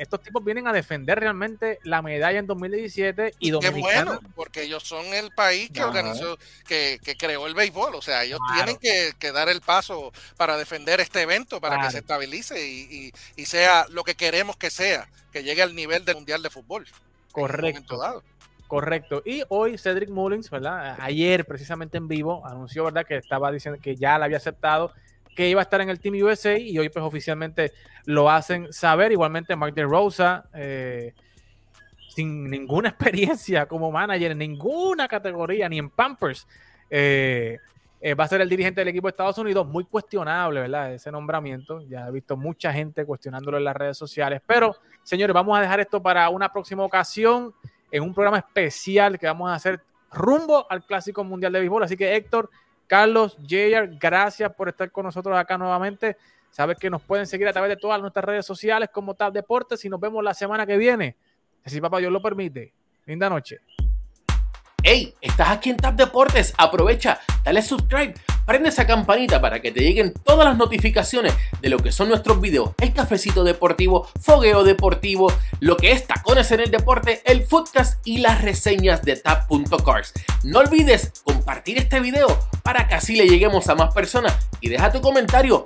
Estos 0.01 0.22
tipos 0.22 0.45
vienen 0.45 0.66
a 0.66 0.72
defender 0.72 1.18
realmente 1.18 1.78
la 1.82 2.03
medalla 2.03 2.38
en 2.38 2.47
2017 2.47 3.34
y 3.38 3.59
Qué 3.59 3.70
bueno, 3.70 4.20
porque 4.34 4.62
ellos 4.62 4.82
son 4.82 5.07
el 5.07 5.30
país 5.30 5.70
que 5.70 5.82
organizó, 5.82 6.38
que, 6.66 6.99
creó 7.18 7.47
el 7.47 7.55
béisbol. 7.55 7.95
O 7.95 8.03
sea, 8.03 8.24
ellos 8.24 8.40
tienen 8.55 8.76
que, 8.78 9.32
dar 9.32 9.49
el 9.49 9.61
paso 9.61 10.12
para 10.36 10.57
defender 10.57 11.01
este 11.01 11.22
evento, 11.22 11.61
para 11.61 11.80
que 11.80 11.90
se 11.90 11.99
estabilice 11.99 12.66
y, 12.66 13.12
sea 13.45 13.86
lo 13.90 14.05
que 14.05 14.14
queremos 14.14 14.57
que 14.57 14.70
sea, 14.70 15.09
que 15.32 15.42
llegue 15.42 15.62
al 15.62 15.74
nivel 15.74 16.05
del 16.05 16.16
Mundial 16.16 16.42
de 16.42 16.51
Fútbol. 16.51 16.86
Correcto. 17.30 18.22
Correcto. 18.66 19.22
Y 19.24 19.42
hoy 19.49 19.76
Cedric 19.78 20.09
Mullins, 20.09 20.51
¿verdad? 20.51 20.97
Ayer 20.99 21.45
precisamente 21.45 21.99
en 21.99 22.09
vivo 22.09 22.45
anunció, 22.47 22.84
¿verdad? 22.84 23.07
Que 23.07 23.16
estaba 23.16 23.53
diciendo 23.53 23.78
que 23.80 23.95
ya 23.95 24.18
la 24.18 24.24
había 24.24 24.38
aceptado 24.38 24.92
que 25.35 25.49
iba 25.49 25.61
a 25.61 25.64
estar 25.64 25.80
en 25.80 25.91
el 25.91 26.01
Team 26.01 26.14
USA 26.22 26.57
y 26.59 26.78
hoy 26.78 26.89
pues 26.89 27.05
oficialmente 27.05 27.72
lo 28.07 28.30
hacen 28.30 28.72
saber. 28.72 29.12
Igualmente 29.12 29.57
Mark 29.57 29.74
de 29.74 29.85
Rosa, 29.85 30.49
eh, 30.55 31.12
sin 32.09 32.49
ninguna 32.49 32.89
experiencia 32.91 33.66
como 33.66 33.91
manager 33.91 34.32
en 34.32 34.39
ninguna 34.39 35.09
categoría, 35.09 35.68
ni 35.68 35.78
en 35.78 35.91
Pampers, 35.91 36.47
eh, 36.89 37.59
eh, 38.01 38.14
va 38.14 38.24
a 38.24 38.28
ser 38.28 38.43
el 38.43 38.49
dirigente 38.49 38.82
del 38.82 38.89
equipo 38.89 39.07
de 39.07 39.12
Estados 39.12 39.39
Unidos. 39.39 39.66
Muy 39.66 39.85
cuestionable, 39.85 40.61
¿verdad? 40.61 40.93
Ese 40.93 41.11
nombramiento. 41.11 41.80
Ya 41.89 42.07
he 42.07 42.11
visto 42.11 42.37
mucha 42.37 42.72
gente 42.72 43.05
cuestionándolo 43.05 43.57
en 43.57 43.64
las 43.64 43.74
redes 43.74 43.97
sociales. 43.97 44.43
Pero, 44.47 44.76
señores, 45.03 45.32
vamos 45.32 45.57
a 45.59 45.62
dejar 45.62 45.80
esto 45.80 46.03
para 46.03 46.28
una 46.28 46.53
próxima 46.53 46.85
ocasión 46.85 47.55
en 47.91 48.03
un 48.03 48.12
programa 48.12 48.39
especial 48.39 49.18
que 49.18 49.26
vamos 49.26 49.51
a 49.51 49.55
hacer 49.55 49.80
rumbo 50.12 50.66
al 50.70 50.85
Clásico 50.85 51.24
Mundial 51.24 51.53
de 51.53 51.61
Béisbol. 51.61 51.82
Así 51.82 51.97
que, 51.97 52.14
Héctor, 52.14 52.51
Carlos, 52.87 53.37
Jayer, 53.43 53.97
gracias 53.99 54.53
por 54.55 54.68
estar 54.68 54.91
con 54.91 55.05
nosotros 55.05 55.37
acá 55.37 55.57
nuevamente. 55.57 56.16
Sabes 56.51 56.76
que 56.78 56.89
nos 56.89 57.03
pueden 57.03 57.26
seguir 57.26 57.49
a 57.49 57.53
través 57.53 57.70
de 57.70 57.76
todas 57.76 58.01
nuestras 58.01 58.24
redes 58.24 58.47
sociales 58.47 58.89
como 58.93 59.14
Tab 59.14 59.32
Deportes 59.32 59.85
y 59.85 59.89
nos 59.89 59.99
vemos 59.99 60.22
la 60.22 60.35
semana 60.35 60.66
que 60.66 60.76
viene. 60.76 61.16
Si 61.66 61.80
papá 61.80 61.99
Dios 61.99 62.12
lo 62.12 62.22
permite. 62.22 62.72
Linda 63.07 63.28
noche. 63.28 63.61
Hey, 64.82 65.14
estás 65.20 65.49
aquí 65.49 65.70
en 65.70 65.78
Tab 65.78 65.97
Deportes. 65.97 66.55
Aprovecha, 66.59 67.18
dale 67.43 67.62
subscribe, 67.62 68.14
prende 68.47 68.68
esa 68.68 68.86
campanita 68.86 69.40
para 69.40 69.61
que 69.61 69.72
te 69.72 69.80
lleguen 69.80 70.12
todas 70.24 70.47
las 70.47 70.57
notificaciones 70.57 71.34
de 71.61 71.68
lo 71.68 71.78
que 71.78 71.92
son 71.92 72.09
nuestros 72.09 72.40
videos, 72.40 72.70
el 72.80 72.92
cafecito 72.92 73.45
deportivo, 73.45 74.09
fogueo 74.20 74.64
deportivo, 74.64 75.32
lo 75.61 75.76
que 75.76 75.92
es 75.92 76.07
tacones 76.07 76.51
en 76.53 76.61
el 76.61 76.70
deporte, 76.70 77.22
el 77.24 77.45
footcast 77.45 78.07
y 78.07 78.18
las 78.18 78.42
reseñas 78.42 79.03
de 79.03 79.16
Tab.cars. 79.16 80.12
No 80.42 80.61
olvides 80.61 81.12
compartir 81.24 81.78
este 81.78 82.01
video 82.01 82.26
para 82.62 82.88
que 82.88 82.95
así 82.95 83.16
le 83.16 83.28
lleguemos 83.28 83.68
a 83.68 83.74
más 83.74 83.95
personas 83.95 84.34
y 84.61 84.68
deja 84.68 84.92
tu 84.92 85.01
comentario 85.01 85.64